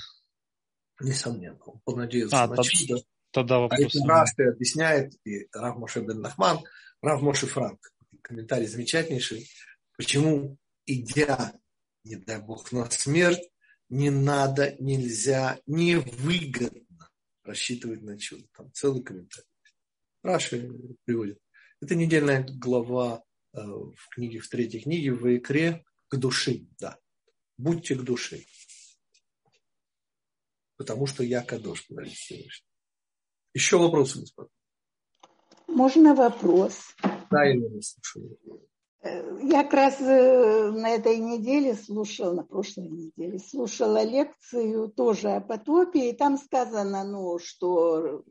Несомненно, 0.99 1.59
он 1.63 1.79
понадеялся 1.85 2.43
а, 2.43 2.47
на 2.47 2.55
тот, 2.55 2.65
чудо. 2.65 3.03
Тогда 3.31 3.59
вопрос. 3.59 3.79
А 3.79 3.83
это 3.83 4.07
Раши 4.07 4.43
объясняет, 4.49 5.13
и 5.23 5.47
Рав 5.53 5.77
Моше 5.77 6.01
бен 6.01 6.19
Нахман, 6.19 6.59
Рав 7.01 7.21
Моше 7.21 7.45
Франк. 7.45 7.79
Комментарий 8.21 8.67
замечательнейший. 8.67 9.47
Почему, 9.95 10.57
идя, 10.85 11.53
не 12.03 12.15
дай 12.15 12.41
бог, 12.41 12.71
на 12.71 12.89
смерть, 12.89 13.51
не 13.89 14.09
надо, 14.09 14.75
нельзя, 14.79 15.59
невыгодно 15.67 17.09
рассчитывать 17.43 18.01
на 18.01 18.17
чудо. 18.17 18.45
Там 18.55 18.71
целый 18.73 19.03
комментарий. 19.03 19.47
Раши 20.23 20.71
приводит. 21.05 21.39
Это 21.81 21.95
недельная 21.95 22.43
глава 22.43 23.23
в 23.53 24.09
книге, 24.09 24.39
в 24.39 24.49
третьей 24.49 24.81
книге, 24.81 25.13
в 25.13 25.37
икре 25.37 25.83
к 26.07 26.17
душе, 26.17 26.61
да. 26.79 26.97
Будьте 27.57 27.95
к 27.95 28.01
душе. 28.01 28.43
Потому 30.77 31.07
что 31.07 31.23
я 31.23 31.41
кадош, 31.41 31.85
говорит 31.89 32.13
Всевышний. 32.13 32.67
Еще 33.53 33.77
вопросы, 33.77 34.19
господа? 34.21 34.49
Можно 35.67 36.15
вопрос? 36.15 36.95
Да, 37.29 37.43
я 37.43 37.55
не 37.55 37.81
слушаю. 37.81 38.37
Э, 39.01 39.39
я 39.43 39.63
как 39.63 39.73
раз 39.73 40.01
э, 40.01 40.71
на 40.71 40.89
этой 40.89 41.17
неделе 41.17 41.75
слушала, 41.75 42.33
на 42.33 42.43
прошлой 42.43 42.89
неделе, 42.89 43.39
слушала 43.39 44.03
лекцию 44.03 44.89
тоже 44.89 45.29
о 45.31 45.41
потопе, 45.41 46.09
и 46.09 46.15
там 46.15 46.37
сказано, 46.37 47.03
ну, 47.03 47.39
что 47.39 48.23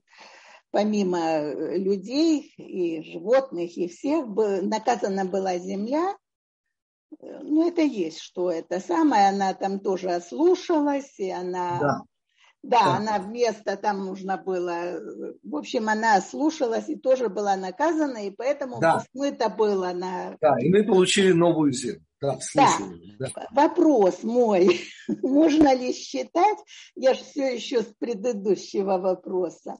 помимо 0.70 1.18
э, 1.18 1.78
людей 1.78 2.52
и 2.56 3.02
животных 3.02 3.76
и 3.76 3.88
всех, 3.88 4.26
наказана 4.26 5.24
была 5.24 5.58
земля. 5.58 6.16
Э, 7.20 7.40
ну, 7.42 7.68
это 7.68 7.82
есть, 7.82 8.20
что 8.20 8.50
это 8.50 8.80
самое, 8.80 9.28
она 9.28 9.54
там 9.54 9.80
тоже 9.80 10.10
ослушалась, 10.10 11.18
и 11.18 11.30
она... 11.30 11.78
Да. 11.80 12.02
Да, 12.62 12.80
да, 12.80 12.96
она 12.96 13.18
вместо 13.18 13.76
там 13.76 14.04
нужно 14.04 14.36
было, 14.36 15.00
в 15.44 15.56
общем, 15.56 15.88
она 15.88 16.20
слушалась 16.20 16.88
и 16.88 16.96
тоже 16.96 17.28
была 17.28 17.56
наказана, 17.56 18.26
и 18.26 18.30
поэтому 18.30 18.80
да. 18.80 19.04
смыто 19.12 19.48
было 19.48 19.92
на... 19.92 20.36
Да, 20.40 20.56
и 20.58 20.68
мы 20.68 20.84
получили 20.84 21.32
новую 21.32 21.72
землю. 21.72 22.02
Да, 22.20 22.36
слушаю. 22.40 23.00
Да. 23.18 23.28
да. 23.34 23.46
Вопрос 23.52 24.24
мой. 24.24 24.80
Можно 25.22 25.72
ли 25.74 25.92
считать, 25.92 26.58
я 26.96 27.14
же 27.14 27.22
все 27.22 27.54
еще 27.54 27.82
с 27.82 27.94
предыдущего 27.98 28.98
вопроса, 28.98 29.76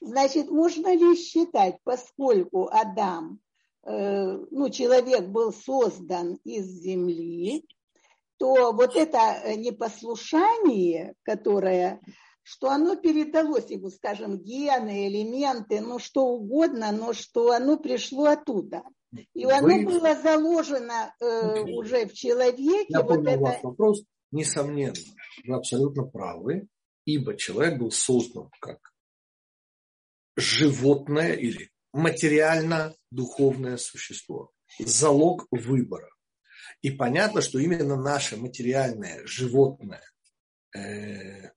значит, 0.00 0.50
можно 0.50 0.94
ли 0.94 1.16
считать, 1.16 1.76
поскольку 1.84 2.68
Адам, 2.72 3.40
э, 3.84 4.38
ну, 4.50 4.70
человек 4.70 5.26
был 5.26 5.52
создан 5.52 6.38
из 6.44 6.64
земли, 6.64 7.66
то 8.42 8.72
вот 8.72 8.96
это 8.96 9.54
непослушание, 9.56 11.14
которое 11.22 12.00
что 12.42 12.70
оно 12.70 12.96
передалось 12.96 13.70
ему, 13.70 13.88
скажем, 13.88 14.36
гены, 14.36 15.06
элементы, 15.06 15.80
ну 15.80 16.00
что 16.00 16.24
угодно, 16.26 16.90
но 16.90 17.12
что 17.12 17.52
оно 17.52 17.78
пришло 17.78 18.24
оттуда. 18.24 18.82
И 19.32 19.44
Вы... 19.44 19.52
оно 19.52 19.88
было 19.88 20.16
заложено 20.16 21.14
э, 21.20 21.60
уже 21.70 22.06
в 22.06 22.14
человеке. 22.14 22.84
Я 22.88 23.02
вот 23.02 23.14
понял 23.14 23.28
это... 23.28 23.40
ваш 23.42 23.62
вопрос. 23.62 24.02
Несомненно, 24.32 24.96
вы 25.44 25.54
абсолютно 25.54 26.02
правы, 26.02 26.66
ибо 27.04 27.36
человек 27.36 27.78
был 27.78 27.92
создан 27.92 28.50
как 28.60 28.80
животное 30.34 31.34
или 31.34 31.70
материально-духовное 31.92 33.76
существо. 33.76 34.50
залог 34.80 35.46
выбора. 35.52 36.08
И 36.82 36.90
понятно, 36.90 37.40
что 37.40 37.58
именно 37.58 37.96
наша 37.96 38.36
материальная, 38.36 39.24
животная 39.24 40.02
э, 40.76 41.50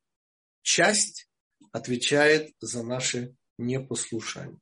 часть 0.61 1.27
отвечает 1.71 2.53
за 2.59 2.83
наше 2.83 3.35
непослушание. 3.57 4.59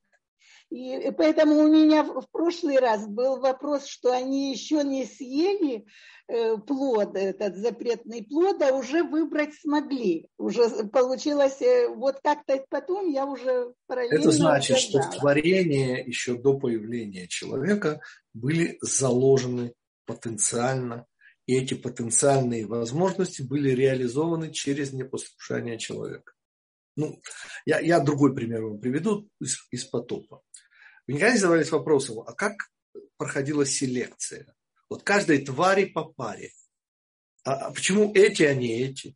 И 0.69 1.11
поэтому 1.15 1.57
у 1.57 1.67
меня 1.67 2.03
в 2.03 2.27
прошлый 2.31 2.79
раз 2.79 3.05
был 3.07 3.39
вопрос, 3.39 3.85
что 3.85 4.11
они 4.11 4.51
еще 4.51 4.83
не 4.83 5.05
съели 5.05 5.85
э, 6.27 6.57
плод, 6.57 7.15
этот 7.15 7.57
запретный 7.57 8.23
плод, 8.23 8.59
а 8.63 8.73
уже 8.73 9.03
выбрать 9.03 9.53
смогли. 9.53 10.29
Уже 10.39 10.67
получилось, 10.87 11.61
э, 11.61 11.89
вот 11.89 12.21
как-то 12.23 12.65
потом 12.69 13.07
я 13.11 13.27
уже 13.27 13.73
параллельно 13.85 14.19
Это 14.19 14.31
значит, 14.31 14.77
угадала. 14.77 15.03
что 15.03 15.17
в 15.17 15.19
творении 15.19 16.07
еще 16.07 16.35
до 16.35 16.57
появления 16.57 17.27
человека 17.27 18.01
были 18.33 18.79
заложены 18.81 19.73
потенциально, 20.05 21.05
и 21.45 21.55
эти 21.55 21.73
потенциальные 21.73 22.65
возможности 22.65 23.41
были 23.41 23.69
реализованы 23.71 24.51
через 24.51 24.93
непослушание 24.93 25.77
человека. 25.77 26.33
Ну, 26.95 27.21
я, 27.65 27.79
я 27.79 27.99
другой 27.99 28.35
пример 28.35 28.63
вам 28.63 28.79
приведу 28.79 29.29
из, 29.39 29.67
из 29.71 29.83
потопа. 29.85 30.41
Вы 31.07 31.15
никогда 31.15 31.33
не 31.33 31.39
задавались 31.39 31.71
вопросом, 31.71 32.19
а 32.19 32.33
как 32.33 32.53
проходила 33.17 33.65
селекция? 33.65 34.53
Вот 34.89 35.03
каждой 35.03 35.43
твари 35.43 35.85
по 35.85 36.05
паре. 36.05 36.51
А, 37.43 37.67
а 37.67 37.71
почему 37.71 38.13
эти, 38.13 38.43
а 38.43 38.53
не 38.53 38.81
эти? 38.81 39.15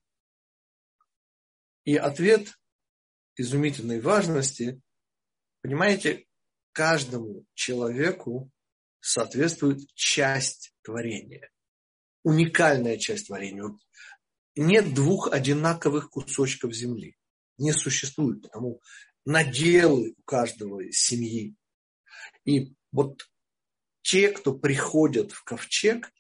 И 1.86 1.96
ответ 1.96 2.60
изумительной 3.38 4.02
важности, 4.02 4.82
понимаете, 5.62 6.26
каждому 6.74 7.46
человеку 7.54 8.52
соответствует 9.00 9.82
часть 9.94 10.74
творения. 10.82 11.50
Уникальная 12.24 12.98
часть 12.98 13.28
творения. 13.28 13.78
Нет 14.56 14.94
двух 14.94 15.32
одинаковых 15.32 16.10
кусочков 16.10 16.74
земли. 16.74 17.16
Не 17.58 17.72
существует, 17.72 18.44
потому 18.44 18.82
наделы 19.26 20.14
у 20.18 20.24
каждого 20.24 20.92
семьи 20.92 21.56
и 22.46 22.74
вот 22.92 23.30
те, 24.02 24.30
кто 24.32 24.54
приходят 24.54 25.32
в 25.34 25.44
ковчег, 25.44 26.12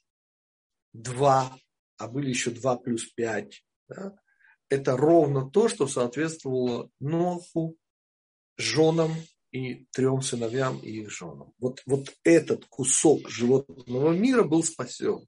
два, 0.94 1.58
а 1.98 2.08
были 2.08 2.30
еще 2.30 2.52
два 2.52 2.76
плюс 2.76 3.06
пять, 3.06 3.66
да, 3.88 4.20
это 4.70 4.98
ровно 4.98 5.50
то, 5.50 5.70
что 5.70 5.88
соответствовало 5.88 6.90
Ноху, 7.00 7.78
женам 8.58 9.14
и 9.58 9.86
трем 9.92 10.22
сыновьям 10.22 10.80
и 10.80 11.02
их 11.02 11.12
женам. 11.12 11.54
Вот, 11.60 11.82
вот 11.86 12.16
этот 12.24 12.66
кусок 12.66 13.30
животного 13.30 14.12
мира 14.12 14.44
был 14.44 14.64
спасен. 14.64 15.28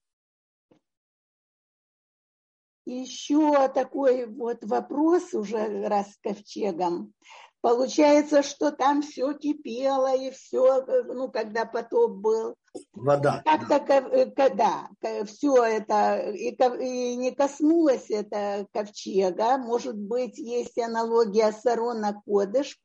Еще 2.86 3.68
такой 3.70 4.26
вот 4.26 4.64
вопрос 4.64 5.34
уже 5.34 5.88
раз 5.88 6.14
с 6.14 6.18
ковчегом. 6.18 7.14
Получается, 7.62 8.42
что 8.42 8.72
там 8.72 9.02
все 9.02 9.34
кипело 9.34 10.16
и 10.16 10.32
все, 10.32 10.86
ну, 11.08 11.30
когда 11.30 11.66
потоп 11.66 12.12
был. 12.12 12.56
Вода. 12.94 13.44
Как-то, 13.44 14.50
да, 14.56 14.88
да 15.02 15.26
все 15.26 15.64
это, 15.64 16.30
и, 16.30 16.52
и 16.52 17.16
не 17.18 17.32
коснулось 17.32 18.10
это 18.10 18.66
ковчега. 18.72 19.58
Может 19.58 19.98
быть, 19.98 20.38
есть 20.38 20.78
аналогия 20.78 21.52
с 21.52 21.66
Арона 21.66 22.22
Кодыш, 22.26 22.80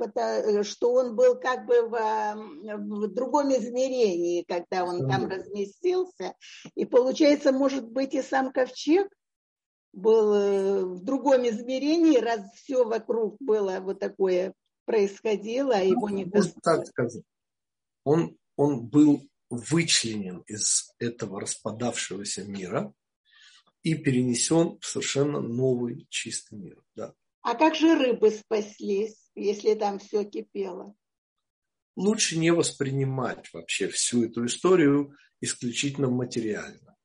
что 0.62 0.92
он 0.92 1.14
был 1.14 1.36
как 1.36 1.66
бы 1.66 1.82
в, 1.82 1.94
в 1.94 3.14
другом 3.14 3.52
измерении, 3.52 4.42
когда 4.42 4.84
он 4.84 5.08
там 5.08 5.28
разместился. 5.28 6.34
И 6.74 6.84
получается, 6.84 7.52
может 7.52 7.88
быть, 7.88 8.14
и 8.14 8.22
сам 8.22 8.50
ковчег 8.50 9.06
был 9.92 10.34
э, 10.34 10.84
в 10.84 11.04
другом 11.04 11.46
измерении, 11.48 12.18
раз 12.18 12.40
все 12.54 12.84
вокруг 12.84 13.36
было 13.38 13.78
вот 13.80 14.00
такое 14.00 14.52
происходило, 14.84 15.74
а 15.74 15.80
его 15.80 16.08
не 16.08 16.24
так 16.26 16.86
сказать. 16.86 17.24
Он, 18.04 18.36
он 18.56 18.86
был 18.86 19.26
вычленен 19.50 20.40
из 20.46 20.92
этого 20.98 21.40
распадавшегося 21.40 22.44
мира 22.44 22.92
и 23.82 23.94
перенесен 23.94 24.78
в 24.80 24.86
совершенно 24.86 25.40
новый 25.40 26.06
чистый 26.10 26.58
мир. 26.58 26.82
Да. 26.94 27.14
А 27.42 27.54
как 27.54 27.74
же 27.74 27.94
рыбы 27.98 28.30
спаслись, 28.30 29.30
если 29.34 29.74
там 29.74 29.98
все 29.98 30.24
кипело? 30.24 30.94
Лучше 31.96 32.38
не 32.38 32.50
воспринимать 32.52 33.52
вообще 33.52 33.88
всю 33.88 34.24
эту 34.24 34.46
историю 34.46 35.16
исключительно 35.40 36.08
материально. 36.08 36.96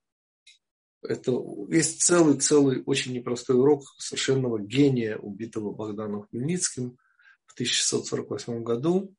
Это 1.01 1.31
есть 1.69 2.01
целый-целый 2.01 2.83
очень 2.85 3.13
непростой 3.13 3.57
урок 3.57 3.83
совершенного 3.97 4.59
гения, 4.59 5.17
убитого 5.17 5.71
Богданом 5.71 6.23
Хмельницким– 6.23 6.97
1648 7.59 8.63
году 8.63 9.13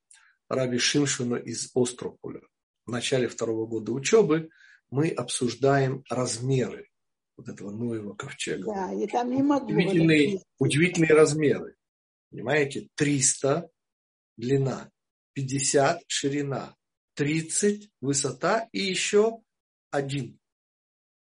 Раби 0.49 0.79
Шимшина 0.79 1.37
из 1.37 1.71
Острополя. 1.75 2.41
В 2.87 2.91
начале 2.91 3.29
второго 3.29 3.67
года 3.67 3.93
учебы 3.93 4.49
мы 4.89 5.11
обсуждаем 5.11 6.03
размеры 6.09 6.89
вот 7.37 7.49
этого 7.49 7.71
Ноева 7.71 8.15
ковчега. 8.15 8.65
Да, 8.65 8.93
и 8.95 9.07
там 9.07 9.31
не 9.31 9.43
могу. 9.43 9.67
Удивительные, 9.67 10.43
удивительные 10.59 11.13
размеры. 11.13 11.77
Понимаете, 12.31 12.89
300 12.95 13.69
длина, 14.39 14.91
50 15.35 16.03
ширина, 16.07 16.75
30 17.15 17.91
высота 18.01 18.69
и 18.73 18.81
еще 18.81 19.43
один 19.91 20.39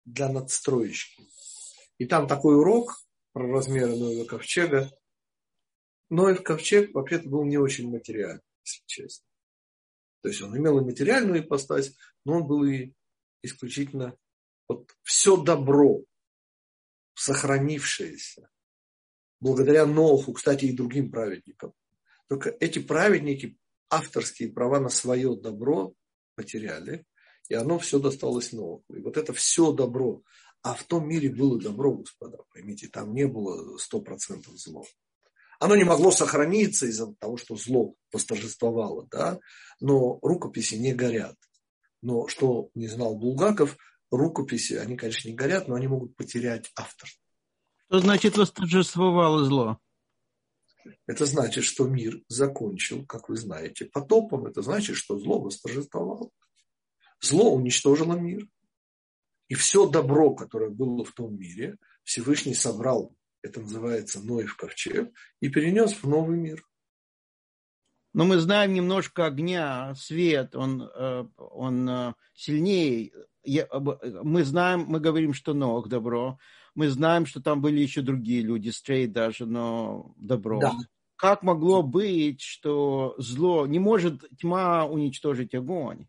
для 0.06 0.30
надстроечки. 0.30 1.24
И 2.00 2.06
там 2.06 2.28
такой 2.28 2.56
урок 2.56 3.00
про 3.32 3.48
размеры 3.48 3.96
Ноева 3.96 4.26
ковчега, 4.26 4.92
Ноев 6.10 6.44
ковчег 6.44 6.94
вообще-то 6.94 7.30
был 7.30 7.44
не 7.46 7.58
очень 7.58 7.90
материальный, 7.90 8.42
если 8.64 8.84
честно. 8.86 9.26
То 10.22 10.30
есть 10.30 10.42
он 10.42 10.58
имел 10.58 10.80
и 10.80 10.84
материальную 10.84 11.42
ипостась, 11.42 11.96
но 12.24 12.38
он 12.38 12.48
был 12.48 12.64
и 12.64 12.94
исключительно 13.42 14.18
вот 14.68 14.92
все 15.04 15.38
добро, 15.38 16.04
сохранившееся, 17.14 18.50
благодаря 19.40 19.86
Ноху, 19.86 20.34
кстати, 20.34 20.66
и 20.66 20.76
другим 20.76 21.12
праведникам. 21.12 21.74
Только 22.28 22.56
эти 22.60 22.80
праведники 22.80 23.58
авторские 23.90 24.52
права 24.52 24.80
на 24.80 24.90
свое 24.90 25.36
добро 25.36 25.94
потеряли, 26.36 27.06
и 27.50 27.54
оно 27.54 27.78
все 27.78 28.00
досталось 28.00 28.52
Ноху. 28.52 28.84
И 28.90 29.00
вот 29.00 29.18
это 29.18 29.34
все 29.34 29.72
добро, 29.72 30.24
а 30.62 30.74
в 30.74 30.84
том 30.84 31.08
мире 31.08 31.30
было 31.30 31.62
добро, 31.62 31.94
господа, 31.94 32.40
поймите, 32.52 32.88
там 32.88 33.14
не 33.14 33.28
было 33.28 33.78
сто 33.78 34.02
процентов 34.02 34.58
зло. 34.58 34.84
Оно 35.60 35.76
не 35.76 35.84
могло 35.84 36.12
сохраниться 36.12 36.86
из-за 36.88 37.14
того, 37.16 37.38
что 37.38 37.56
зло 37.56 37.96
восторжествовало, 38.12 39.08
да? 39.10 39.40
но 39.80 40.20
рукописи 40.22 40.76
не 40.76 40.94
горят. 40.94 41.36
Но 42.02 42.28
что 42.28 42.70
не 42.76 42.88
знал 42.88 43.16
Булгаков, 43.16 43.78
рукописи, 44.12 44.74
они, 44.74 44.96
конечно, 44.96 45.28
не 45.28 45.36
горят, 45.36 45.68
но 45.68 45.76
они 45.76 45.88
могут 45.88 46.16
потерять 46.16 46.72
автор. 46.76 47.10
Что 47.88 48.00
значит 48.00 48.38
восторжествовало 48.38 49.46
зло? 49.46 49.80
Это 51.08 51.26
значит, 51.26 51.64
что 51.64 51.88
мир 51.88 52.22
закончил, 52.28 53.06
как 53.06 53.30
вы 53.30 53.38
знаете, 53.38 53.86
потопом. 53.86 54.46
Это 54.46 54.62
значит, 54.62 54.96
что 54.96 55.18
зло 55.18 55.42
восторжествовало. 55.42 56.30
Зло 57.22 57.54
уничтожило 57.54 58.14
мир. 58.14 58.48
И 59.48 59.56
все 59.56 59.88
добро, 59.88 60.34
которое 60.36 60.70
было 60.70 61.04
в 61.06 61.12
том 61.12 61.38
мире, 61.38 61.78
Всевышний 62.04 62.56
собрал 62.56 63.16
это 63.46 63.62
называется 63.62 64.20
Ноев 64.22 64.56
ковчег, 64.56 65.14
и 65.40 65.50
перенес 65.50 65.94
в 65.94 66.10
новый 66.10 66.38
мир. 66.38 66.66
Но 68.14 68.26
мы 68.26 68.38
знаем 68.38 68.74
немножко 68.74 69.26
огня, 69.26 69.94
свет, 69.96 70.56
он, 70.56 70.82
э, 70.84 71.26
он 71.38 71.90
э, 71.90 72.14
сильнее. 72.34 73.12
Мы 73.44 74.44
знаем, 74.44 74.86
мы 74.88 75.00
говорим, 75.00 75.34
что 75.34 75.54
Ног 75.54 75.90
добро. 75.90 76.40
Мы 76.74 76.90
знаем, 76.90 77.26
что 77.26 77.42
там 77.42 77.62
были 77.62 77.80
еще 77.82 78.02
другие 78.02 78.42
люди, 78.42 78.70
стрей 78.70 79.08
даже, 79.08 79.46
но 79.46 80.14
добро. 80.18 80.60
Да. 80.60 80.74
Как 81.18 81.44
могло 81.44 81.84
быть, 81.84 82.42
что 82.42 83.16
зло 83.18 83.68
не 83.68 83.80
может 83.80 84.24
тьма 84.40 84.86
уничтожить 84.86 85.54
огонь? 85.54 86.08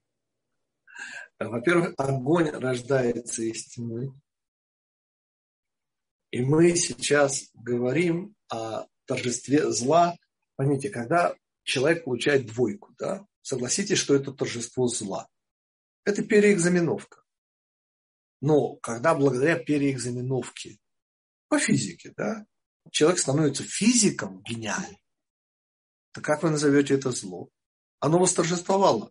Во-первых, 1.38 1.94
огонь 1.98 2.50
рождается 2.50 3.42
из 3.42 3.66
тьмы. 3.66 4.14
И 6.36 6.42
мы 6.42 6.76
сейчас 6.76 7.48
говорим 7.54 8.36
о 8.50 8.84
торжестве 9.06 9.72
зла. 9.72 10.18
Поймите, 10.56 10.90
когда 10.90 11.34
человек 11.62 12.04
получает 12.04 12.44
двойку, 12.44 12.94
да, 12.98 13.26
согласитесь, 13.40 13.96
что 13.96 14.14
это 14.14 14.32
торжество 14.32 14.86
зла. 14.86 15.28
Это 16.04 16.22
переэкзаменовка. 16.22 17.22
Но 18.42 18.76
когда 18.82 19.14
благодаря 19.14 19.56
переэкзаменовке 19.58 20.78
по 21.48 21.58
физике, 21.58 22.12
да, 22.14 22.44
человек 22.90 23.18
становится 23.18 23.62
физиком 23.62 24.42
гениальным, 24.42 25.00
то 26.12 26.20
как 26.20 26.42
вы 26.42 26.50
назовете 26.50 26.96
это 26.96 27.12
зло? 27.12 27.48
Оно 27.98 28.18
восторжествовало. 28.18 29.10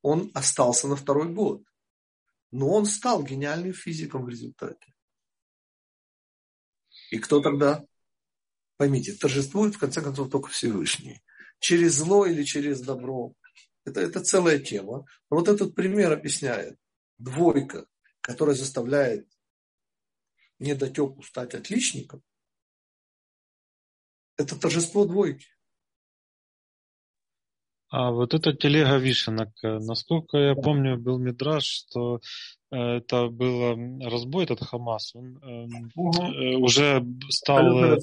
он 0.00 0.32
остался 0.34 0.88
на 0.88 0.96
второй 0.96 1.32
год. 1.32 1.62
Но 2.50 2.68
он 2.70 2.86
стал 2.86 3.22
гениальным 3.22 3.74
физиком 3.74 4.24
в 4.24 4.28
результате. 4.28 4.91
И 7.12 7.18
кто 7.18 7.42
тогда? 7.42 7.84
Поймите, 8.78 9.12
торжествует 9.12 9.74
в 9.74 9.78
конце 9.78 10.00
концов 10.00 10.30
только 10.30 10.48
Всевышний. 10.48 11.22
Через 11.58 11.96
зло 11.96 12.24
или 12.24 12.42
через 12.42 12.80
добро. 12.80 13.34
Это, 13.84 14.00
это 14.00 14.24
целая 14.24 14.58
тема. 14.58 15.04
Но 15.30 15.36
вот 15.36 15.46
этот 15.46 15.74
пример 15.74 16.10
объясняет. 16.12 16.78
Двойка, 17.18 17.86
которая 18.22 18.56
заставляет 18.56 19.28
недотепу 20.58 21.22
стать 21.22 21.54
отличником, 21.54 22.22
это 24.38 24.58
торжество 24.58 25.04
двойки. 25.04 25.48
А 27.90 28.10
вот 28.10 28.32
эта 28.32 28.54
телега 28.54 28.96
вишенок, 28.96 29.50
э, 29.62 29.78
насколько 29.80 30.38
я 30.38 30.54
помню, 30.54 30.98
был 30.98 31.18
мидраж, 31.18 31.64
что 31.64 32.22
это 32.72 33.28
был 33.28 33.76
разбой, 34.00 34.44
этот 34.44 34.62
Хамас, 34.62 35.14
он 35.14 35.36
угу. 35.94 36.64
уже 36.64 37.04
стал, 37.28 37.98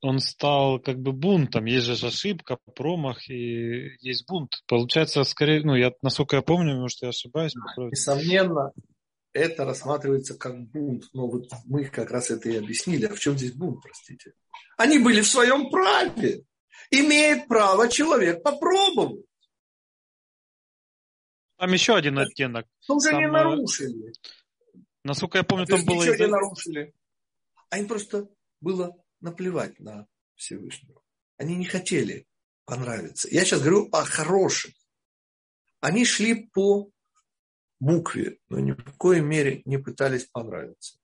он 0.00 0.20
стал 0.20 0.78
как 0.78 1.00
бы 1.00 1.12
бунтом. 1.12 1.64
Есть 1.64 1.86
же 1.86 2.06
ошибка, 2.06 2.58
промах 2.74 3.28
и 3.28 3.96
есть 4.00 4.26
бунт. 4.28 4.52
Получается, 4.68 5.24
скорее, 5.24 5.62
ну, 5.64 5.74
я, 5.74 5.92
насколько 6.02 6.36
я 6.36 6.42
помню, 6.42 6.80
может, 6.80 7.02
я 7.02 7.08
ошибаюсь. 7.08 7.54
Несомненно, 7.76 8.72
это 9.32 9.64
рассматривается 9.64 10.38
как 10.38 10.70
бунт. 10.70 11.04
Но 11.12 11.26
вот 11.26 11.48
мы 11.66 11.84
как 11.86 12.10
раз 12.10 12.30
это 12.30 12.48
и 12.48 12.56
объяснили. 12.56 13.06
А 13.06 13.14
в 13.14 13.18
чем 13.18 13.36
здесь 13.36 13.52
бунт, 13.52 13.82
простите? 13.82 14.34
Они 14.76 14.98
были 14.98 15.20
в 15.20 15.26
своем 15.26 15.70
праве. 15.70 16.42
Имеет 16.90 17.48
право 17.48 17.88
человек 17.88 18.42
попробовать. 18.42 19.24
Там 21.64 21.72
еще 21.72 21.96
один 21.96 22.18
оттенок. 22.18 22.66
Там 22.86 23.00
же 23.00 23.14
не 23.14 23.26
нарушили. 23.26 24.12
Насколько 25.02 25.38
я 25.38 25.44
помню, 25.44 25.64
там 25.64 25.82
было... 25.86 26.02
Ничего 26.02 26.26
не 26.26 26.26
нарушили. 26.26 26.94
А 27.70 27.78
им 27.78 27.88
просто 27.88 28.28
было 28.60 28.94
наплевать 29.22 29.80
на 29.80 30.06
Всевышнего. 30.34 31.00
Они 31.38 31.56
не 31.56 31.64
хотели 31.64 32.26
понравиться. 32.66 33.28
Я 33.30 33.46
сейчас 33.46 33.60
говорю 33.60 33.88
о 33.92 34.04
хороших. 34.04 34.74
Они 35.80 36.04
шли 36.04 36.50
по 36.52 36.90
букве, 37.80 38.40
но 38.50 38.60
ни 38.60 38.72
в 38.72 38.98
коей 38.98 39.22
мере 39.22 39.62
не 39.64 39.78
пытались 39.78 40.26
понравиться. 40.26 40.98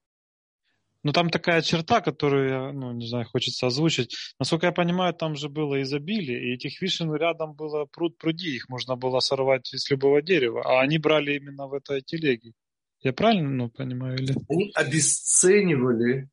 Ну, 1.02 1.12
там 1.12 1.30
такая 1.30 1.62
черта, 1.62 2.02
которую, 2.02 2.74
ну, 2.74 2.92
не 2.92 3.08
знаю, 3.08 3.24
хочется 3.24 3.66
озвучить. 3.66 4.14
Насколько 4.38 4.66
я 4.66 4.72
понимаю, 4.72 5.14
там 5.14 5.34
же 5.34 5.48
было 5.48 5.80
изобилие, 5.80 6.50
и 6.50 6.54
этих 6.54 6.82
вишен 6.82 7.14
рядом 7.14 7.54
было 7.54 7.86
пруд 7.86 8.18
пруди, 8.18 8.56
их 8.56 8.68
можно 8.68 8.96
было 8.96 9.20
сорвать 9.20 9.72
из 9.72 9.88
любого 9.90 10.20
дерева, 10.20 10.62
а 10.62 10.82
они 10.82 10.98
брали 10.98 11.36
именно 11.36 11.66
в 11.68 11.72
этой 11.72 12.02
телеге. 12.02 12.52
Я 13.00 13.14
правильно 13.14 13.48
ну, 13.48 13.70
понимаю? 13.70 14.18
Или... 14.18 14.34
Они 14.50 14.70
обесценивали 14.74 16.28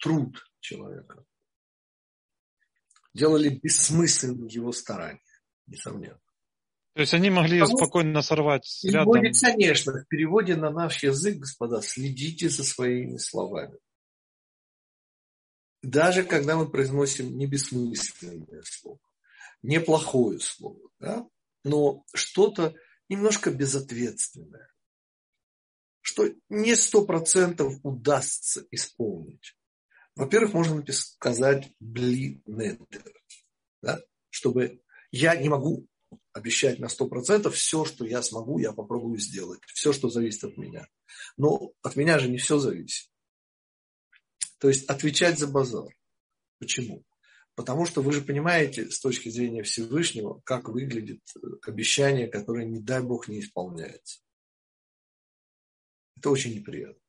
труд 0.00 0.44
человека. 0.60 1.24
Делали 3.14 3.48
бессмысленным 3.48 4.46
его 4.46 4.70
старания, 4.70 5.20
несомненно. 5.66 6.20
То 6.94 7.00
есть 7.00 7.14
они 7.14 7.30
могли 7.30 7.58
Потому 7.58 7.76
спокойно 7.76 8.22
сорвать 8.22 8.66
в 8.66 8.82
переводе, 8.82 9.20
рядом... 9.20 9.40
Конечно, 9.40 9.92
в 9.94 10.08
переводе 10.08 10.56
на 10.56 10.70
наш 10.70 11.02
язык, 11.02 11.38
господа, 11.38 11.82
следите 11.82 12.48
за 12.48 12.62
своими 12.62 13.16
словами 13.16 13.78
даже 15.82 16.24
когда 16.24 16.56
мы 16.56 16.70
произносим 16.70 17.36
не 17.36 17.46
бессмысленное 17.46 18.62
слово, 18.64 19.00
неплохое 19.62 20.38
слово, 20.40 20.90
да, 20.98 21.26
но 21.64 22.04
что-то 22.14 22.74
немножко 23.08 23.50
безответственное, 23.50 24.68
что 26.00 26.28
не 26.48 26.74
сто 26.74 27.04
процентов 27.04 27.74
удастся 27.82 28.64
исполнить. 28.70 29.56
Во-первых, 30.14 30.54
можно 30.54 30.84
сказать 30.92 31.72
«бли 31.80 32.42
недер», 32.46 33.14
да, 33.80 34.00
чтобы 34.30 34.82
я 35.10 35.36
не 35.36 35.48
могу 35.48 35.86
обещать 36.32 36.78
на 36.78 36.88
сто 36.88 37.06
процентов 37.06 37.54
все, 37.54 37.84
что 37.84 38.04
я 38.04 38.22
смогу, 38.22 38.58
я 38.58 38.72
попробую 38.72 39.18
сделать. 39.18 39.60
Все, 39.66 39.92
что 39.92 40.08
зависит 40.08 40.44
от 40.44 40.56
меня. 40.56 40.86
Но 41.36 41.72
от 41.82 41.96
меня 41.96 42.18
же 42.18 42.28
не 42.28 42.38
все 42.38 42.58
зависит. 42.58 43.11
То 44.62 44.68
есть 44.68 44.88
отвечать 44.88 45.40
за 45.40 45.48
базар. 45.48 45.92
Почему? 46.60 47.04
Потому 47.56 47.84
что 47.84 48.00
вы 48.00 48.12
же 48.12 48.22
понимаете 48.22 48.88
с 48.92 49.00
точки 49.00 49.28
зрения 49.28 49.64
Всевышнего, 49.64 50.40
как 50.44 50.68
выглядит 50.68 51.20
э, 51.34 51.40
обещание, 51.66 52.28
которое, 52.28 52.64
не 52.64 52.78
дай 52.78 53.02
Бог, 53.02 53.26
не 53.26 53.40
исполняется. 53.40 54.20
Это 56.16 56.30
очень 56.30 56.54
неприятно. 56.54 57.02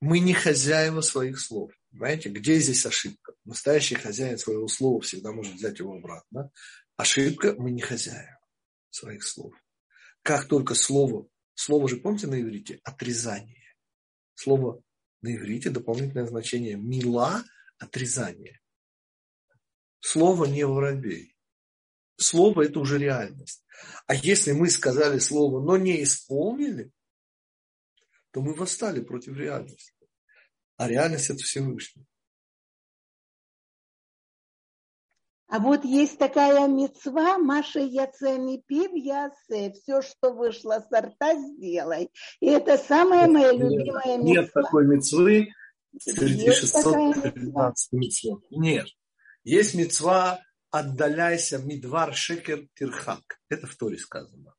Мы 0.00 0.20
не 0.20 0.32
хозяева 0.32 1.02
своих 1.02 1.38
слов. 1.38 1.70
Понимаете, 1.90 2.30
где 2.30 2.58
здесь 2.60 2.86
ошибка? 2.86 3.34
Настоящий 3.44 3.96
хозяин 3.96 4.38
своего 4.38 4.66
слова 4.66 5.02
всегда 5.02 5.30
может 5.30 5.56
взять 5.56 5.78
его 5.78 5.92
обратно. 5.94 6.50
Ошибка, 6.96 7.54
мы 7.58 7.70
не 7.70 7.82
хозяева 7.82 8.40
своих 8.88 9.24
слов. 9.24 9.52
Как 10.22 10.48
только 10.48 10.74
слово, 10.74 11.28
слово 11.52 11.86
же, 11.86 11.98
помните 11.98 12.28
на 12.28 12.40
иврите, 12.40 12.80
отрезание. 12.82 13.63
Слово 14.34 14.82
на 15.22 15.34
иврите 15.34 15.70
дополнительное 15.70 16.26
значение 16.26 16.76
мила– 16.76 17.44
отрезание. 17.78 18.60
Слово 20.00 20.44
не 20.46 20.66
воробей. 20.66 21.36
Слово– 22.16 22.62
это 22.66 22.78
уже 22.80 22.98
реальность. 22.98 23.64
А 24.06 24.14
если 24.14 24.52
мы 24.52 24.70
сказали 24.70 25.18
слово, 25.18 25.64
но 25.64 25.76
не 25.76 26.02
исполнили, 26.02 26.92
то 28.30 28.40
мы 28.42 28.54
восстали 28.54 29.00
против 29.00 29.36
реальности. 29.36 29.94
А 30.76 30.88
реальность– 30.88 31.30
это 31.30 31.42
Всевышний. 31.42 32.06
А 35.48 35.58
вот 35.58 35.84
есть 35.84 36.18
такая 36.18 36.66
мецва, 36.68 37.38
Маша 37.38 37.80
Яцеми 37.80 38.62
Пив 38.66 38.92
Ясе, 38.94 39.72
все, 39.72 40.00
что 40.02 40.32
вышло 40.32 40.80
с 40.80 40.90
рта, 40.92 41.34
сделай. 41.34 42.10
И 42.40 42.46
это 42.46 42.78
самая 42.78 43.28
моя 43.28 43.52
любимая 43.52 44.18
мецва. 44.18 44.42
Нет 44.42 44.52
такой 44.52 44.86
мецвы 44.86 45.48
среди 46.00 46.50
613 46.50 47.92
мецвы. 47.92 48.40
Нет. 48.50 48.86
Есть 49.44 49.74
мецва 49.74 50.40
«Отдаляйся, 50.70 51.58
мидвар 51.58 52.14
шекер 52.14 52.66
тирхак». 52.74 53.38
Это 53.48 53.66
в 53.66 53.76
Торе 53.76 53.98
сказано. 53.98 54.54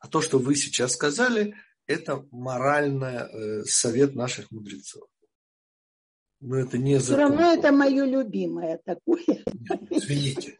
А 0.00 0.08
то, 0.08 0.20
что 0.20 0.38
вы 0.38 0.54
сейчас 0.54 0.92
сказали, 0.92 1.54
это 1.86 2.26
моральный 2.30 3.16
э, 3.16 3.64
совет 3.64 4.14
наших 4.14 4.50
мудрецов. 4.50 5.08
Но 6.40 6.56
это 6.56 6.78
не 6.78 6.98
Все 6.98 7.16
равно 7.16 7.52
это 7.52 7.72
мое 7.72 8.04
любимое 8.04 8.78
такое. 8.84 9.24
Извините. 9.90 10.56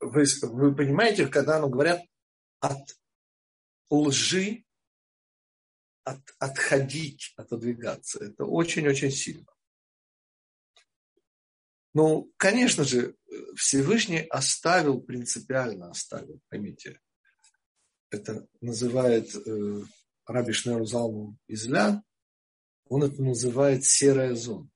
Вы, 0.00 0.24
вы 0.42 0.74
понимаете, 0.74 1.26
когда 1.26 1.58
ну, 1.58 1.68
говорят 1.68 2.00
от 2.60 2.96
лжи 3.90 4.64
от, 6.04 6.20
отходить, 6.38 7.32
отодвигаться. 7.36 8.24
Это 8.24 8.44
очень-очень 8.44 9.10
сильно. 9.10 9.46
Ну, 11.94 12.32
конечно 12.36 12.84
же, 12.84 13.16
Всевышний 13.56 14.20
оставил, 14.20 15.00
принципиально 15.00 15.90
оставил, 15.90 16.40
поймите. 16.48 17.00
Это 18.10 18.46
называет 18.60 19.34
э, 19.34 19.82
Раби 20.26 20.52
Залман 20.52 21.38
Изля, 21.48 22.02
он 22.88 23.02
это 23.02 23.22
называет 23.22 23.84
серая 23.84 24.34
зона. 24.34 24.68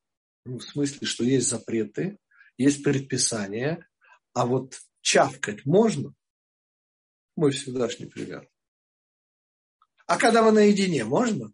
Ну, 0.45 0.59
в 0.59 0.65
смысле, 0.65 1.07
что 1.07 1.25
есть 1.25 1.49
запреты, 1.49 2.19
есть 2.57 2.83
предписания, 2.83 3.89
а 4.33 4.47
вот 4.47 4.81
чавкать 5.01 5.65
можно? 5.65 6.15
Мой 7.37 7.53
всегдашний 7.53 8.07
пример. 8.07 8.49
А 10.07 10.19
когда 10.19 10.43
вы 10.43 10.53
наедине, 10.53 11.05
можно? 11.05 11.53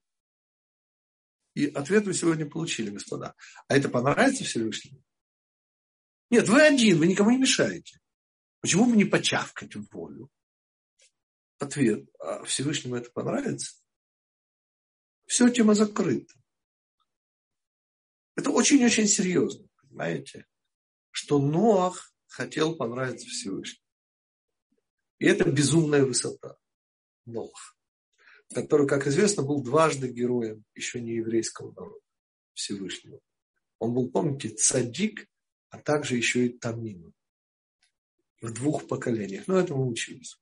И 1.55 1.67
ответ 1.67 2.05
вы 2.07 2.15
сегодня 2.15 2.49
получили, 2.49 2.91
господа. 2.91 3.35
А 3.69 3.77
это 3.77 3.89
понравится 3.89 4.45
Всевышнему? 4.45 5.03
Нет, 6.31 6.49
вы 6.49 6.63
один, 6.63 6.99
вы 6.99 7.07
никому 7.07 7.31
не 7.31 7.39
мешаете. 7.39 7.99
Почему 8.61 8.87
бы 8.87 8.97
не 8.97 9.05
почавкать 9.05 9.75
в 9.75 9.91
волю? 9.93 10.31
Ответ. 11.59 12.09
А 12.21 12.45
Всевышнему 12.45 12.97
это 12.97 13.11
понравится? 13.11 13.77
Все, 15.27 15.49
тема 15.49 15.75
закрыта. 15.75 16.35
Это 18.39 18.51
очень-очень 18.51 19.09
серьезно, 19.09 19.67
понимаете? 19.83 20.47
Что 21.11 21.41
Ноах 21.41 22.15
хотел 22.29 22.77
понравиться 22.77 23.27
Всевышнему. 23.27 23.85
И 25.19 25.27
это 25.27 25.51
безумная 25.51 26.05
высота. 26.05 26.57
Ноах. 27.27 27.77
Который, 28.55 28.87
как 28.87 29.09
известно, 29.09 29.43
был 29.43 29.61
дважды 29.61 30.07
героем 30.07 30.65
еще 30.77 31.01
не 31.01 31.15
еврейского 31.15 31.73
народа 31.73 32.01
Всевышнего. 32.55 33.19
Он 33.81 33.93
был, 33.93 34.09
помните, 34.09 34.51
цадик, 34.51 35.27
а 35.71 35.79
также 35.81 36.17
еще 36.17 36.47
и 36.47 36.57
тамим. 36.57 37.13
в 38.41 38.53
двух 38.53 38.87
поколениях. 38.87 39.49
Но 39.49 39.59
это 39.59 39.75
мы 39.75 39.89
учились. 39.89 40.39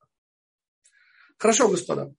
Хорошо, 1.38 1.70
господа. 1.70 2.14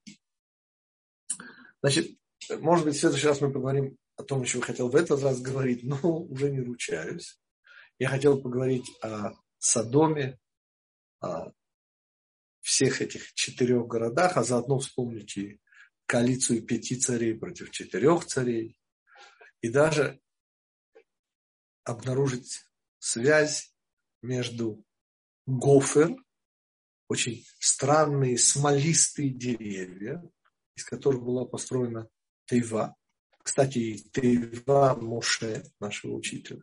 Значит, 1.83 2.17
может 2.49 2.83
быть, 2.83 2.95
в 2.95 2.99
следующий 2.99 3.27
раз 3.27 3.41
мы 3.41 3.53
поговорим 3.53 3.95
о 4.17 4.23
том, 4.23 4.41
о 4.41 4.45
чем 4.45 4.61
хотел 4.61 4.89
в 4.89 4.95
этот 4.95 5.21
раз 5.21 5.39
говорить, 5.41 5.83
но 5.83 5.99
уже 6.29 6.51
не 6.51 6.61
ручаюсь. 6.61 7.39
Я 7.99 8.09
хотел 8.09 8.41
поговорить 8.41 8.91
о 9.01 9.31
Содоме, 9.57 10.37
о 11.19 11.51
всех 12.61 13.01
этих 13.01 13.33
четырех 13.33 13.87
городах, 13.87 14.37
а 14.37 14.43
заодно 14.43 14.79
вспомнить 14.79 15.37
и 15.37 15.59
коалицию 16.05 16.65
пяти 16.65 16.95
царей 16.95 17.33
против 17.33 17.71
четырех 17.71 18.25
царей, 18.25 18.77
и 19.61 19.69
даже 19.69 20.19
обнаружить 21.83 22.65
связь 22.99 23.73
между 24.21 24.83
гофер, 25.45 26.15
очень 27.07 27.45
странные 27.59 28.37
смолистые 28.37 29.29
деревья, 29.29 30.21
из 30.75 30.83
которых 30.83 31.23
была 31.23 31.45
построена 31.45 32.09
Тейва. 32.45 32.95
Кстати, 33.47 33.95
Тейва 34.11 34.93
Моше, 34.95 35.63
нашего 35.79 36.15
учителя. 36.15 36.61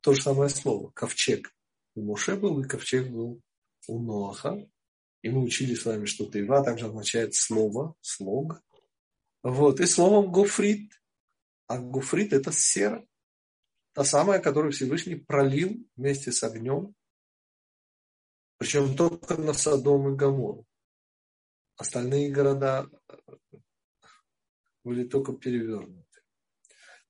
То 0.00 0.14
же 0.14 0.22
самое 0.22 0.48
слово, 0.48 0.90
ковчег. 0.92 1.54
У 1.94 2.00
Моше 2.00 2.36
был, 2.36 2.58
и 2.62 2.66
ковчег 2.66 3.10
был 3.10 3.42
у 3.86 4.02
Ноаха. 4.02 4.66
И 5.20 5.28
мы 5.28 5.42
учили 5.42 5.74
с 5.74 5.84
вами, 5.84 6.06
что 6.06 6.24
Тейва 6.24 6.64
также 6.64 6.86
означает 6.86 7.34
слово, 7.34 7.94
слог. 8.00 8.62
Вот, 9.42 9.80
и 9.80 9.84
словом 9.86 10.32
гофрит. 10.32 10.90
А 11.66 11.78
гофрит 11.78 12.32
это 12.32 12.50
сера. 12.50 13.06
Та 13.92 14.04
самая, 14.04 14.38
которую 14.38 14.72
Всевышний 14.72 15.16
пролил 15.16 15.86
вместе 15.96 16.32
с 16.32 16.42
огнем. 16.44 16.94
Причем 18.56 18.96
только 18.96 19.36
на 19.36 19.52
Содом 19.52 20.14
и 20.14 20.16
Гамору. 20.16 20.66
Остальные 21.76 22.30
города 22.30 22.88
были 24.88 25.04
только 25.04 25.34
перевернуты. 25.34 26.20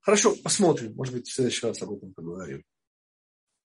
Хорошо, 0.01 0.35
посмотрим. 0.35 0.95
Может 0.95 1.13
быть, 1.13 1.27
в 1.27 1.33
следующий 1.33 1.65
раз 1.65 1.81
об 1.81 1.93
этом 1.93 2.13
поговорим. 2.13 2.63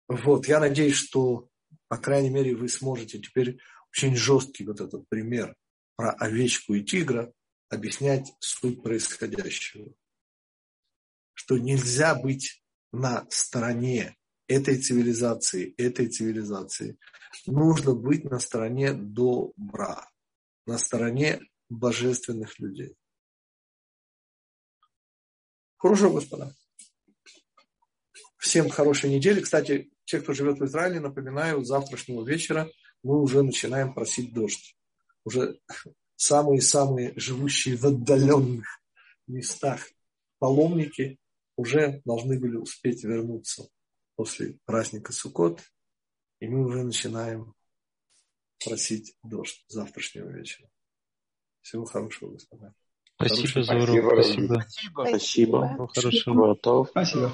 Вот, 0.08 0.46
я 0.46 0.60
надеюсь, 0.60 0.94
что, 0.94 1.48
по 1.88 1.96
крайней 1.96 2.30
мере, 2.30 2.54
вы 2.54 2.68
сможете 2.68 3.18
теперь 3.18 3.58
очень 3.90 4.16
жесткий 4.16 4.64
вот 4.64 4.80
этот 4.80 5.08
пример 5.08 5.56
про 5.96 6.12
овечку 6.12 6.74
и 6.74 6.84
тигра 6.84 7.32
объяснять 7.68 8.32
суть 8.38 8.82
происходящего. 8.82 9.92
Что 11.32 11.58
нельзя 11.58 12.14
быть 12.14 12.62
на 12.92 13.26
стороне 13.30 14.16
этой 14.46 14.80
цивилизации, 14.80 15.74
этой 15.76 16.06
цивилизации. 16.06 16.98
Нужно 17.46 17.94
быть 17.94 18.24
на 18.24 18.38
стороне 18.38 18.92
добра, 18.92 20.08
на 20.66 20.78
стороне 20.78 21.40
божественных 21.68 22.60
людей. 22.60 22.94
Хорошо, 25.84 26.10
господа. 26.10 26.50
Всем 28.38 28.70
хорошей 28.70 29.10
недели. 29.10 29.42
Кстати, 29.42 29.92
те, 30.06 30.18
кто 30.18 30.32
живет 30.32 30.58
в 30.58 30.64
Израиле, 30.64 30.98
напоминаю, 30.98 31.62
с 31.62 31.68
завтрашнего 31.68 32.26
вечера 32.26 32.70
мы 33.02 33.20
уже 33.20 33.42
начинаем 33.42 33.92
просить 33.92 34.32
дождь. 34.32 34.78
Уже 35.26 35.60
самые-самые 36.16 37.12
живущие 37.16 37.76
в 37.76 37.84
отдаленных 37.84 38.66
местах 39.26 39.86
паломники 40.38 41.18
уже 41.54 42.00
должны 42.06 42.40
были 42.40 42.56
успеть 42.56 43.04
вернуться 43.04 43.68
после 44.16 44.58
праздника 44.64 45.12
Суккот, 45.12 45.60
и 46.40 46.48
мы 46.48 46.64
уже 46.64 46.82
начинаем 46.82 47.54
просить 48.64 49.14
дождь 49.22 49.62
завтрашнего 49.68 50.30
вечера. 50.30 50.66
Всего 51.60 51.84
хорошего, 51.84 52.30
господа. 52.30 52.74
Спасибо 53.16 53.62
за 53.62 53.76
урок. 53.76 54.12
Спасибо. 54.14 54.64
Спасибо. 54.68 55.06
Спасибо. 55.08 55.88
Хорошего. 55.94 56.86
Спасибо. 56.90 57.32